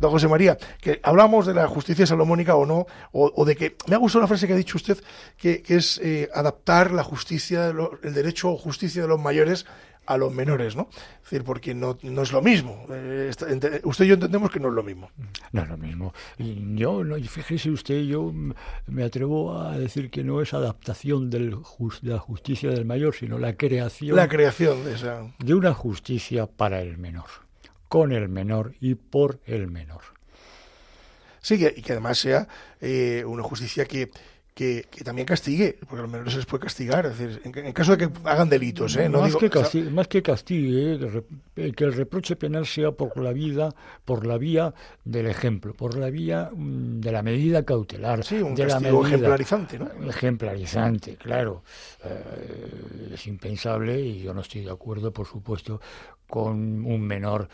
Don 0.00 0.10
José 0.10 0.26
María, 0.26 0.58
que 0.80 0.98
hablamos 1.04 1.46
de 1.46 1.54
la 1.54 1.68
justicia 1.68 2.08
salomónica 2.08 2.56
o 2.56 2.66
no, 2.66 2.86
o, 3.12 3.30
o 3.32 3.44
de 3.44 3.54
que. 3.54 3.76
Me 3.86 3.94
ha 3.94 3.98
gustado 3.98 4.22
la 4.22 4.26
frase 4.26 4.48
que 4.48 4.54
ha 4.54 4.56
dicho 4.56 4.76
usted, 4.76 4.98
que, 5.36 5.62
que 5.62 5.76
es 5.76 6.00
eh, 6.02 6.28
adaptar 6.34 6.90
la 6.90 7.04
justicia, 7.04 7.72
el 8.02 8.14
derecho 8.14 8.50
o 8.50 8.56
justicia 8.56 9.02
de 9.02 9.06
los 9.06 9.20
mayores 9.20 9.64
a 10.06 10.16
los 10.16 10.32
menores, 10.34 10.74
¿no? 10.74 10.88
Es 11.22 11.30
decir, 11.30 11.44
porque 11.44 11.72
no, 11.74 11.96
no 12.02 12.22
es 12.22 12.32
lo 12.32 12.42
mismo. 12.42 12.84
Eh, 12.90 13.28
está- 13.30 13.48
ente- 13.48 13.80
usted 13.84 14.04
y 14.04 14.08
yo 14.08 14.14
entendemos 14.14 14.50
que 14.50 14.58
no 14.58 14.68
es 14.68 14.74
lo 14.74 14.82
mismo. 14.82 15.10
No 15.52 15.62
es 15.62 15.68
lo 15.68 15.76
mismo. 15.76 16.12
Y 16.36 16.74
yo, 16.76 17.04
no, 17.04 17.16
fíjese 17.16 17.70
usted, 17.70 18.02
yo 18.02 18.32
me 18.86 19.04
atrevo 19.04 19.56
a 19.60 19.78
decir 19.78 20.10
que 20.10 20.24
no 20.24 20.40
es 20.42 20.52
adaptación 20.52 21.30
del 21.30 21.50
de 22.02 22.10
la 22.10 22.18
justicia 22.18 22.70
del 22.70 22.84
mayor, 22.86 23.14
sino 23.14 23.38
la 23.38 23.56
creación 23.56 24.16
La 24.16 24.28
creación 24.28 24.84
de 24.84 24.94
esa. 24.94 25.32
de 25.38 25.54
una 25.54 25.74
justicia 25.74 26.46
para 26.46 26.80
el 26.82 26.98
menor, 26.98 27.28
con 27.88 28.10
el 28.12 28.28
menor 28.28 28.74
y 28.80 28.96
por 28.96 29.38
el 29.46 29.68
menor. 29.68 30.02
Sí, 31.40 31.54
y 31.54 31.82
que 31.82 31.92
además 31.92 32.18
sea 32.18 32.48
eh, 32.80 33.24
una 33.26 33.42
justicia 33.42 33.84
que, 33.86 34.10
que, 34.60 34.84
que 34.90 35.02
también 35.04 35.24
castigue, 35.24 35.78
porque 35.80 36.00
a 36.00 36.02
los 36.02 36.10
menores 36.10 36.34
se 36.34 36.38
les 36.40 36.44
puede 36.44 36.64
castigar, 36.64 37.06
es 37.06 37.18
decir, 37.18 37.40
en, 37.44 37.66
en 37.66 37.72
caso 37.72 37.96
de 37.96 38.06
que 38.06 38.28
hagan 38.28 38.50
delitos, 38.50 38.94
¿eh? 38.96 39.08
No 39.08 39.20
más, 39.20 39.28
digo, 39.28 39.38
que 39.40 39.48
castigue, 39.48 39.88
más 39.88 40.06
que 40.06 40.22
castigue, 40.22 40.98
que 40.98 41.06
re- 41.08 41.24
eh, 41.56 41.72
que 41.72 41.84
el 41.84 41.94
reproche 41.94 42.36
penal 42.36 42.66
sea 42.66 42.92
por 42.92 43.16
la 43.16 43.32
vida, 43.32 43.70
por 44.04 44.26
la 44.26 44.36
vía 44.36 44.74
del 45.02 45.28
ejemplo, 45.28 45.72
por 45.72 45.96
la 45.96 46.10
vía 46.10 46.50
mm, 46.54 47.00
de 47.00 47.10
la 47.10 47.22
medida 47.22 47.64
cautelar, 47.64 48.22
Sí, 48.22 48.42
un 48.42 48.54
de 48.54 48.66
la 48.66 48.80
medida 48.80 49.00
ejemplarizante, 49.06 49.78
¿no? 49.78 49.88
Ejemplarizante, 50.10 51.16
claro. 51.16 51.64
Eh, 52.04 53.12
es 53.14 53.26
impensable 53.28 53.98
y 53.98 54.20
yo 54.20 54.34
no 54.34 54.42
estoy 54.42 54.60
de 54.64 54.70
acuerdo, 54.70 55.10
por 55.10 55.26
supuesto, 55.26 55.80
con 56.28 56.84
un 56.84 57.00
menor 57.00 57.48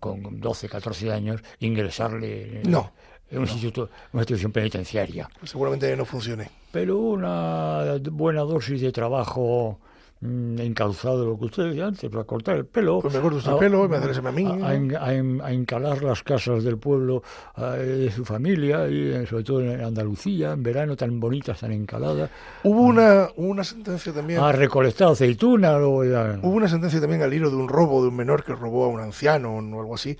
con 0.00 0.40
12, 0.40 0.68
14 0.68 1.12
años 1.12 1.40
ingresarle 1.60 2.60
en, 2.62 2.70
No, 2.70 2.92
en 3.15 3.15
un 3.32 3.42
instituto, 3.42 3.88
una 4.12 4.22
institución 4.22 4.52
penitenciaria 4.52 5.28
seguramente 5.44 5.94
no 5.96 6.04
funcione. 6.04 6.50
pero 6.72 6.98
una 6.98 7.96
buena 8.12 8.42
dosis 8.42 8.80
de 8.80 8.92
trabajo 8.92 9.78
mm, 10.20 10.58
encauzado, 10.60 11.26
lo 11.26 11.38
que 11.38 11.44
usted 11.46 11.64
decía 11.64 11.86
antes, 11.86 12.08
para 12.10 12.24
cortar 12.24 12.56
el 12.56 12.64
pelo. 12.66 13.00
Pues 13.00 13.12
me 13.14 13.20
corta 13.20 13.36
usted 13.38 13.52
el 13.52 13.58
pelo, 13.58 13.88
me 13.88 13.96
hace 13.98 14.20
a 14.26 14.32
mí. 14.32 14.44
A, 14.46 14.66
a 14.68 14.74
en- 14.74 14.96
a 14.96 15.12
en- 15.14 15.40
encalar 15.46 16.02
las 16.02 16.22
casas 16.22 16.64
del 16.64 16.78
pueblo 16.78 17.22
eh, 17.56 17.62
de 18.06 18.10
su 18.10 18.24
familia, 18.24 18.88
y 18.88 19.10
eh, 19.10 19.26
sobre 19.26 19.44
todo 19.44 19.60
en 19.60 19.80
Andalucía, 19.82 20.52
en 20.52 20.62
verano 20.62 20.96
tan 20.96 21.18
bonitas, 21.20 21.60
tan 21.60 21.72
encaladas, 21.72 22.30
Hubo 22.64 22.80
una, 22.82 23.28
hubo 23.36 23.48
una 23.48 23.64
sentencia 23.64 24.12
también. 24.12 24.40
a 24.40 24.52
recolectar 24.52 25.08
aceituna. 25.12 25.78
luego 25.78 26.04
ya- 26.04 26.38
Hubo 26.42 26.54
una 26.54 26.68
sentencia 26.68 27.00
también 27.00 27.22
al 27.22 27.32
hilo 27.34 27.50
de 27.50 27.56
un 27.56 27.68
robo 27.68 28.00
de 28.02 28.08
un 28.08 28.16
menor 28.16 28.42
que 28.44 28.54
robó 28.54 28.84
a 28.84 28.88
un 28.88 29.00
anciano 29.00 29.54
o 29.56 29.80
algo 29.80 29.94
así, 29.96 30.16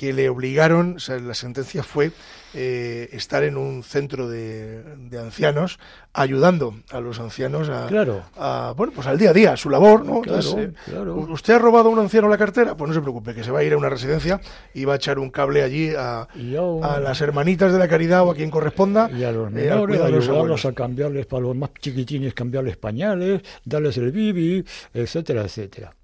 que 0.00 0.14
le 0.14 0.30
obligaron, 0.30 0.96
o 0.96 0.98
sea, 0.98 1.18
la 1.18 1.34
sentencia 1.34 1.82
fue 1.82 2.10
eh, 2.54 3.10
estar 3.12 3.44
en 3.44 3.58
un 3.58 3.82
centro 3.82 4.30
de, 4.30 4.82
de 4.96 5.18
ancianos 5.18 5.78
ayudando 6.14 6.74
a 6.90 7.00
los 7.00 7.20
ancianos 7.20 7.68
a, 7.68 7.86
Claro. 7.86 8.22
a, 8.38 8.72
bueno, 8.74 8.94
pues 8.94 9.06
al 9.06 9.18
día 9.18 9.28
a 9.28 9.32
día, 9.34 9.52
a 9.52 9.56
su 9.58 9.68
labor, 9.68 10.06
¿no? 10.06 10.22
Claro, 10.22 10.38
Entonces, 10.38 10.70
eh, 10.70 10.72
claro. 10.86 11.16
¿Usted 11.16 11.52
ha 11.52 11.58
robado 11.58 11.90
a 11.90 11.92
un 11.92 11.98
anciano 11.98 12.30
la 12.30 12.38
cartera? 12.38 12.78
Pues 12.78 12.88
no 12.88 12.94
se 12.94 13.02
preocupe, 13.02 13.34
que 13.34 13.44
se 13.44 13.50
va 13.50 13.58
a 13.58 13.62
ir 13.62 13.74
a 13.74 13.76
una 13.76 13.90
residencia 13.90 14.40
y 14.72 14.86
va 14.86 14.94
a 14.94 14.96
echar 14.96 15.18
un 15.18 15.28
cable 15.28 15.62
allí 15.62 15.90
a, 15.94 16.20
a 16.22 16.28
un- 16.62 16.82
a 16.82 16.98
las 16.98 17.20
hermanitas 17.20 17.70
de 17.70 17.78
la 17.78 17.86
caridad 17.86 18.22
o 18.26 18.30
a 18.30 18.34
quien 18.34 18.50
corresponda. 18.50 19.10
Y 19.12 19.22
a 19.24 19.32
los 19.32 19.48
eh, 19.48 19.54
menores, 19.54 19.96
ayudarlos 20.00 20.28
abuelos. 20.30 20.64
a 20.64 20.72
cambiarles, 20.72 21.26
para 21.26 21.42
los 21.42 21.54
más 21.56 21.72
chiquitines, 21.78 22.32
cambiarles 22.32 22.78
pañales, 22.78 23.42
darles 23.66 23.98
el 23.98 24.12
bibi, 24.12 24.64
etcétera, 24.94 25.42
etcétera. 25.42 25.94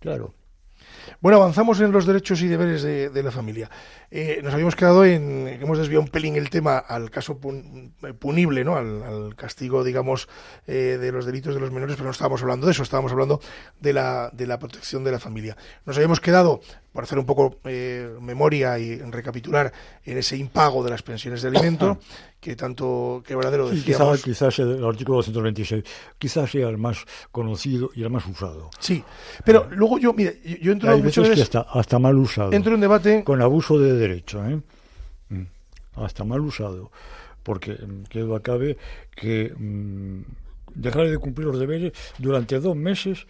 Claro. 0.00 0.34
Bueno, 1.20 1.36
avanzamos 1.36 1.78
en 1.82 1.92
los 1.92 2.06
derechos 2.06 2.40
y 2.40 2.48
deberes 2.48 2.82
de, 2.82 3.22
la 3.22 3.30
familia. 3.30 3.68
Eh, 4.10 4.40
nos 4.42 4.54
habíamos 4.54 4.74
quedado 4.74 5.04
en, 5.04 5.46
hemos 5.48 5.76
desviado 5.76 6.00
un 6.00 6.08
pelín 6.08 6.36
el 6.36 6.48
tema 6.48 6.78
al 6.78 7.10
caso 7.10 7.38
pun- 7.38 7.92
punible, 8.18 8.64
¿no? 8.64 8.76
Al, 8.76 9.36
castigo, 9.36 9.84
digamos, 9.84 10.28
eh, 10.66 10.96
de 10.98 11.12
los 11.12 11.26
delitos 11.26 11.54
de 11.54 11.60
los 11.60 11.72
menores, 11.72 11.96
pero 11.96 12.06
no 12.06 12.12
estábamos 12.12 12.40
hablando 12.40 12.66
de 12.66 12.72
eso, 12.72 12.82
estábamos 12.82 13.12
hablando 13.12 13.38
de 13.80 13.92
la, 13.92 14.30
de 14.32 14.46
la 14.46 14.58
protección 14.58 15.04
de 15.04 15.12
la 15.12 15.18
familia. 15.18 15.58
Nos 15.84 15.96
habíamos 15.96 16.20
quedado, 16.20 16.62
por 16.92 17.04
hacer 17.04 17.18
un 17.18 17.26
poco 17.26 17.58
eh, 17.64 18.16
memoria 18.20 18.78
y 18.78 18.96
recapitular, 19.02 19.72
en 20.06 20.16
ese 20.16 20.38
impago 20.38 20.82
de 20.82 20.90
las 20.90 21.02
pensiones 21.02 21.42
de 21.42 21.48
alimento, 21.48 21.98
que 22.40 22.56
tanto 22.56 23.22
quebradero 23.26 23.68
Sí, 23.68 23.76
decíamos. 23.76 24.22
quizás, 24.22 24.52
quizás 24.52 24.58
el 24.60 24.84
artículo 24.84 25.18
226, 25.18 25.84
quizás 26.18 26.50
sea 26.50 26.68
el 26.68 26.78
más 26.78 27.04
conocido 27.30 27.90
y 27.94 28.02
el 28.02 28.10
más 28.10 28.26
usado. 28.26 28.70
Sí, 28.78 29.04
pero 29.44 29.68
luego 29.70 29.98
yo, 29.98 30.12
mire, 30.14 30.40
yo, 30.60 30.72
entro 30.72 30.90
Hay 30.90 31.02
muchas 31.02 31.28
veces 31.28 31.34
que 31.34 31.40
veces, 31.40 31.56
hasta, 31.56 31.78
hasta 31.78 31.98
mal 31.98 32.16
usado, 32.16 32.52
entro 32.52 32.74
en 32.74 32.80
debate. 32.80 33.24
con 33.24 33.42
abuso 33.42 33.78
de 33.78 33.92
derecho, 33.92 34.44
¿eh? 34.46 34.60
Mm, 35.28 35.42
hasta 35.96 36.24
mal 36.24 36.40
usado, 36.40 36.90
porque 37.42 37.72
mm, 37.72 38.04
que 38.04 38.20
duda 38.20 38.40
cabe 38.40 38.78
que 39.14 39.52
mm, 39.56 40.22
dejar 40.74 41.10
de 41.10 41.18
cumplir 41.18 41.46
los 41.46 41.58
deberes 41.58 41.92
durante 42.18 42.58
dos 42.58 42.74
meses 42.74 43.26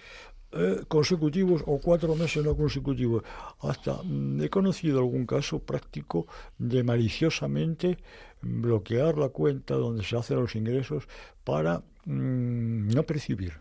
eh, 0.52 0.82
consecutivos 0.88 1.62
o 1.66 1.78
cuatro 1.78 2.16
meses 2.16 2.44
no 2.44 2.56
consecutivos. 2.56 3.22
Hasta 3.61 4.02
mm, 4.02 4.42
he 4.42 4.50
conocido 4.50 4.98
algún 4.98 5.26
caso 5.26 5.61
práctico 5.61 6.26
de 6.58 6.82
maliciosamente 6.82 7.98
bloquear 8.43 9.18
la 9.18 9.28
cuenta 9.28 9.74
donde 9.74 10.05
se 10.05 10.16
hacen 10.16 10.41
los 10.41 10.55
ingresos 10.57 11.09
para 11.45 11.82
mm, 12.05 12.88
no 12.88 13.03
percibir 13.05 13.55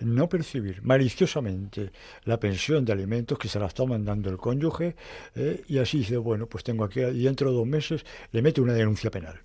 no 0.00 0.28
percibir 0.28 0.82
maliciosamente 0.82 1.92
la 2.24 2.40
pensión 2.40 2.84
de 2.84 2.92
alimentos 2.92 3.38
que 3.38 3.48
se 3.48 3.58
la 3.58 3.66
está 3.66 3.84
mandando 3.84 4.30
el 4.30 4.38
cónyuge 4.38 4.96
eh, 5.34 5.62
y 5.68 5.78
así 5.78 5.98
dice, 5.98 6.16
bueno, 6.16 6.46
pues 6.46 6.64
tengo 6.64 6.84
aquí, 6.84 7.00
y 7.00 7.24
dentro 7.24 7.50
de 7.50 7.56
dos 7.56 7.66
meses 7.66 8.04
le 8.32 8.42
mete 8.42 8.60
una 8.60 8.72
denuncia 8.72 9.10
penal. 9.10 9.40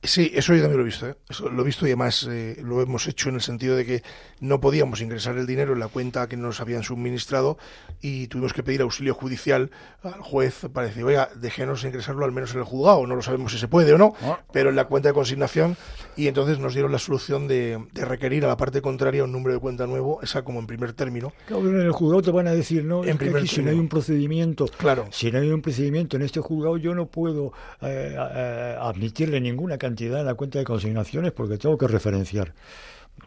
Sí, 0.00 0.30
eso 0.32 0.54
yo 0.54 0.60
también 0.62 0.76
lo 0.78 0.82
he 0.84 0.86
visto. 0.86 1.08
¿eh? 1.08 1.16
Eso 1.28 1.48
lo 1.48 1.60
he 1.62 1.64
visto 1.64 1.84
y 1.84 1.88
además 1.90 2.24
eh, 2.30 2.56
lo 2.62 2.80
hemos 2.80 3.08
hecho 3.08 3.30
en 3.30 3.34
el 3.34 3.40
sentido 3.40 3.74
de 3.74 3.84
que 3.84 4.02
no 4.38 4.60
podíamos 4.60 5.00
ingresar 5.00 5.36
el 5.36 5.44
dinero 5.44 5.72
en 5.72 5.80
la 5.80 5.88
cuenta 5.88 6.28
que 6.28 6.36
nos 6.36 6.60
habían 6.60 6.84
suministrado 6.84 7.58
y 8.00 8.28
tuvimos 8.28 8.52
que 8.52 8.62
pedir 8.62 8.80
auxilio 8.82 9.12
judicial 9.14 9.72
al 10.04 10.20
juez 10.20 10.66
para 10.72 10.86
decir, 10.86 11.02
oiga, 11.02 11.30
déjenos 11.34 11.82
ingresarlo 11.82 12.24
al 12.24 12.30
menos 12.30 12.52
en 12.54 12.58
el 12.60 12.64
juzgado. 12.64 13.04
No 13.08 13.16
lo 13.16 13.22
sabemos 13.22 13.50
si 13.50 13.58
se 13.58 13.66
puede 13.66 13.92
o 13.92 13.98
no, 13.98 14.14
Ah. 14.22 14.38
pero 14.52 14.70
en 14.70 14.76
la 14.76 14.84
cuenta 14.84 15.08
de 15.08 15.14
consignación. 15.14 15.76
Y 16.16 16.28
entonces 16.28 16.60
nos 16.60 16.74
dieron 16.74 16.92
la 16.92 16.98
solución 17.00 17.48
de, 17.48 17.84
de 17.92 18.04
requerir 18.04 18.44
a 18.44 18.48
la 18.48 18.56
parte 18.56 18.80
contraria 18.80 19.24
un 19.24 19.32
número 19.32 19.52
de 19.54 19.60
cuenta 19.60 19.88
nuevo, 19.88 20.22
esa 20.22 20.42
como 20.42 20.60
en 20.60 20.68
primer 20.68 20.92
término. 20.92 21.32
Claro, 21.46 21.68
en 21.68 21.80
el 21.80 21.90
juzgado 21.92 22.22
te 22.22 22.30
van 22.30 22.46
a 22.46 22.52
decir, 22.52 22.84
no, 22.84 23.02
En 23.02 23.10
es 23.10 23.16
que 23.16 23.24
primer 23.24 23.42
aquí 23.42 23.48
si 23.48 23.62
no 23.62 23.70
hay 23.70 23.78
un 23.78 23.88
procedimiento, 23.88 24.66
Claro. 24.78 25.06
si 25.10 25.32
no 25.32 25.40
hay 25.40 25.50
un 25.50 25.60
procedimiento 25.60 26.16
en 26.16 26.22
este 26.22 26.38
juzgado, 26.40 26.76
yo 26.76 26.94
no 26.94 27.06
puedo 27.06 27.52
eh, 27.82 28.14
eh, 28.16 28.76
admitirle 28.80 29.40
ninguna 29.40 29.76
cantidad 29.76 29.87
en 29.96 30.26
la 30.26 30.34
cuenta 30.34 30.58
de 30.58 30.64
consignaciones 30.64 31.32
porque 31.32 31.58
tengo 31.58 31.76
que 31.78 31.86
referenciar. 31.88 32.52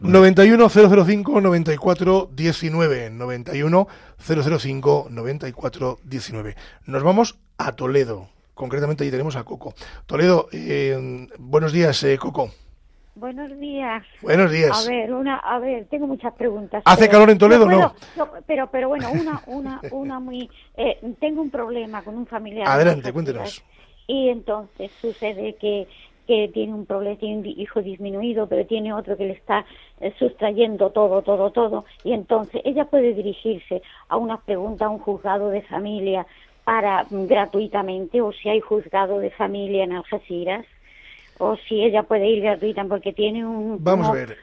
91 0.00 0.68
005 0.70 1.40
94 1.40 2.30
19 2.32 3.10
91 3.10 3.88
005 4.18 5.06
94 5.10 5.98
19 6.04 6.56
Nos 6.86 7.02
vamos 7.02 7.38
a 7.58 7.72
Toledo. 7.72 8.28
Concretamente 8.54 9.04
allí 9.04 9.10
tenemos 9.10 9.36
a 9.36 9.44
Coco. 9.44 9.74
Toledo, 10.06 10.48
eh, 10.52 11.26
buenos 11.38 11.72
días, 11.72 12.02
eh, 12.04 12.16
Coco. 12.18 12.50
Buenos 13.14 13.58
días. 13.58 14.02
Buenos 14.22 14.50
días. 14.50 14.86
A 14.86 14.90
ver, 14.90 15.12
una, 15.12 15.36
a 15.36 15.58
ver, 15.58 15.86
tengo 15.90 16.06
muchas 16.06 16.32
preguntas. 16.34 16.82
¿Hace 16.86 17.00
pero- 17.02 17.12
calor 17.12 17.30
en 17.30 17.38
Toledo 17.38 17.64
o 17.64 17.66
puedo- 17.66 17.80
no? 17.80 17.94
yo- 18.16 18.32
pero, 18.46 18.70
pero 18.70 18.88
bueno, 18.88 19.10
una, 19.12 19.42
una, 19.46 19.80
una 19.90 20.20
muy, 20.20 20.48
eh, 20.76 20.98
tengo 21.20 21.42
un 21.42 21.50
problema 21.50 22.02
con 22.02 22.16
un 22.16 22.26
familiar. 22.26 22.66
Adelante, 22.68 23.08
¿no? 23.08 23.12
cuéntenos. 23.12 23.62
Y 24.06 24.28
entonces 24.30 24.90
sucede 25.00 25.56
que 25.60 25.86
que 26.26 26.50
tiene 26.52 26.74
un 26.74 26.86
problema, 26.86 27.16
tiene 27.18 27.38
un 27.38 27.46
hijo 27.46 27.82
disminuido, 27.82 28.46
pero 28.46 28.66
tiene 28.66 28.92
otro 28.92 29.16
que 29.16 29.26
le 29.26 29.32
está 29.32 29.64
eh, 30.00 30.12
sustrayendo 30.18 30.90
todo, 30.90 31.22
todo, 31.22 31.50
todo, 31.50 31.84
y 32.04 32.12
entonces 32.12 32.60
ella 32.64 32.84
puede 32.84 33.14
dirigirse 33.14 33.82
a 34.08 34.16
una 34.16 34.40
pregunta 34.40 34.86
a 34.86 34.90
un 34.90 34.98
juzgado 34.98 35.48
de 35.50 35.62
familia 35.62 36.26
para 36.64 37.04
mm, 37.10 37.26
gratuitamente, 37.26 38.20
o 38.20 38.32
si 38.32 38.48
hay 38.48 38.60
juzgado 38.60 39.18
de 39.18 39.30
familia 39.30 39.84
en 39.84 39.92
Algeciras, 39.92 40.66
o 41.38 41.56
si 41.56 41.82
ella 41.82 42.04
puede 42.04 42.28
ir 42.28 42.42
gratuita 42.42 42.84
porque 42.84 43.12
tiene 43.12 43.44
un... 43.44 43.82
Vamos 43.82 44.08
a 44.08 44.12
ver. 44.12 44.36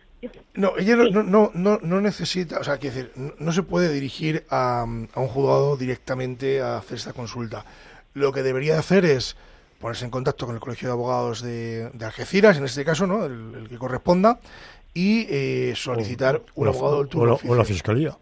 No, 0.54 0.74
ella 0.78 0.98
no, 0.98 1.10
no, 1.10 1.24
no, 1.24 1.52
no, 1.54 1.80
no 1.82 2.02
necesita, 2.02 2.60
o 2.60 2.64
sea, 2.66 2.78
quiero 2.78 2.96
decir, 2.96 3.12
no, 3.16 3.32
no 3.40 3.52
se 3.54 3.64
puede 3.64 3.94
dirigir 3.94 4.44
a, 4.50 4.82
a 4.82 4.84
un 4.84 5.28
juzgado 5.30 5.78
directamente 5.78 6.62
a 6.62 6.78
hacer 6.78 6.98
esta 6.98 7.14
consulta. 7.14 7.64
Lo 8.14 8.34
que 8.34 8.44
debería 8.44 8.78
hacer 8.78 9.06
es 9.06 9.38
ponerse 9.80 10.06
en 10.06 10.12
contacto 10.12 10.46
con 10.46 10.56
el 10.56 10.62
Colegio 10.62 10.88
de 10.90 10.94
Abogados 10.94 11.42
de, 11.42 11.90
de 11.94 12.06
Algeciras, 12.06 12.58
en 12.58 12.66
este 12.66 12.84
caso, 12.86 13.08
¿no? 13.08 13.26
El, 13.26 13.56
el 13.56 13.70
que 13.70 13.78
corresponda, 13.78 14.40
y 14.94 15.26
eh, 15.30 15.74
solicitar 15.76 16.38
O 16.56 16.62
un 16.62 16.68
abogado 16.68 16.98
del 16.98 17.06
o 17.06 17.10
turno 17.10 17.26
la, 17.28 17.34
oficio. 17.34 17.52
o 17.52 17.56
la 17.56 17.66
fiscalía. 17.66 18.18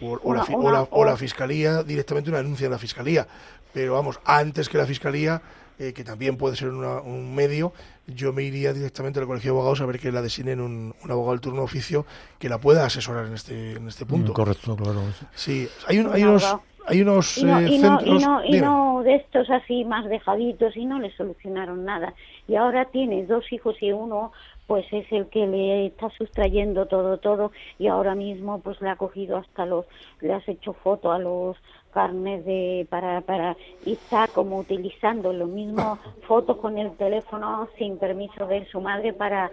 O, 0.00 0.12
o 0.22 0.32
la, 0.34 0.40
Una- 0.40 0.44
fi- 0.44 0.54
o 0.54 0.58
una- 0.58 0.72
la- 0.72 0.88
o 0.90 1.04
la 1.04 1.14
o- 1.14 1.16
fiscalía, 1.16 1.82
directamente 1.82 2.30
una 2.30 2.38
denuncia 2.38 2.66
en 2.66 2.70
la 2.72 2.78
fiscalía. 2.78 3.26
Pero 3.74 3.94
vamos, 3.94 4.18
antes 4.24 4.68
que 4.68 4.78
la 4.78 4.86
fiscalía, 4.86 5.42
eh, 5.78 5.92
que 5.92 6.04
también 6.04 6.36
puede 6.36 6.56
ser 6.56 6.68
una- 6.70 7.00
un 7.00 7.34
medio, 7.34 7.72
yo 8.06 8.32
me 8.32 8.42
iría 8.44 8.72
directamente 8.72 9.20
al 9.20 9.26
colegio 9.26 9.52
de 9.52 9.56
abogados 9.58 9.80
a 9.82 9.86
ver 9.86 9.98
que 10.00 10.10
la 10.10 10.22
designen 10.22 10.60
un, 10.60 10.94
un 11.02 11.10
abogado 11.10 11.32
del 11.32 11.40
turno 11.40 11.62
oficio 11.62 12.06
que 12.38 12.48
la 12.48 12.58
pueda 12.58 12.86
asesorar 12.86 13.26
en 13.26 13.34
este, 13.34 13.72
en 13.72 13.86
este 13.88 14.06
punto. 14.06 14.30
Mm, 14.32 14.34
Correcto, 14.34 14.76
claro. 14.76 15.02
Sí, 15.34 15.68
hay, 15.86 15.98
un- 15.98 16.12
hay 16.12 16.22
unos. 16.22 16.44
Hay 16.88 17.02
unos 17.02 17.38
y 17.38 17.44
no, 17.44 17.58
eh, 17.58 17.68
y 17.68 17.78
no, 17.78 17.98
centros. 17.98 18.22
y 18.22 18.24
no, 18.24 18.44
y 18.44 18.60
no 18.60 19.02
de 19.02 19.16
estos 19.16 19.50
así 19.50 19.84
más 19.84 20.06
dejaditos 20.06 20.76
y 20.76 20.86
no 20.86 20.98
le 20.98 21.10
solucionaron 21.16 21.84
nada. 21.84 22.14
Y 22.46 22.56
ahora 22.56 22.86
tiene 22.86 23.26
dos 23.26 23.52
hijos 23.52 23.76
y 23.80 23.92
uno 23.92 24.32
pues 24.66 24.84
es 24.92 25.10
el 25.12 25.26
que 25.28 25.46
le 25.46 25.86
está 25.86 26.10
sustrayendo 26.10 26.86
todo, 26.86 27.16
todo 27.18 27.52
y 27.78 27.86
ahora 27.86 28.14
mismo 28.14 28.60
pues 28.60 28.80
le 28.82 28.90
ha 28.90 28.96
cogido 28.96 29.38
hasta 29.38 29.64
los, 29.64 29.86
le 30.20 30.34
has 30.34 30.46
hecho 30.46 30.74
foto 30.74 31.10
a 31.10 31.18
los 31.18 31.56
carnes 31.90 32.44
de 32.44 32.86
para 32.90 33.22
para 33.22 33.56
y 33.86 33.92
está 33.92 34.28
como 34.28 34.58
utilizando 34.58 35.32
lo 35.32 35.46
mismo 35.46 35.98
fotos 36.28 36.58
con 36.58 36.76
el 36.76 36.94
teléfono 36.96 37.68
sin 37.78 37.96
permiso 37.98 38.46
de 38.46 38.66
su 38.66 38.80
madre 38.82 39.14
para 39.14 39.50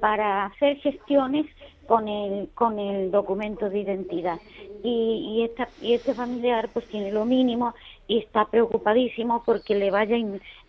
para 0.00 0.44
hacer 0.44 0.76
gestiones 0.76 1.46
con 1.88 2.06
el 2.06 2.50
con 2.54 2.78
el 2.78 3.10
documento 3.10 3.68
de 3.70 3.80
identidad 3.80 4.38
y, 4.84 5.38
y 5.38 5.42
esta 5.44 5.68
y 5.80 5.94
este 5.94 6.14
familiar 6.14 6.68
pues 6.72 6.86
tiene 6.86 7.10
lo 7.10 7.24
mínimo 7.24 7.74
y 8.06 8.18
está 8.18 8.44
preocupadísimo 8.44 9.42
porque 9.44 9.74
le 9.74 9.90
vaya 9.90 10.16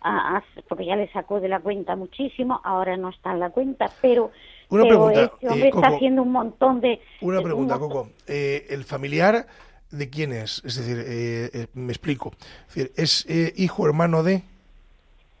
a, 0.00 0.38
a- 0.38 0.44
porque 0.68 0.86
ya 0.86 0.96
le 0.96 1.08
sacó 1.12 1.38
de 1.40 1.48
la 1.48 1.60
cuenta 1.60 1.94
muchísimo 1.94 2.60
ahora 2.64 2.96
no 2.96 3.10
está 3.10 3.32
en 3.32 3.40
la 3.40 3.50
cuenta 3.50 3.90
pero 4.00 4.30
Una 4.70 4.82
pero 4.84 4.88
pregunta, 4.88 5.24
este 5.34 5.48
hombre 5.48 5.66
eh, 5.66 5.72
está 5.74 5.80
Coco. 5.82 5.94
haciendo 5.96 6.22
un 6.22 6.32
montón 6.32 6.80
de 6.80 7.00
Una 7.20 7.42
pregunta, 7.42 7.74
un 7.76 7.80
Coco. 7.80 8.08
Eh, 8.26 8.66
¿El 8.70 8.84
familiar 8.84 9.46
de 9.90 10.08
quién 10.08 10.32
es? 10.32 10.62
Es 10.64 10.76
decir, 10.76 10.98
eh, 11.06 11.50
eh, 11.52 11.66
me 11.74 11.92
explico. 11.92 12.32
Es, 12.68 12.74
decir, 12.74 12.92
¿es 12.96 13.26
eh, 13.28 13.52
hijo 13.56 13.84
hermano 13.86 14.22
de...? 14.22 14.42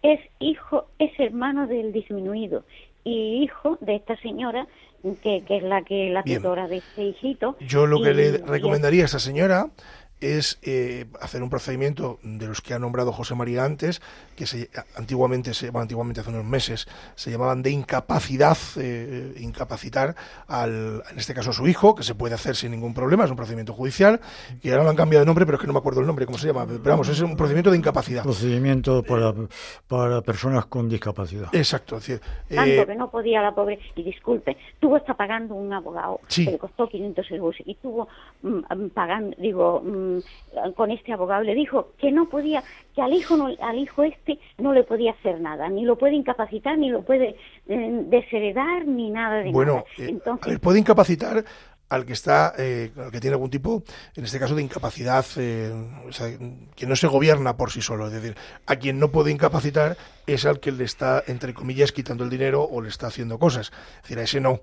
Es 0.02 0.20
hijo, 0.38 0.86
es 0.98 1.10
hermano 1.18 1.66
del 1.66 1.92
disminuido 1.92 2.64
y 3.04 3.42
hijo 3.42 3.78
de 3.80 3.96
esta 3.96 4.16
señora 4.20 4.66
que, 5.22 5.42
que 5.46 5.56
es 5.58 5.62
la 5.62 5.82
que 5.82 6.10
la 6.10 6.22
Bien. 6.22 6.42
tutora 6.42 6.68
de 6.68 6.78
este 6.78 7.04
hijito. 7.04 7.56
Yo 7.60 7.86
lo 7.86 8.02
que 8.02 8.10
Y- 8.10 8.14
le 8.14 8.38
recomendaría 8.38 9.02
a 9.02 9.06
esta 9.06 9.18
señora 9.18 9.66
es 10.20 10.58
eh, 10.62 11.06
hacer 11.20 11.42
un 11.42 11.50
procedimiento 11.50 12.18
de 12.22 12.46
los 12.46 12.60
que 12.60 12.74
ha 12.74 12.78
nombrado 12.78 13.12
José 13.12 13.34
María 13.34 13.64
antes, 13.64 14.00
que 14.36 14.46
se, 14.46 14.70
antiguamente, 14.96 15.54
se, 15.54 15.70
bueno, 15.70 15.82
antiguamente 15.82 16.20
hace 16.20 16.30
unos 16.30 16.44
meses, 16.44 16.86
se 17.14 17.30
llamaban 17.30 17.62
de 17.62 17.70
incapacidad, 17.70 18.56
eh, 18.76 19.34
incapacitar 19.38 20.14
al, 20.46 21.02
en 21.10 21.18
este 21.18 21.34
caso 21.34 21.50
a 21.50 21.52
su 21.52 21.66
hijo, 21.66 21.94
que 21.94 22.02
se 22.02 22.14
puede 22.14 22.34
hacer 22.34 22.56
sin 22.56 22.70
ningún 22.70 22.94
problema, 22.94 23.24
es 23.24 23.30
un 23.30 23.36
procedimiento 23.36 23.72
judicial, 23.72 24.20
que 24.62 24.70
ahora 24.70 24.84
lo 24.84 24.90
han 24.90 24.96
cambiado 24.96 25.24
de 25.24 25.26
nombre, 25.26 25.46
pero 25.46 25.56
es 25.56 25.60
que 25.60 25.66
no 25.66 25.72
me 25.72 25.78
acuerdo 25.78 26.00
el 26.00 26.06
nombre, 26.06 26.26
¿cómo 26.26 26.38
se 26.38 26.46
llama? 26.46 26.66
Pero 26.66 26.82
vamos, 26.84 27.08
es 27.08 27.20
un 27.20 27.36
procedimiento 27.36 27.70
de 27.70 27.78
incapacidad. 27.78 28.22
Procedimiento 28.22 29.02
para, 29.02 29.34
para 29.88 30.20
personas 30.22 30.66
con 30.66 30.88
discapacidad. 30.88 31.48
Exacto, 31.52 31.96
es 31.96 32.06
decir, 32.06 32.20
tanto 32.48 32.70
eh, 32.82 32.86
que 32.86 32.94
no 32.94 33.10
podía 33.10 33.42
la 33.42 33.54
pobre 33.54 33.78
y 33.94 34.02
disculpe 34.02 34.56
tuvo 34.78 34.96
está 34.96 35.14
pagando 35.14 35.54
un 35.54 35.72
abogado 35.72 36.20
Sí. 36.28 36.44
que 36.44 36.52
le 36.52 36.58
costó 36.58 36.88
500 36.88 37.30
euros 37.32 37.56
y 37.64 37.74
tuvo 37.76 38.08
mm, 38.42 38.48
mm, 38.48 38.90
pagando 38.90 39.36
digo 39.38 39.80
mm, 39.80 40.09
con 40.76 40.90
este 40.90 41.12
abogado 41.12 41.42
le 41.42 41.54
dijo 41.54 41.92
que 41.98 42.10
no 42.10 42.28
podía 42.28 42.62
que 42.94 43.02
al 43.02 43.12
hijo 43.12 43.36
no, 43.36 43.48
al 43.60 43.78
hijo 43.78 44.02
este 44.02 44.38
no 44.58 44.72
le 44.72 44.84
podía 44.84 45.12
hacer 45.12 45.40
nada 45.40 45.68
ni 45.68 45.84
lo 45.84 45.96
puede 45.96 46.14
incapacitar 46.14 46.78
ni 46.78 46.90
lo 46.90 47.02
puede 47.02 47.36
eh, 47.68 48.04
desheredar 48.06 48.86
ni 48.86 49.10
nada 49.10 49.38
de 49.42 49.52
Bueno, 49.52 49.74
nada 49.74 49.86
eh, 49.98 50.10
entonces 50.10 50.46
a 50.46 50.50
ver, 50.50 50.60
puede 50.60 50.78
incapacitar 50.78 51.44
al 51.90 52.06
que 52.06 52.12
está, 52.12 52.54
eh, 52.56 52.92
al 52.96 53.10
que 53.10 53.20
tiene 53.20 53.34
algún 53.34 53.50
tipo, 53.50 53.82
en 54.14 54.24
este 54.24 54.38
caso, 54.38 54.54
de 54.54 54.62
incapacidad, 54.62 55.26
eh, 55.36 55.72
o 56.08 56.12
sea, 56.12 56.28
que 56.76 56.86
no 56.86 56.96
se 56.96 57.08
gobierna 57.08 57.56
por 57.56 57.72
sí 57.72 57.82
solo. 57.82 58.06
Es 58.06 58.12
decir, 58.12 58.36
a 58.66 58.76
quien 58.76 59.00
no 59.00 59.10
puede 59.10 59.32
incapacitar 59.32 59.96
es 60.26 60.46
al 60.46 60.60
que 60.60 60.70
le 60.70 60.84
está, 60.84 61.22
entre 61.26 61.52
comillas, 61.52 61.90
quitando 61.90 62.22
el 62.22 62.30
dinero 62.30 62.62
o 62.62 62.80
le 62.80 62.88
está 62.88 63.08
haciendo 63.08 63.38
cosas. 63.40 63.72
Es 63.96 64.02
decir, 64.02 64.18
a 64.20 64.22
ese 64.22 64.40
no. 64.40 64.60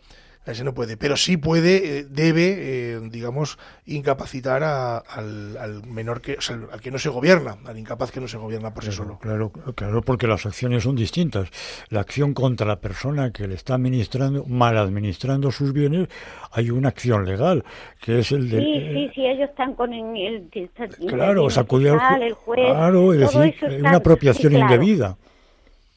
A 0.48 0.52
ese 0.52 0.64
no 0.64 0.74
puede, 0.74 0.96
pero 0.96 1.18
sí 1.18 1.36
puede, 1.36 2.00
eh, 2.00 2.06
debe, 2.10 2.56
eh, 2.96 3.00
digamos, 3.12 3.60
incapacitar 3.86 4.64
a- 4.64 4.98
al, 5.00 5.58
al 5.58 5.86
menor 5.86 6.22
que, 6.22 6.36
o 6.38 6.42
sea, 6.42 6.58
al 6.72 6.80
que 6.80 6.90
no 6.90 6.98
se 7.00 7.10
gobierna, 7.10 7.58
al 7.66 7.78
incapaz 7.78 8.12
que 8.12 8.22
no 8.22 8.30
se 8.30 8.38
gobierna 8.38 8.74
por 8.74 8.84
sí 8.86 8.92
solo. 8.94 9.20
Claro, 9.20 9.52
claro, 9.76 10.02
porque 10.02 10.26
las 10.26 10.46
acciones 10.46 10.84
son 10.84 10.96
distintas. 10.96 11.50
La 11.90 12.00
acción 12.00 12.34
contra 12.34 12.66
la 12.66 12.80
persona 12.80 13.32
que 13.32 13.46
le 13.48 13.56
está 13.56 13.76
administrando, 13.76 14.46
mal 14.46 14.78
administrando 14.78 15.52
sus 15.52 15.74
bienes, 15.74 16.08
hay 16.52 16.70
una 16.72 16.88
acción 16.90 17.26
legal, 17.26 17.66
que 18.02 18.20
es 18.20 18.32
el 18.32 18.50
de... 18.50 18.60
sí 18.62 18.90
sí 18.94 19.12
sí 19.16 19.26
ellos 19.26 19.50
están 19.50 19.74
con 19.76 19.92
el, 19.94 20.48
el, 20.54 20.70
el- 20.78 21.08
Claro, 21.08 21.46
el 21.48 21.52
sacudir 21.52 21.90
al 21.90 22.22
el 22.24 22.34
juez 22.34 22.60
Claro, 22.72 23.14
es 23.14 23.20
decir, 23.20 23.56
está- 23.62 23.76
una 23.90 23.98
apropiación 23.98 24.54
sí, 24.54 24.58
claro. 24.58 24.74
indebida. 24.74 25.18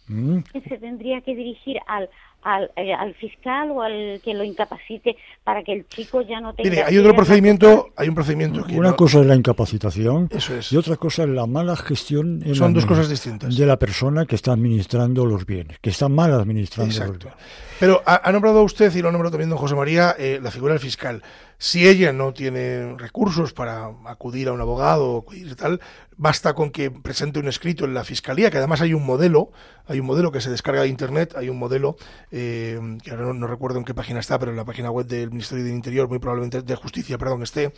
Mm, 0.08 0.38
que 0.52 0.60
se 0.62 0.76
tendría 0.78 1.20
que 1.20 1.36
dirigir 1.36 1.76
al, 1.86 2.10
al, 2.42 2.70
eh, 2.76 2.92
al 2.94 3.14
fiscal 3.14 3.70
o 3.70 3.82
al 3.82 4.20
que 4.24 4.32
lo 4.34 4.44
incapacite 4.44 5.16
para 5.44 5.62
que 5.62 5.72
el 5.72 5.86
chico 5.88 6.22
ya 6.22 6.40
no 6.40 6.54
tenga 6.54 6.70
Mire, 6.70 6.82
hay 6.84 6.96
otro 6.98 7.14
procedimiento, 7.14 7.90
hay 7.96 8.08
un 8.08 8.14
procedimiento 8.14 8.64
que 8.64 8.78
Una 8.78 8.90
no- 8.90 8.96
cosa 8.96 9.20
es 9.20 9.26
la 9.26 9.34
incapacitación 9.34 10.28
Eso 10.30 10.54
es. 10.56 10.72
y 10.72 10.76
otra 10.76 10.96
cosa 10.96 11.24
es 11.24 11.28
la 11.28 11.46
mala 11.46 11.76
gestión 11.76 12.42
en 12.44 12.54
Son 12.54 12.68
la 12.72 12.74
dos 12.80 12.86
cosas 12.86 13.08
distintas. 13.08 13.56
de 13.56 13.66
la 13.66 13.78
persona 13.78 14.26
que 14.26 14.34
está 14.36 14.52
administrando 14.52 15.26
los 15.26 15.44
bienes, 15.46 15.78
que 15.80 15.90
está 15.90 16.08
mal 16.08 16.32
administrando 16.32 16.88
los 16.88 16.96
Exacto. 16.98 17.26
bienes. 17.28 17.44
Pero 17.78 18.02
ha, 18.04 18.28
ha 18.28 18.32
nombrado 18.32 18.62
usted, 18.62 18.94
y 18.94 19.00
lo 19.00 19.08
ha 19.08 19.12
nombrado 19.12 19.32
también 19.32 19.48
don 19.48 19.58
José 19.58 19.74
María, 19.74 20.14
eh, 20.18 20.38
la 20.42 20.50
figura 20.50 20.74
del 20.74 20.80
fiscal. 20.80 21.22
Si 21.56 21.86
ella 21.88 22.12
no 22.12 22.32
tiene 22.34 22.94
recursos 22.98 23.52
para 23.54 23.90
acudir 24.06 24.48
a 24.48 24.52
un 24.52 24.60
abogado 24.60 25.12
o 25.12 25.18
acudir 25.20 25.56
tal, 25.56 25.80
basta 26.16 26.54
con 26.54 26.70
que 26.70 26.90
presente 26.90 27.38
un 27.38 27.48
escrito 27.48 27.86
en 27.86 27.94
la 27.94 28.04
fiscalía, 28.04 28.50
que 28.50 28.58
además 28.58 28.80
hay 28.82 28.92
un 28.94 29.04
modelo, 29.06 29.50
hay 29.86 29.98
un 30.00 30.06
modelo 30.06 30.30
que 30.30 30.40
se 30.42 30.50
descarga 30.50 30.82
de 30.82 30.88
internet, 30.88 31.34
hay 31.36 31.48
un 31.48 31.58
modelo 31.58 31.96
eh, 32.32 32.78
que 33.02 33.10
ahora 33.10 33.32
no, 33.32 33.46
recuerdo 33.46 33.78
en 33.78 33.84
qué 33.84 33.94
página 33.94 34.20
está, 34.20 34.38
pero 34.38 34.50
en 34.50 34.56
la 34.56 34.64
página 34.64 34.90
web 34.90 35.06
del 35.06 35.30
Ministerio 35.30 35.64
del 35.64 35.74
Interior, 35.74 36.08
muy 36.08 36.18
probablemente 36.18 36.62
de 36.62 36.74
Justicia, 36.74 37.18
perdón, 37.18 37.42
esté, 37.42 37.72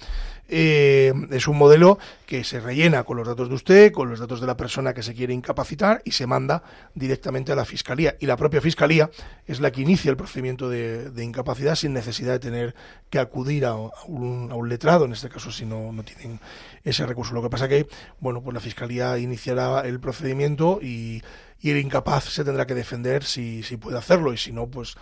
eh, 0.48 1.12
es 1.30 1.48
un 1.48 1.56
modelo 1.56 1.98
que 2.26 2.44
se 2.44 2.60
rellena 2.60 3.04
con 3.04 3.16
los 3.16 3.26
datos 3.26 3.48
de 3.48 3.54
usted, 3.54 3.92
con 3.92 4.10
los 4.10 4.20
datos 4.20 4.40
de 4.40 4.46
la 4.46 4.56
persona 4.56 4.92
que 4.92 5.02
se 5.02 5.14
quiere 5.14 5.32
incapacitar 5.32 6.02
y 6.04 6.12
se 6.12 6.26
manda 6.26 6.62
directamente 6.94 7.52
a 7.52 7.56
la 7.56 7.64
Fiscalía. 7.64 8.16
Y 8.20 8.26
la 8.26 8.36
propia 8.36 8.60
Fiscalía 8.60 9.10
es 9.46 9.60
la 9.60 9.70
que 9.70 9.80
inicia 9.80 10.10
el 10.10 10.16
procedimiento 10.16 10.68
de, 10.68 11.10
incapacidad 11.22 11.76
sin 11.76 11.92
necesidad 11.92 12.32
de 12.32 12.38
tener 12.40 12.74
que 13.08 13.18
acudir 13.18 13.64
a, 13.64 13.74
un, 13.74 14.48
a 14.50 14.54
un 14.54 14.68
letrado, 14.68 15.04
en 15.04 15.12
este 15.12 15.28
caso 15.28 15.50
si 15.50 15.64
no, 15.64 15.92
no 15.92 16.02
tienen 16.02 16.40
ese 16.84 17.06
recurso. 17.06 17.34
Lo 17.34 17.42
que 17.42 17.50
pasa 17.50 17.68
que, 17.68 17.86
bueno, 18.20 18.42
pues 18.42 18.54
la 18.54 18.60
Fiscalía 18.60 19.18
iniciará 19.18 19.80
el 19.80 20.00
procedimiento 20.00 20.80
y, 20.82 21.22
el 21.70 21.78
incapaz 21.78 22.24
se 22.24 22.44
tendrá 22.44 22.66
que 22.66 22.74
defender 22.74 23.24
si, 23.24 23.62
si 23.62 23.76
puede 23.76 23.96
hacerlo 23.96 24.32
y 24.32 24.36
si 24.36 24.52
no, 24.52 24.66
pues 24.66 24.96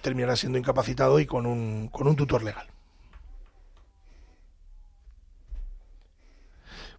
terminará 0.00 0.36
siendo 0.36 0.58
incapacitado 0.58 1.18
y 1.18 1.26
con 1.26 1.44
un, 1.44 1.88
con 1.88 2.06
un 2.06 2.16
tutor 2.16 2.42
legal. 2.44 2.66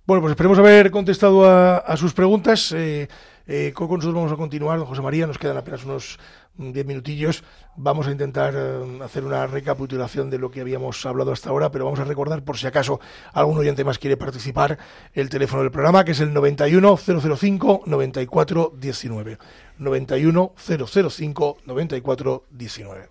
Bueno, 0.09 0.21
pues 0.21 0.31
esperemos 0.31 0.57
haber 0.57 0.89
contestado 0.89 1.47
a, 1.47 1.95
sus 1.95 2.13
preguntas. 2.13 2.71
Eh, 2.71 3.07
eh, 3.45 3.71
con 3.75 3.87
nosotros 3.87 4.15
vamos 4.15 4.31
a 4.31 4.37
continuar, 4.37 4.79
José 4.79 5.03
María, 5.03 5.27
nos 5.27 5.37
quedan 5.37 5.57
apenas 5.57 5.85
unos 5.85 6.17
diez 6.59 6.85
minutillos. 6.85 7.43
Vamos 7.75 8.07
a 8.07 8.11
intentar 8.11 8.53
eh, 8.55 8.99
hacer 9.03 9.23
una 9.23 9.47
recapitulación 9.47 10.29
de 10.29 10.37
lo 10.37 10.51
que 10.51 10.61
habíamos 10.61 11.05
hablado 11.05 11.31
hasta 11.31 11.49
ahora, 11.49 11.71
pero 11.71 11.85
vamos 11.85 11.99
a 11.99 12.03
recordar, 12.03 12.43
por 12.43 12.57
si 12.57 12.67
acaso 12.67 12.99
algún 13.33 13.57
oyente 13.57 13.83
más 13.83 13.97
quiere 13.97 14.17
participar, 14.17 14.77
el 15.13 15.29
teléfono 15.29 15.63
del 15.63 15.71
programa, 15.71 16.03
que 16.03 16.11
es 16.11 16.19
el 16.19 16.33
91 16.33 16.97
005 16.97 17.83
94 17.85 18.73
19. 18.77 19.37
91 19.77 20.53
005 20.57 21.57
94 21.65 22.43
19. 22.49 23.09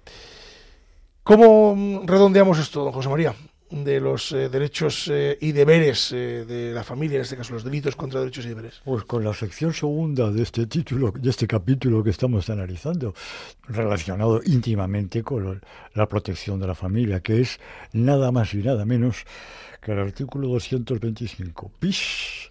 ¿Cómo 1.23 1.75
mm, 1.75 2.07
redondeamos 2.07 2.59
esto, 2.59 2.85
don 2.85 2.93
José 2.93 3.09
María? 3.09 3.35
De 3.71 4.01
los 4.01 4.33
eh, 4.33 4.49
derechos 4.49 5.09
eh, 5.13 5.37
y 5.41 5.53
deberes 5.53 6.13
eh, 6.13 6.45
de 6.47 6.73
la 6.73 6.85
familia, 6.85 7.17
en 7.17 7.23
este 7.23 7.37
caso 7.37 7.53
los 7.55 7.65
delitos 7.65 7.97
contra 7.97 8.21
derechos 8.21 8.47
y 8.47 8.49
deberes? 8.49 8.81
Pues 8.85 9.05
con 9.05 9.25
la 9.25 9.35
sección 9.35 9.73
segunda 9.73 10.31
de 10.31 10.43
este 10.43 10.67
título, 10.67 11.13
de 11.13 11.31
este 11.31 11.47
capítulo 11.47 12.03
que 12.03 12.11
estamos 12.11 12.49
analizando, 12.51 13.15
relacionado 13.69 14.41
íntimamente 14.45 15.23
con 15.23 15.61
la 15.95 16.09
protección 16.09 16.59
de 16.61 16.67
la 16.67 16.75
familia, 16.75 17.21
que 17.21 17.41
es 17.41 17.59
nada 17.93 18.33
más 18.33 18.55
y 18.55 18.59
nada 18.59 18.85
menos 18.85 19.25
que 19.83 19.93
el 19.93 19.99
artículo 19.99 20.49
225 20.49 21.73
bis, 21.81 22.51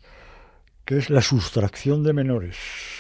que 0.86 0.98
es 0.98 1.10
la 1.10 1.22
sustracción 1.22 2.04
de 2.04 2.14
menores 2.14 2.97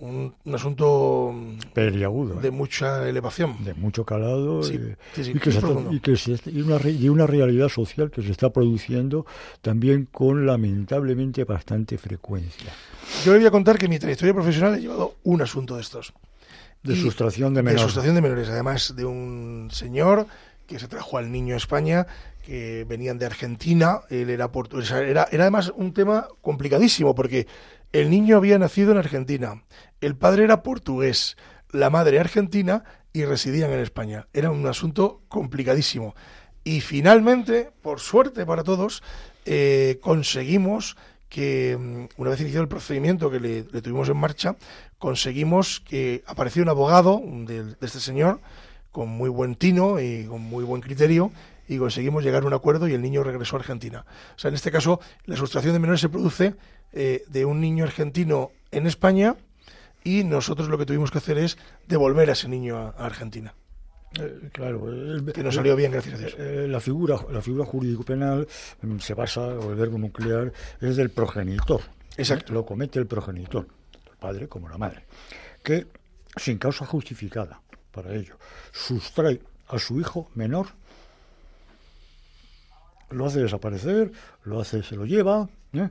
un, 0.00 0.34
asunto 0.52 1.34
Peliagudo, 1.72 2.40
de 2.40 2.50
mucha 2.50 3.08
elevación. 3.08 3.64
De 3.64 3.74
mucho 3.74 4.04
calado 4.04 4.60
y, 4.68 6.00
que 6.00 6.10
una, 6.62 6.88
y 6.88 7.08
una 7.08 7.26
realidad 7.26 7.68
social 7.68 8.10
que 8.10 8.22
se 8.22 8.30
está 8.30 8.50
produciendo 8.50 9.26
también 9.62 10.06
con 10.10 10.46
lamentablemente 10.46 11.44
bastante 11.44 11.98
frecuencia. 11.98 12.72
Yo 13.24 13.32
le 13.32 13.38
voy 13.38 13.46
a 13.46 13.50
contar 13.50 13.78
que 13.78 13.88
mi 13.88 13.98
trayectoria 13.98 14.34
profesional 14.34 14.74
he 14.74 14.80
llevado 14.80 15.16
un 15.24 15.42
asunto 15.42 15.76
de 15.76 15.82
estos. 15.82 16.12
De 16.82 16.96
sustracción 16.96 17.54
de 17.54 17.62
menores. 17.62 17.82
De 17.82 17.86
sustracción 17.86 18.14
de 18.14 18.20
menores, 18.20 18.48
además 18.50 18.94
de 18.94 19.04
un 19.06 19.68
señor 19.72 20.26
que 20.66 20.78
se 20.78 20.88
trajo 20.88 21.18
al 21.18 21.30
niño 21.30 21.54
a 21.54 21.56
España, 21.56 22.06
que 22.44 22.84
venían 22.86 23.18
de 23.18 23.26
Argentina, 23.26 24.00
él 24.10 24.30
era 24.30 24.52
portugués, 24.52 24.90
era, 24.90 25.26
era 25.30 25.44
además 25.44 25.72
un 25.76 25.92
tema 25.92 26.28
complicadísimo 26.42 27.14
porque 27.14 27.46
el 27.94 28.10
niño 28.10 28.36
había 28.36 28.58
nacido 28.58 28.90
en 28.90 28.98
Argentina, 28.98 29.62
el 30.00 30.16
padre 30.16 30.42
era 30.42 30.64
portugués, 30.64 31.36
la 31.70 31.90
madre 31.90 32.18
argentina 32.18 32.82
y 33.12 33.24
residían 33.24 33.70
en 33.70 33.78
España. 33.78 34.26
Era 34.32 34.50
un 34.50 34.66
asunto 34.66 35.22
complicadísimo. 35.28 36.16
Y 36.64 36.80
finalmente, 36.80 37.70
por 37.82 38.00
suerte 38.00 38.44
para 38.44 38.64
todos, 38.64 39.04
eh, 39.44 40.00
conseguimos 40.02 40.96
que, 41.28 41.76
mm, 41.78 42.20
una 42.20 42.30
vez 42.30 42.40
iniciado 42.40 42.64
el 42.64 42.68
procedimiento 42.68 43.30
que 43.30 43.38
le, 43.38 43.62
tuvimos 43.62 44.08
en 44.08 44.16
marcha, 44.16 44.56
conseguimos 44.98 45.78
que 45.78 46.24
apareció 46.26 46.64
un 46.64 46.70
abogado 46.70 47.22
de, 47.24 47.76
este 47.80 48.00
señor 48.00 48.40
con 48.90 49.08
muy 49.08 49.30
buen 49.30 49.54
tino 49.54 50.00
y 50.00 50.24
con 50.24 50.42
muy 50.42 50.64
buen 50.64 50.82
criterio 50.82 51.30
y 51.68 51.78
conseguimos 51.78 52.24
llegar 52.24 52.42
a 52.42 52.46
un 52.46 52.54
acuerdo 52.54 52.88
y 52.88 52.94
el 52.94 53.02
niño 53.02 53.22
regresó 53.22 53.56
a 53.56 53.60
Argentina. 53.60 54.04
O 54.36 54.38
sea, 54.38 54.48
en 54.48 54.54
este 54.54 54.70
caso, 54.70 55.00
la 55.26 55.36
sustracción 55.36 55.72
de 55.74 55.78
menores 55.78 56.00
se 56.00 56.08
produce 56.08 56.54
eh, 56.92 57.24
de 57.28 57.44
un 57.44 57.60
niño 57.60 57.84
argentino 57.84 58.52
en 58.70 58.86
España 58.86 59.36
y 60.02 60.24
nosotros 60.24 60.68
lo 60.68 60.78
que 60.78 60.86
tuvimos 60.86 61.10
que 61.10 61.18
hacer 61.18 61.38
es 61.38 61.56
devolver 61.88 62.28
a 62.28 62.32
ese 62.32 62.48
niño 62.48 62.76
a, 62.76 62.90
Argentina. 63.04 63.54
Eh, 64.20 64.50
claro, 64.52 64.86
que 65.32 65.42
nos 65.42 65.54
salió 65.54 65.74
bien 65.74 65.92
gracias 65.92 66.14
a 66.14 66.18
Dios. 66.18 66.36
Eh, 66.38 66.66
la 66.68 66.80
figura, 66.80 67.18
la 67.32 67.40
figura 67.40 67.64
jurídico 67.64 68.04
penal 68.04 68.46
mm, 68.82 68.98
se 68.98 69.14
basa, 69.14 69.40
o 69.40 69.70
el 69.70 69.76
verbo 69.76 69.98
nuclear, 69.98 70.52
es 70.80 70.96
del 70.96 71.10
progenitor. 71.10 71.80
Exacto. 72.16 72.52
Lo 72.52 72.64
comete 72.64 72.98
el 72.98 73.06
progenitor, 73.06 73.66
el 74.10 74.16
padre 74.18 74.46
como 74.46 74.68
la 74.68 74.78
madre, 74.78 75.04
que 75.62 75.86
sin 76.36 76.58
causa 76.58 76.86
justificada 76.86 77.60
para 77.90 78.14
ello 78.14 78.36
sustrae 78.72 79.40
a 79.68 79.78
su 79.78 80.00
hijo 80.00 80.30
menor, 80.34 80.68
lo 83.14 83.26
hace 83.26 83.40
desaparecer, 83.40 84.12
lo 84.44 84.60
hace, 84.60 84.82
se 84.82 84.96
lo 84.96 85.06
lleva, 85.06 85.48
¿eh? 85.72 85.88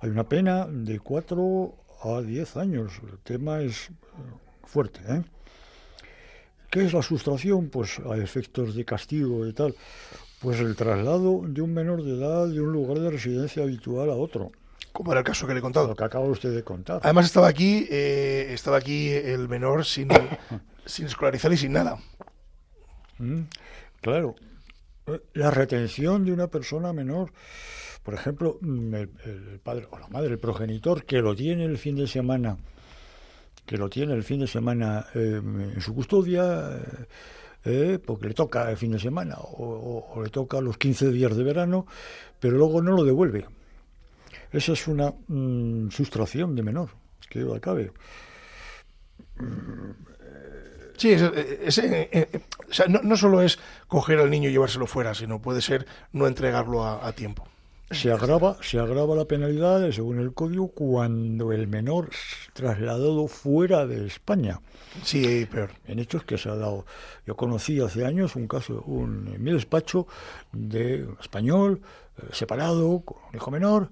Hay 0.00 0.10
una 0.10 0.28
pena 0.28 0.66
de 0.66 1.00
4 1.00 1.74
a 2.02 2.22
10 2.22 2.56
años. 2.56 2.92
El 3.10 3.18
tema 3.18 3.60
es 3.60 3.88
eh, 3.88 3.92
fuerte. 4.64 5.00
¿eh? 5.08 5.22
¿Qué 6.70 6.84
es 6.84 6.92
la 6.92 7.02
sustracción? 7.02 7.68
Pues 7.68 7.98
a 7.98 8.16
efectos 8.16 8.74
de 8.74 8.84
castigo 8.84 9.46
y 9.46 9.52
tal. 9.52 9.74
Pues 10.40 10.60
el 10.60 10.76
traslado 10.76 11.42
de 11.46 11.62
un 11.62 11.72
menor 11.72 12.02
de 12.02 12.14
edad 12.14 12.46
de 12.46 12.60
un 12.60 12.72
lugar 12.72 12.98
de 12.98 13.10
residencia 13.10 13.62
habitual 13.62 14.10
a 14.10 14.14
otro. 14.14 14.52
Como 14.92 15.12
era 15.12 15.20
el 15.20 15.26
caso 15.26 15.46
que 15.46 15.52
le 15.52 15.58
he 15.58 15.62
contado. 15.62 15.88
Lo 15.88 15.96
que 15.96 16.04
acaba 16.04 16.24
usted 16.26 16.54
de 16.54 16.62
contar. 16.62 17.00
Además 17.02 17.26
estaba 17.26 17.48
aquí, 17.48 17.86
eh, 17.90 18.48
estaba 18.50 18.78
aquí 18.78 19.10
el 19.10 19.48
menor 19.48 19.84
sin, 19.84 20.08
sin 20.84 21.06
escolarizar 21.06 21.52
y 21.52 21.56
sin 21.56 21.72
nada. 21.72 21.98
Mm, 23.18 23.42
claro. 24.00 24.36
La 25.34 25.50
retención 25.50 26.24
de 26.24 26.32
una 26.32 26.48
persona 26.48 26.92
menor 26.92 27.30
por 28.06 28.14
ejemplo, 28.14 28.58
mm, 28.60 28.94
el, 28.94 29.60
padre 29.64 29.88
o 29.90 29.98
la 29.98 30.06
madre, 30.06 30.28
el 30.30 30.38
progenitor, 30.38 31.04
que 31.04 31.18
lo 31.18 31.34
tiene 31.34 31.64
el 31.64 31.76
fin 31.76 31.96
de 31.96 32.06
semana, 32.06 32.56
que 33.66 33.76
lo 33.76 33.90
tiene 33.90 34.14
el 34.14 34.22
fin 34.22 34.38
de 34.38 34.46
semana 34.46 35.06
em, 35.12 35.72
en 35.72 35.80
su 35.80 35.92
custodia, 35.92 36.70
eh, 36.70 37.06
eh, 37.64 37.98
porque 37.98 38.28
le 38.28 38.34
toca 38.34 38.70
el 38.70 38.76
fin 38.76 38.92
de 38.92 39.00
semana 39.00 39.34
o, 39.40 40.22
le 40.22 40.30
toca 40.30 40.60
los 40.60 40.78
15 40.78 41.10
días 41.10 41.36
de 41.36 41.42
verano, 41.42 41.84
pero 42.38 42.56
luego 42.56 42.80
no 42.80 42.92
lo 42.92 43.02
devuelve. 43.02 43.44
Esa 44.52 44.74
es 44.74 44.86
una 44.86 45.12
mm, 45.26 45.90
sustracción 45.90 46.54
de 46.54 46.62
menor, 46.62 46.90
que 47.28 47.44
acabe. 47.56 47.90
Sí, 50.96 51.14
eh, 51.14 52.40
no, 52.88 53.00
no, 53.02 53.16
solo 53.16 53.42
es 53.42 53.58
coger 53.86 54.18
al 54.18 54.30
niño 54.30 54.48
y 54.48 54.52
llevárselo 54.52 54.86
fuera, 54.86 55.14
sino 55.14 55.40
puede 55.40 55.60
ser 55.60 55.86
no 56.12 56.26
entregarlo 56.26 56.84
a 56.84 57.12
tiempo. 57.12 57.46
Se 57.92 58.10
agrava, 58.10 58.56
se 58.62 58.80
agrava 58.80 59.14
la 59.14 59.26
penalidad, 59.26 59.88
según 59.92 60.18
el 60.18 60.34
código, 60.34 60.66
cuando 60.68 61.52
el 61.52 61.68
menor 61.68 62.10
trasladado 62.52 63.28
fuera 63.28 63.86
de 63.86 64.08
España. 64.08 64.60
Sí, 65.04 65.46
peor. 65.46 65.70
En 65.86 66.00
hechos 66.00 66.24
que 66.24 66.36
se 66.36 66.48
ha 66.48 66.56
dado. 66.56 66.84
Yo 67.28 67.36
conocí 67.36 67.80
hace 67.80 68.04
años 68.04 68.34
un 68.34 68.48
caso 68.48 68.82
un, 68.86 69.28
en 69.32 69.44
mi 69.44 69.52
despacho 69.52 70.08
de 70.50 71.04
un 71.04 71.16
español 71.20 71.80
eh, 72.18 72.22
separado, 72.32 73.02
con 73.04 73.18
un 73.30 73.36
hijo 73.36 73.52
menor, 73.52 73.90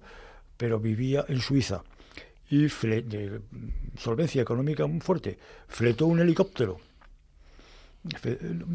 pero 0.57 0.81
vivía 0.81 1.25
en 1.29 1.41
Suiza. 1.41 1.85
Y 2.51 2.67
de 2.67 3.41
solvencia 3.97 4.43
económica 4.43 4.89
muy 4.89 5.03
fuerte. 5.03 5.39
Fletó 5.69 6.07
un 6.07 6.19
helicóptero 6.19 6.81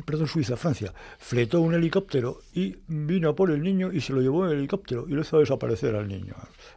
perdón, 0.05 0.27
Suiza, 0.27 0.57
Francia, 0.57 0.91
fletó 1.17 1.61
un 1.61 1.75
helicóptero 1.75 2.39
y 2.53 2.75
vino 2.87 3.29
a 3.29 3.35
por 3.35 3.51
el 3.51 3.61
niño 3.61 3.91
y 3.91 4.01
se 4.01 4.11
lo 4.13 4.21
llevó 4.21 4.45
en 4.45 4.51
el 4.51 4.57
helicóptero 4.59 5.05
y 5.07 5.11
lo 5.11 5.21
hizo 5.21 5.39
desaparecer 5.39 5.95
al 5.95 6.07
niño. 6.07 6.33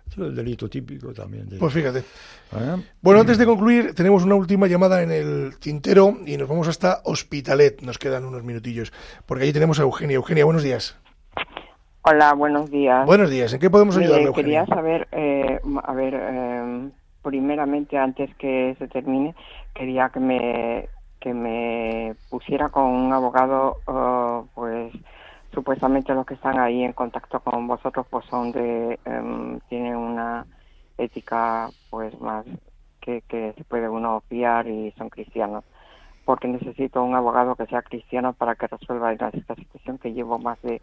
es 0.07 0.19
el 0.19 0.35
delito 0.35 0.69
típico 0.69 1.15
también. 1.15 1.49
De... 1.49 1.57
Pues 1.57 1.73
fíjate. 1.73 2.01
¿Eh? 2.01 2.77
Bueno, 3.01 3.21
antes 3.21 3.39
de 3.39 3.47
concluir, 3.47 3.95
tenemos 3.95 4.25
una 4.25 4.35
última 4.35 4.67
llamada 4.67 5.03
en 5.03 5.11
el 5.11 5.59
tintero 5.59 6.19
y 6.27 6.37
nos 6.37 6.49
vamos 6.49 6.69
hasta 6.69 7.01
Hospitalet. 7.05 7.81
Nos 7.81 7.99
quedan 7.99 8.25
unos 8.25 8.45
minutillos, 8.45 8.93
porque 9.25 9.45
allí 9.45 9.53
tenemos 9.53 9.79
a 9.81 9.83
Eugenia. 9.83 10.17
Eugenia, 10.17 10.45
buenos 10.45 10.63
días. 10.63 10.99
Hola, 12.03 12.35
buenos 12.35 12.71
días. 12.71 13.07
Buenos 13.07 13.31
días. 13.31 13.53
¿En 13.55 13.61
qué 13.61 13.71
podemos 13.71 13.97
ayudarle, 13.97 14.33
Quería 14.33 14.67
saber, 14.67 15.09
eh, 15.13 15.61
a 15.85 15.95
ver, 15.95 16.15
eh, 16.15 16.91
primeramente, 17.23 17.97
antes 17.97 18.35
que 18.35 18.75
se 18.79 18.89
termine, 18.89 19.35
quería 19.73 20.11
que 20.11 20.21
me 20.21 20.89
que 21.23 21.33
me 21.33 22.15
pusiera 22.29 22.69
con 22.69 22.85
un 22.85 23.13
abogado, 23.13 23.77
uh, 23.87 24.45
pues 24.55 24.93
supuestamente 25.55 26.13
los 26.15 26.27
que 26.27 26.35
están 26.35 26.59
ahí 26.59 26.83
en 26.83 26.93
contacto 26.93 27.39
con 27.41 27.69
vosotros 27.69 28.07
pues 28.11 28.27
son 28.27 28.51
de, 28.51 28.99
um, 29.07 29.61
tienen 29.69 29.95
una 29.97 30.45
ética 30.99 31.69
pues 31.91 32.19
más 32.21 32.45
que, 33.01 33.23
que 33.29 33.53
se 33.57 33.65
puede 33.65 33.89
uno 33.89 34.23
fiar 34.29 34.67
y 34.67 34.91
son 34.99 35.09
cristianos. 35.11 35.65
porque 36.25 36.49
necesito 36.49 37.03
un 37.03 37.15
abogado 37.15 37.55
que 37.57 37.67
sea 37.67 37.83
cristiano 37.83 38.33
para 38.33 38.55
que 38.55 38.67
resuelva 38.67 39.13
esta 39.13 39.55
situación 39.57 39.99
que 39.99 40.13
llevo 40.13 40.39
más 40.39 40.61
de 40.63 40.81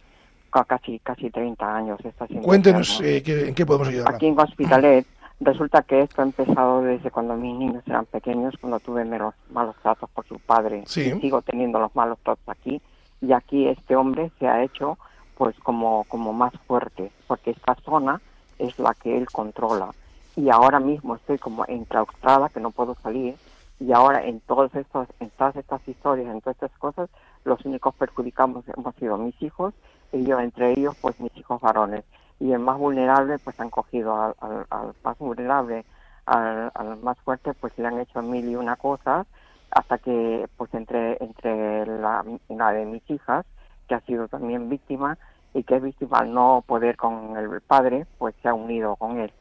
ca- 0.51 0.65
casi 0.65 0.99
casi 0.99 1.29
30 1.29 1.75
años. 1.75 1.99
Esta 2.03 2.27
Cuéntenos 2.41 3.01
eh, 3.01 3.23
en 3.25 3.55
qué 3.55 3.65
podemos 3.65 3.87
ayudarla. 3.89 4.15
Aquí 4.15 4.27
en 4.27 4.39
Hospitalet 4.39 5.05
resulta 5.39 5.83
que 5.83 6.01
esto 6.01 6.21
ha 6.21 6.25
empezado 6.25 6.81
desde 6.81 7.11
cuando 7.11 7.35
mis 7.35 7.55
niños 7.55 7.83
eran 7.87 8.05
pequeños, 8.05 8.55
cuando 8.59 8.79
tuve 8.79 9.05
menos 9.05 9.33
malos 9.51 9.75
tratos 9.81 10.09
por 10.09 10.25
su 10.25 10.39
padre. 10.39 10.83
Sí. 10.85 11.13
Y 11.15 11.21
sigo 11.21 11.41
teniendo 11.41 11.79
los 11.79 11.95
malos 11.95 12.19
tratos 12.23 12.47
aquí. 12.47 12.81
Y 13.21 13.33
aquí 13.33 13.67
este 13.67 13.95
hombre 13.95 14.31
se 14.39 14.47
ha 14.47 14.63
hecho 14.63 14.97
pues 15.37 15.57
como, 15.59 16.03
como 16.05 16.33
más 16.33 16.53
fuerte, 16.67 17.11
porque 17.27 17.51
esta 17.51 17.75
zona 17.85 18.21
es 18.57 18.77
la 18.77 18.93
que 18.93 19.17
él 19.17 19.27
controla. 19.31 19.91
Y 20.35 20.49
ahora 20.49 20.79
mismo 20.79 21.15
estoy 21.15 21.37
como 21.37 21.65
enclaustrada, 21.67 22.49
que 22.49 22.59
no 22.59 22.71
puedo 22.71 22.95
salir. 22.95 23.35
Y 23.79 23.93
ahora 23.93 24.25
en 24.25 24.41
todos 24.41 24.75
estos, 24.75 25.07
en 25.21 25.29
todas 25.31 25.55
estas 25.55 25.87
historias, 25.87 26.27
en 26.27 26.41
todas 26.41 26.55
estas 26.55 26.77
cosas, 26.77 27.09
los 27.45 27.63
únicos 27.65 27.95
perjudicamos 27.95 28.65
hemos 28.67 28.95
sido 28.95 29.17
mis 29.17 29.41
hijos 29.41 29.73
y 30.11 30.25
yo 30.25 30.39
entre 30.39 30.71
ellos 30.71 30.95
pues 31.01 31.19
mis 31.19 31.35
hijos 31.37 31.61
varones 31.61 32.03
y 32.39 32.51
el 32.53 32.59
más 32.59 32.77
vulnerable 32.77 33.39
pues 33.39 33.59
han 33.59 33.69
cogido 33.69 34.15
al, 34.39 34.65
al- 34.69 34.93
más 35.03 35.17
vulnerable 35.17 35.85
al, 36.25 36.71
al 36.75 36.97
más 36.97 37.17
fuerte 37.21 37.53
pues 37.55 37.73
le 37.77 37.87
han 37.87 37.99
hecho 37.99 38.21
mil 38.21 38.49
y 38.49 38.55
una 38.55 38.75
cosas 38.77 39.27
hasta 39.71 39.97
que 39.99 40.47
pues 40.57 40.73
entre 40.73 41.17
entre 41.23 41.85
la, 41.85 42.23
la 42.49 42.71
de 42.73 42.85
mis 42.85 43.07
hijas 43.09 43.45
que 43.87 43.95
ha 43.95 44.01
sido 44.01 44.27
también 44.27 44.69
víctima 44.69 45.17
y 45.53 45.63
que 45.63 45.77
es 45.77 45.83
víctima 45.83 46.19
al 46.19 46.33
no 46.33 46.63
poder 46.67 46.95
con 46.97 47.37
el 47.37 47.61
padre 47.61 48.05
pues 48.17 48.35
se 48.41 48.49
ha 48.49 48.53
unido 48.53 48.95
con 48.95 49.19
él. 49.19 49.33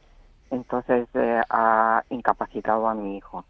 Entonces 0.51 1.07
eh, 1.13 1.41
ha 1.49 2.03
incapacitado 2.09 2.87
a 2.87 2.95
mi 2.95 3.17
hijo. 3.17 3.45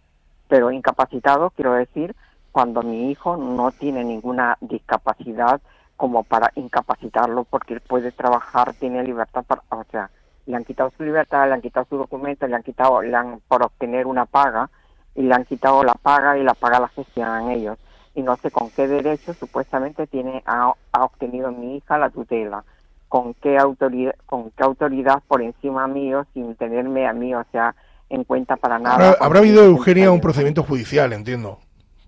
Pero 0.47 0.71
incapacitado 0.71 1.51
quiero 1.51 1.73
decir 1.73 2.15
cuando 2.51 2.81
mi 2.81 3.11
hijo 3.11 3.37
no 3.37 3.71
tiene 3.71 4.03
ninguna 4.03 4.57
discapacidad 4.61 5.61
como 5.99 6.23
para 6.23 6.49
incapacitarlo 6.55 7.43
porque 7.43 7.73
él 7.73 7.81
puede 7.81 8.13
trabajar, 8.13 8.73
tiene 8.73 9.03
libertad 9.03 9.43
para, 9.45 9.63
o 9.69 9.83
sea, 9.91 10.09
le 10.45 10.55
han 10.55 10.63
quitado 10.63 10.93
su 10.95 11.03
libertad, 11.03 11.45
le 11.49 11.55
han 11.55 11.61
quitado 11.61 11.85
su 11.89 11.97
documento, 11.97 12.47
le 12.47 12.55
han 12.55 12.63
quitado, 12.63 13.01
le 13.01 13.13
han 13.13 13.41
por 13.49 13.63
obtener 13.63 14.07
una 14.07 14.25
paga 14.25 14.69
y 15.13 15.23
le 15.23 15.33
han 15.35 15.43
quitado 15.43 15.83
la 15.83 15.95
paga 15.95 16.37
y 16.37 16.43
la 16.43 16.53
paga 16.53 16.79
la 16.79 16.87
gestionan 16.87 17.49
ellos 17.51 17.77
y 18.15 18.21
no 18.21 18.37
sé 18.37 18.49
con 18.49 18.69
qué 18.71 18.87
derecho 18.87 19.33
supuestamente 19.33 20.07
tiene 20.07 20.41
ha, 20.45 20.71
ha 20.93 21.03
obtenido 21.03 21.51
mi 21.51 21.75
hija 21.75 21.97
la 21.97 22.09
tutela, 22.09 22.63
con 23.09 23.33
qué 23.33 23.57
autoridad, 23.57 24.15
con 24.25 24.51
qué 24.51 24.63
autoridad 24.63 25.21
por 25.27 25.41
encima 25.41 25.85
mío 25.89 26.25
sin 26.33 26.55
tenerme 26.55 27.07
a 27.07 27.11
mí, 27.11 27.35
o 27.35 27.43
sea, 27.51 27.75
en 28.09 28.23
cuenta 28.23 28.55
para 28.55 28.79
nada. 28.79 28.95
Habrá, 28.95 29.17
habrá 29.19 29.39
habido, 29.39 29.65
Eugenia, 29.65 30.11
un 30.11 30.21
procedimiento 30.21 30.63
judicial, 30.63 31.11
entiendo. 31.11 31.59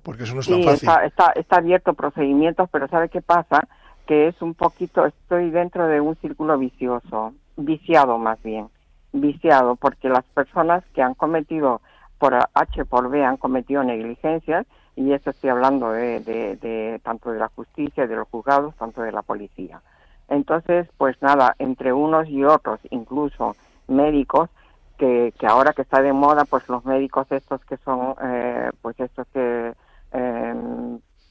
Porque 0.02 0.24
eso 0.24 0.34
no 0.34 0.40
es 0.40 0.48
tan 0.48 0.56
Sí, 0.56 0.64
fácil. 0.64 0.90
está, 0.90 1.06
está, 1.06 1.32
está 1.36 1.58
abierto 1.58 1.94
procedimientos, 1.94 2.70
pero 2.72 2.88
¿sabe 2.88 3.10
qué 3.10 3.22
pasa? 3.22 3.68
Que 4.12 4.28
es 4.28 4.42
un 4.42 4.56
poquito, 4.56 5.06
estoy 5.06 5.52
dentro 5.52 5.88
de 5.88 6.02
un 6.02 6.18
círculo 6.18 6.58
vicioso, 6.58 7.34
viciado 7.56 8.18
más 8.18 8.44
bien, 8.44 8.68
viciado, 9.14 9.78
porque 9.78 10.10
las 10.10 10.26
personas 10.26 10.84
que 10.94 11.02
han 11.02 11.14
cometido 11.14 11.80
por 12.20 12.34
H 12.54 12.84
por 12.84 13.10
B 13.10 13.24
han 13.24 13.38
cometido 13.38 13.84
negligencias, 13.84 14.68
y 14.98 15.14
eso 15.14 15.30
estoy 15.30 15.52
hablando 15.52 15.94
de, 15.94 16.20
de, 16.20 16.58
de 16.58 17.00
tanto 17.02 17.32
de 17.32 17.40
la 17.40 17.48
justicia, 17.56 18.06
de 18.06 18.18
los 18.18 18.28
juzgados, 18.28 18.76
tanto 18.76 19.02
de 19.02 19.14
la 19.14 19.22
policía. 19.22 19.82
Entonces, 20.28 20.90
pues 20.98 21.16
nada, 21.22 21.56
entre 21.58 21.94
unos 21.94 22.28
y 22.28 22.44
otros, 22.44 22.82
incluso 22.90 23.56
médicos, 23.88 24.50
que, 24.98 25.34
que 25.40 25.48
ahora 25.48 25.72
que 25.72 25.84
está 25.84 26.02
de 26.02 26.12
moda, 26.12 26.44
pues 26.44 26.68
los 26.68 26.84
médicos 26.84 27.28
estos 27.32 27.64
que 27.64 27.78
son, 27.78 28.16
eh, 28.22 28.72
pues 28.82 29.00
estos 29.00 29.26
que, 29.28 29.74
eh, 30.12 30.56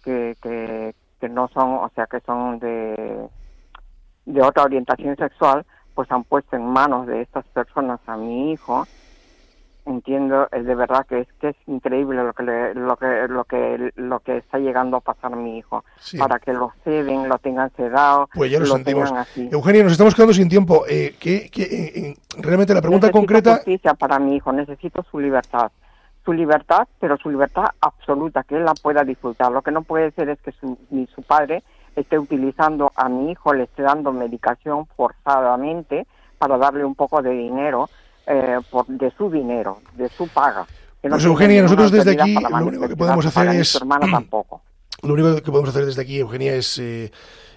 que, 0.03 0.35
que, 0.41 0.95
que 1.21 1.29
no 1.29 1.49
son, 1.49 1.75
o 1.75 1.91
sea, 1.95 2.07
que 2.07 2.21
son 2.21 2.59
de, 2.59 3.29
de 4.27 4.43
otra 4.43 4.65
orientación 4.65 5.17
sexual, 5.17 5.65
pues 5.95 6.11
han 6.11 6.25
puesto 6.25 6.57
en 6.57 6.65
manos 6.65 7.07
de 7.07 7.21
estas 7.23 7.45
personas 7.49 8.01
a 8.07 8.17
mi 8.17 8.53
hijo. 8.53 8.87
Entiendo, 9.87 10.47
de 10.53 10.75
verdad 10.75 11.07
que 11.09 11.21
es 11.21 11.29
que 11.41 11.49
es 11.49 11.57
increíble 11.67 12.23
lo 12.23 12.33
que 12.35 12.43
le- 12.43 12.75
lo 12.75 12.97
que 12.97 13.27
lo 13.29 13.45
que 13.45 13.91
lo 13.97 14.21
que 14.21 14.37
está 14.37 14.59
llegando 14.59 14.99
a 14.99 15.01
pasar 15.01 15.33
a 15.33 15.37
mi 15.37 15.59
hijo 15.59 15.85
Sí. 15.99 16.19
para 16.19 16.39
que 16.39 16.53
lo 16.53 16.71
ceden, 16.85 17.29
lo 17.29 17.39
tengan 17.39 17.71
sedado, 17.77 18.29
Pues 18.35 18.51
ya 18.53 18.61
lo, 18.61 18.67
sentimos. 18.67 19.05
tengan 19.09 19.23
así. 19.23 19.49
Eugenia, 19.51 19.83
nos 19.83 19.93
estamos 19.93 20.15
quedando 20.15 20.35
sin 20.35 20.51
tiempo. 20.51 20.85
Eh, 20.87 21.17
¿qué, 21.19 21.49
qué, 21.51 21.63
eh, 21.63 21.93
eh, 21.97 22.15
realmente 22.39 22.75
la 22.75 22.83
pregunta 22.83 23.07
necesito 23.07 23.19
concreta... 23.19 23.57
justicia 23.57 23.95
para 23.95 24.19
mi 24.19 24.37
hijo, 24.37 24.53
necesito 24.53 25.03
su 25.11 25.19
libertad. 25.19 25.73
Su 26.31 26.35
libertad, 26.35 26.87
pero 27.01 27.17
su 27.17 27.29
libertad 27.29 27.65
absoluta, 27.81 28.45
que 28.45 28.55
él 28.57 28.65
la 28.65 28.75
pueda 28.75 29.03
disfrutar. 29.03 29.51
Lo 29.51 29.63
que 29.63 29.73
no 29.73 29.83
puede 29.83 30.13
ser 30.13 30.29
es 30.29 30.39
que 30.39 30.53
su, 30.53 30.79
ni 30.91 31.09
su 31.09 31.23
padre 31.23 31.65
esté 31.97 32.21
utilizando 32.21 32.93
a 32.95 33.09
mi 33.09 33.33
hijo, 33.33 33.53
le 33.53 33.65
esté 33.65 33.83
dando 33.83 34.13
medicación 34.13 34.87
forzadamente 34.97 36.07
para 36.39 36.57
darle 36.57 36.85
un 36.85 36.95
poco 36.95 37.21
de 37.21 37.31
dinero, 37.33 37.91
eh, 38.29 38.59
por, 38.71 38.87
de 38.87 39.11
su 39.19 39.29
dinero, 39.29 39.79
de 39.97 40.09
su 40.09 40.29
paga. 40.29 40.67
Que 41.03 41.09
Pues, 41.09 41.25
Eugenia, 41.25 41.63
nosotros 41.63 41.91
desde 41.91 42.13
aquí 42.23 42.37
lo 42.37 42.65
único 42.67 42.87
que 42.87 42.97
podemos 42.97 43.27
hacer 43.27 43.49
es- 43.49 43.69
Su 43.71 43.79
hermana 43.79 44.07
tampoco. 44.09 44.63
Lo 45.03 45.15
único 45.15 45.35
que 45.35 45.51
podemos 45.51 45.71
hacer 45.71 45.85
desde 45.87 46.03
aquí, 46.03 46.21
Eugenia, 46.21 46.55
es, 46.55 46.79
eh, 46.79 47.11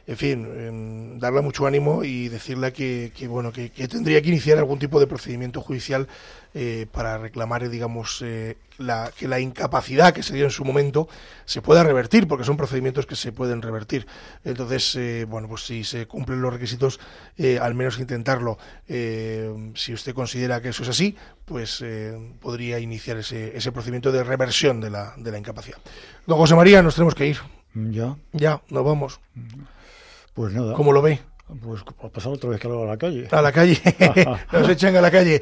en 0.05 0.17
fin, 0.17 0.45
em, 0.45 1.19
darle 1.19 1.41
mucho 1.41 1.65
ánimo 1.65 2.03
y 2.03 2.27
decirle 2.27 2.73
que, 2.73 3.11
que, 3.15 3.27
bueno, 3.27 3.51
que, 3.51 3.69
que 3.69 3.87
tendría 3.87 4.21
que 4.21 4.29
iniciar 4.29 4.57
algún 4.57 4.79
tipo 4.79 4.99
de 4.99 5.07
procedimiento 5.07 5.61
judicial 5.61 6.07
eh, 6.53 6.85
para 6.91 7.17
reclamar, 7.17 7.63
eh, 7.63 7.69
digamos, 7.69 8.21
eh, 8.21 8.57
la, 8.77 9.11
que 9.17 9.27
la 9.27 9.39
incapacidad 9.39 10.13
que 10.13 10.21
se 10.21 10.35
dio 10.35 10.43
en 10.45 10.51
su 10.51 10.65
momento 10.65 11.07
se 11.45 11.61
pueda 11.61 11.83
revertir, 11.83 12.27
porque 12.27 12.43
son 12.43 12.57
procedimientos 12.57 13.05
que 13.05 13.15
se 13.15 13.31
pueden 13.31 13.61
revertir. 13.61 14.05
Entonces, 14.43 14.95
eh, 14.95 15.25
bueno, 15.27 15.47
pues 15.47 15.65
si 15.65 15.83
se 15.83 16.05
cumplen 16.05 16.41
los 16.41 16.53
requisitos, 16.53 16.99
al 17.61 17.73
menos 17.73 17.97
intentarlo. 17.99 18.57
Si 18.87 19.93
usted 19.93 20.13
considera 20.13 20.61
que 20.61 20.69
eso 20.69 20.83
es 20.83 20.89
así, 20.89 21.15
pues 21.45 21.81
eh, 21.81 22.17
podría 22.39 22.79
iniciar 22.79 23.17
ese, 23.17 23.55
ese 23.57 23.71
procedimiento 23.71 24.11
de 24.11 24.23
reversión 24.23 24.79
de 24.79 24.89
la, 24.89 25.13
de 25.17 25.31
la 25.31 25.37
incapacidad. 25.37 25.77
Don 26.25 26.37
José 26.37 26.55
María, 26.55 26.81
nos 26.81 26.95
tenemos 26.95 27.15
que 27.15 27.27
ir. 27.27 27.37
Ya, 27.73 28.15
Ya, 28.31 28.61
nos 28.69 28.85
vamos. 28.85 29.19
Pues 30.33 30.53
nada. 30.53 30.73
¿Cómo 30.73 30.91
lo 30.91 31.01
ve? 31.01 31.19
Pues 31.61 31.81
a 31.81 32.09
pasar 32.09 32.31
otra 32.31 32.49
vez 32.49 32.59
calor 32.59 32.87
a 32.87 32.91
la 32.91 32.97
calle. 32.97 33.27
A 33.29 33.41
la 33.41 33.51
calle. 33.51 33.79
nos 34.51 34.69
echan 34.69 34.95
a 34.95 35.01
la 35.01 35.11
calle. 35.11 35.39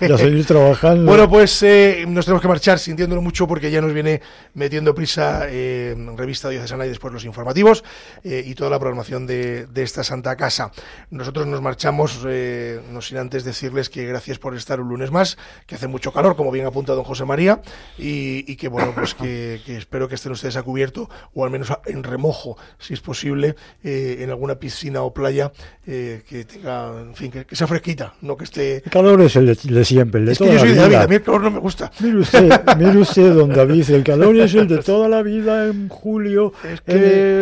Ya 0.00 0.16
seguir 0.16 0.46
trabajando. 0.46 1.04
Bueno, 1.04 1.28
pues 1.28 1.62
eh, 1.62 2.04
nos 2.08 2.24
tenemos 2.24 2.40
que 2.40 2.48
marchar 2.48 2.78
sintiéndolo 2.78 3.20
mucho 3.20 3.46
porque 3.46 3.70
ya 3.70 3.80
nos 3.80 3.92
viene 3.92 4.22
metiendo 4.54 4.94
prisa 4.94 5.46
eh, 5.48 5.94
revista 6.16 6.48
diocesana 6.48 6.86
y 6.86 6.88
después 6.88 7.12
los 7.12 7.24
informativos 7.24 7.84
eh, 8.24 8.42
y 8.46 8.54
toda 8.54 8.70
la 8.70 8.78
programación 8.78 9.26
de, 9.26 9.66
de 9.66 9.82
esta 9.82 10.04
Santa 10.04 10.36
Casa. 10.36 10.72
Nosotros 11.10 11.46
nos 11.46 11.60
marchamos, 11.60 12.20
eh, 12.26 12.80
no 12.90 13.02
sin 13.02 13.18
antes 13.18 13.44
decirles 13.44 13.90
que 13.90 14.06
gracias 14.06 14.38
por 14.38 14.54
estar 14.56 14.80
un 14.80 14.88
lunes 14.88 15.10
más, 15.10 15.36
que 15.66 15.74
hace 15.74 15.86
mucho 15.86 16.12
calor, 16.12 16.36
como 16.36 16.50
bien 16.50 16.66
apunta 16.66 16.94
don 16.94 17.04
José 17.04 17.24
María, 17.24 17.60
y, 17.98 18.50
y 18.50 18.56
que 18.56 18.68
bueno, 18.68 18.92
pues 18.94 19.14
que, 19.14 19.60
que 19.66 19.76
espero 19.76 20.08
que 20.08 20.14
estén 20.14 20.32
ustedes 20.32 20.56
a 20.56 20.62
cubierto 20.62 21.10
o 21.34 21.44
al 21.44 21.50
menos 21.50 21.72
en 21.86 22.02
remojo, 22.02 22.56
si 22.78 22.94
es 22.94 23.00
posible, 23.00 23.56
en 23.82 24.30
alguna 24.30 24.56
piscina 24.56 25.02
o 25.02 25.12
playa 25.12 25.41
eh, 25.86 26.22
que 26.28 26.44
tenga, 26.44 26.92
en 27.00 27.14
fin, 27.14 27.30
que, 27.30 27.44
que 27.44 27.56
sea 27.56 27.66
fresquita, 27.66 28.14
no 28.22 28.36
que 28.36 28.44
esté... 28.44 28.76
El 28.84 28.90
calor 28.90 29.20
es 29.22 29.34
el 29.36 29.46
de, 29.46 29.54
de 29.62 29.84
siempre, 29.84 30.20
el 30.20 30.26
de 30.26 30.32
Es 30.32 30.38
que 30.38 30.44
toda 30.44 30.56
yo 30.56 30.60
soy 30.66 30.74
la 30.74 30.88
vida. 30.88 31.02
a 31.02 31.06
mí 31.08 31.14
el 31.16 31.22
calor 31.22 31.40
no 31.42 31.50
me 31.50 31.58
gusta. 31.58 31.90
Mire 32.00 32.18
usted, 32.18 32.60
mire 32.78 32.98
usted, 32.98 33.32
don 33.34 33.50
David, 33.52 33.90
el 33.90 34.04
calor 34.04 34.36
es 34.36 34.54
el 34.54 34.68
de 34.68 34.78
toda 34.78 35.08
la 35.08 35.22
vida 35.22 35.66
en 35.66 35.88
julio, 35.88 36.52
Es 36.62 36.80
que- 36.82 36.92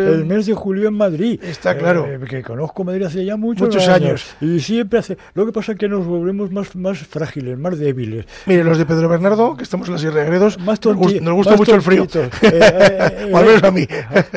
el 0.07 0.25
mes 0.25 0.45
de 0.45 0.53
julio 0.53 0.87
en 0.87 0.95
Madrid. 0.95 1.39
Está 1.43 1.77
claro. 1.77 2.05
Eh, 2.07 2.19
que 2.27 2.41
conozco 2.41 2.83
Madrid 2.83 3.03
hace 3.05 3.23
ya 3.25 3.37
muchos, 3.37 3.67
Muchos 3.67 3.87
años. 3.87 4.25
Y 4.41 4.59
siempre 4.59 4.99
hace... 4.99 5.17
Lo 5.33 5.45
que 5.45 5.51
pasa 5.51 5.73
es 5.73 5.77
que 5.77 5.87
nos 5.87 6.05
volvemos 6.05 6.51
más, 6.51 6.75
más 6.75 6.97
frágiles, 6.99 7.57
más 7.57 7.77
débiles. 7.77 8.25
Mire, 8.45 8.63
los 8.63 8.77
de 8.77 8.85
Pedro 8.85 9.07
Bernardo, 9.09 9.55
que 9.55 9.63
estamos 9.63 9.87
en 9.87 9.93
la 9.93 9.99
Sierra 9.99 10.21
de 10.21 10.25
Gredos, 10.27 10.59
Más 10.59 10.79
tonti- 10.81 11.21
nos 11.21 11.33
gusta 11.33 11.51
más 11.51 11.59
mucho 11.59 11.75
el 11.75 11.81
frío. 11.81 12.07
Eh, 12.41 12.49
eh, 12.53 13.13
eh, 13.21 13.29
o 13.31 13.37
al 13.37 13.45
menos 13.45 13.63
a 13.63 13.71
mí. 13.71 13.87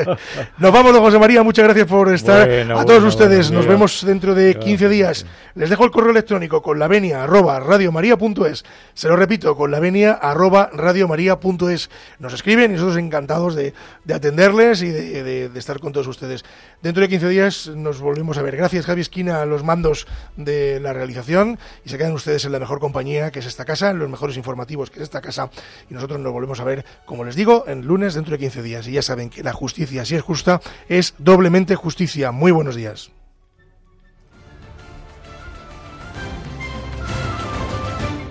Nos 0.59 0.71
vamos, 0.71 0.93
don 0.93 1.01
José 1.01 1.17
María, 1.19 1.43
muchas 1.43 1.65
gracias 1.65 1.87
por 1.87 2.13
estar. 2.13 2.47
Bueno, 2.47 2.79
a 2.79 2.85
todos 2.85 2.99
bueno, 3.01 3.07
ustedes, 3.07 3.44
bueno, 3.44 3.44
nos 3.51 3.65
vemos 3.67 4.05
dentro 4.05 4.33
de 4.35 4.53
15 4.55 4.69
Gracias. 4.87 4.91
días. 4.91 5.25
Les 5.55 5.69
dejo 5.69 5.85
el 5.85 5.91
correo 5.91 6.11
electrónico 6.11 6.61
con 6.61 6.79
la 6.79 6.87
venia 6.87 7.23
arroba 7.23 7.59
radiomaria.es. 7.59 8.65
Se 8.93 9.07
lo 9.07 9.15
repito, 9.15 9.55
con 9.55 9.71
la 9.71 9.79
venia 9.79 10.13
arroba 10.13 10.69
radiomaria.es. 10.73 11.89
Nos 12.19 12.33
escriben 12.33 12.71
y 12.71 12.73
nosotros 12.75 12.97
encantados 12.97 13.55
de, 13.55 13.73
de 14.03 14.13
atenderles 14.13 14.81
y 14.81 14.89
de, 14.89 15.23
de- 15.23 15.49
de 15.49 15.59
estar 15.59 15.79
con 15.79 15.93
todos 15.93 16.07
ustedes. 16.07 16.43
Dentro 16.81 17.01
de 17.01 17.09
15 17.09 17.29
días 17.29 17.67
nos 17.67 17.99
volvemos 18.01 18.37
a 18.37 18.41
ver. 18.41 18.55
Gracias, 18.57 18.85
Javi 18.85 19.01
Esquina, 19.01 19.41
a 19.41 19.45
los 19.45 19.63
mandos 19.63 20.07
de 20.35 20.79
la 20.79 20.93
realización. 20.93 21.57
Y 21.85 21.89
se 21.89 21.97
quedan 21.97 22.13
ustedes 22.13 22.45
en 22.45 22.51
la 22.51 22.59
mejor 22.59 22.79
compañía, 22.79 23.31
que 23.31 23.39
es 23.39 23.45
esta 23.45 23.65
casa, 23.65 23.89
en 23.91 23.99
los 23.99 24.09
mejores 24.09 24.37
informativos, 24.37 24.89
que 24.89 24.97
es 24.99 25.03
esta 25.03 25.21
casa. 25.21 25.49
Y 25.89 25.93
nosotros 25.93 26.19
nos 26.19 26.33
volvemos 26.33 26.59
a 26.59 26.63
ver, 26.63 26.85
como 27.05 27.23
les 27.23 27.35
digo, 27.35 27.65
en 27.67 27.85
lunes 27.85 28.13
dentro 28.13 28.31
de 28.33 28.39
15 28.39 28.61
días. 28.61 28.87
Y 28.87 28.91
ya 28.93 29.01
saben 29.01 29.29
que 29.29 29.43
la 29.43 29.53
justicia, 29.53 30.03
si 30.05 30.15
es 30.15 30.21
justa, 30.21 30.61
es 30.89 31.13
doblemente 31.17 31.75
justicia. 31.75 32.31
Muy 32.31 32.51
buenos 32.51 32.75
días. 32.75 33.11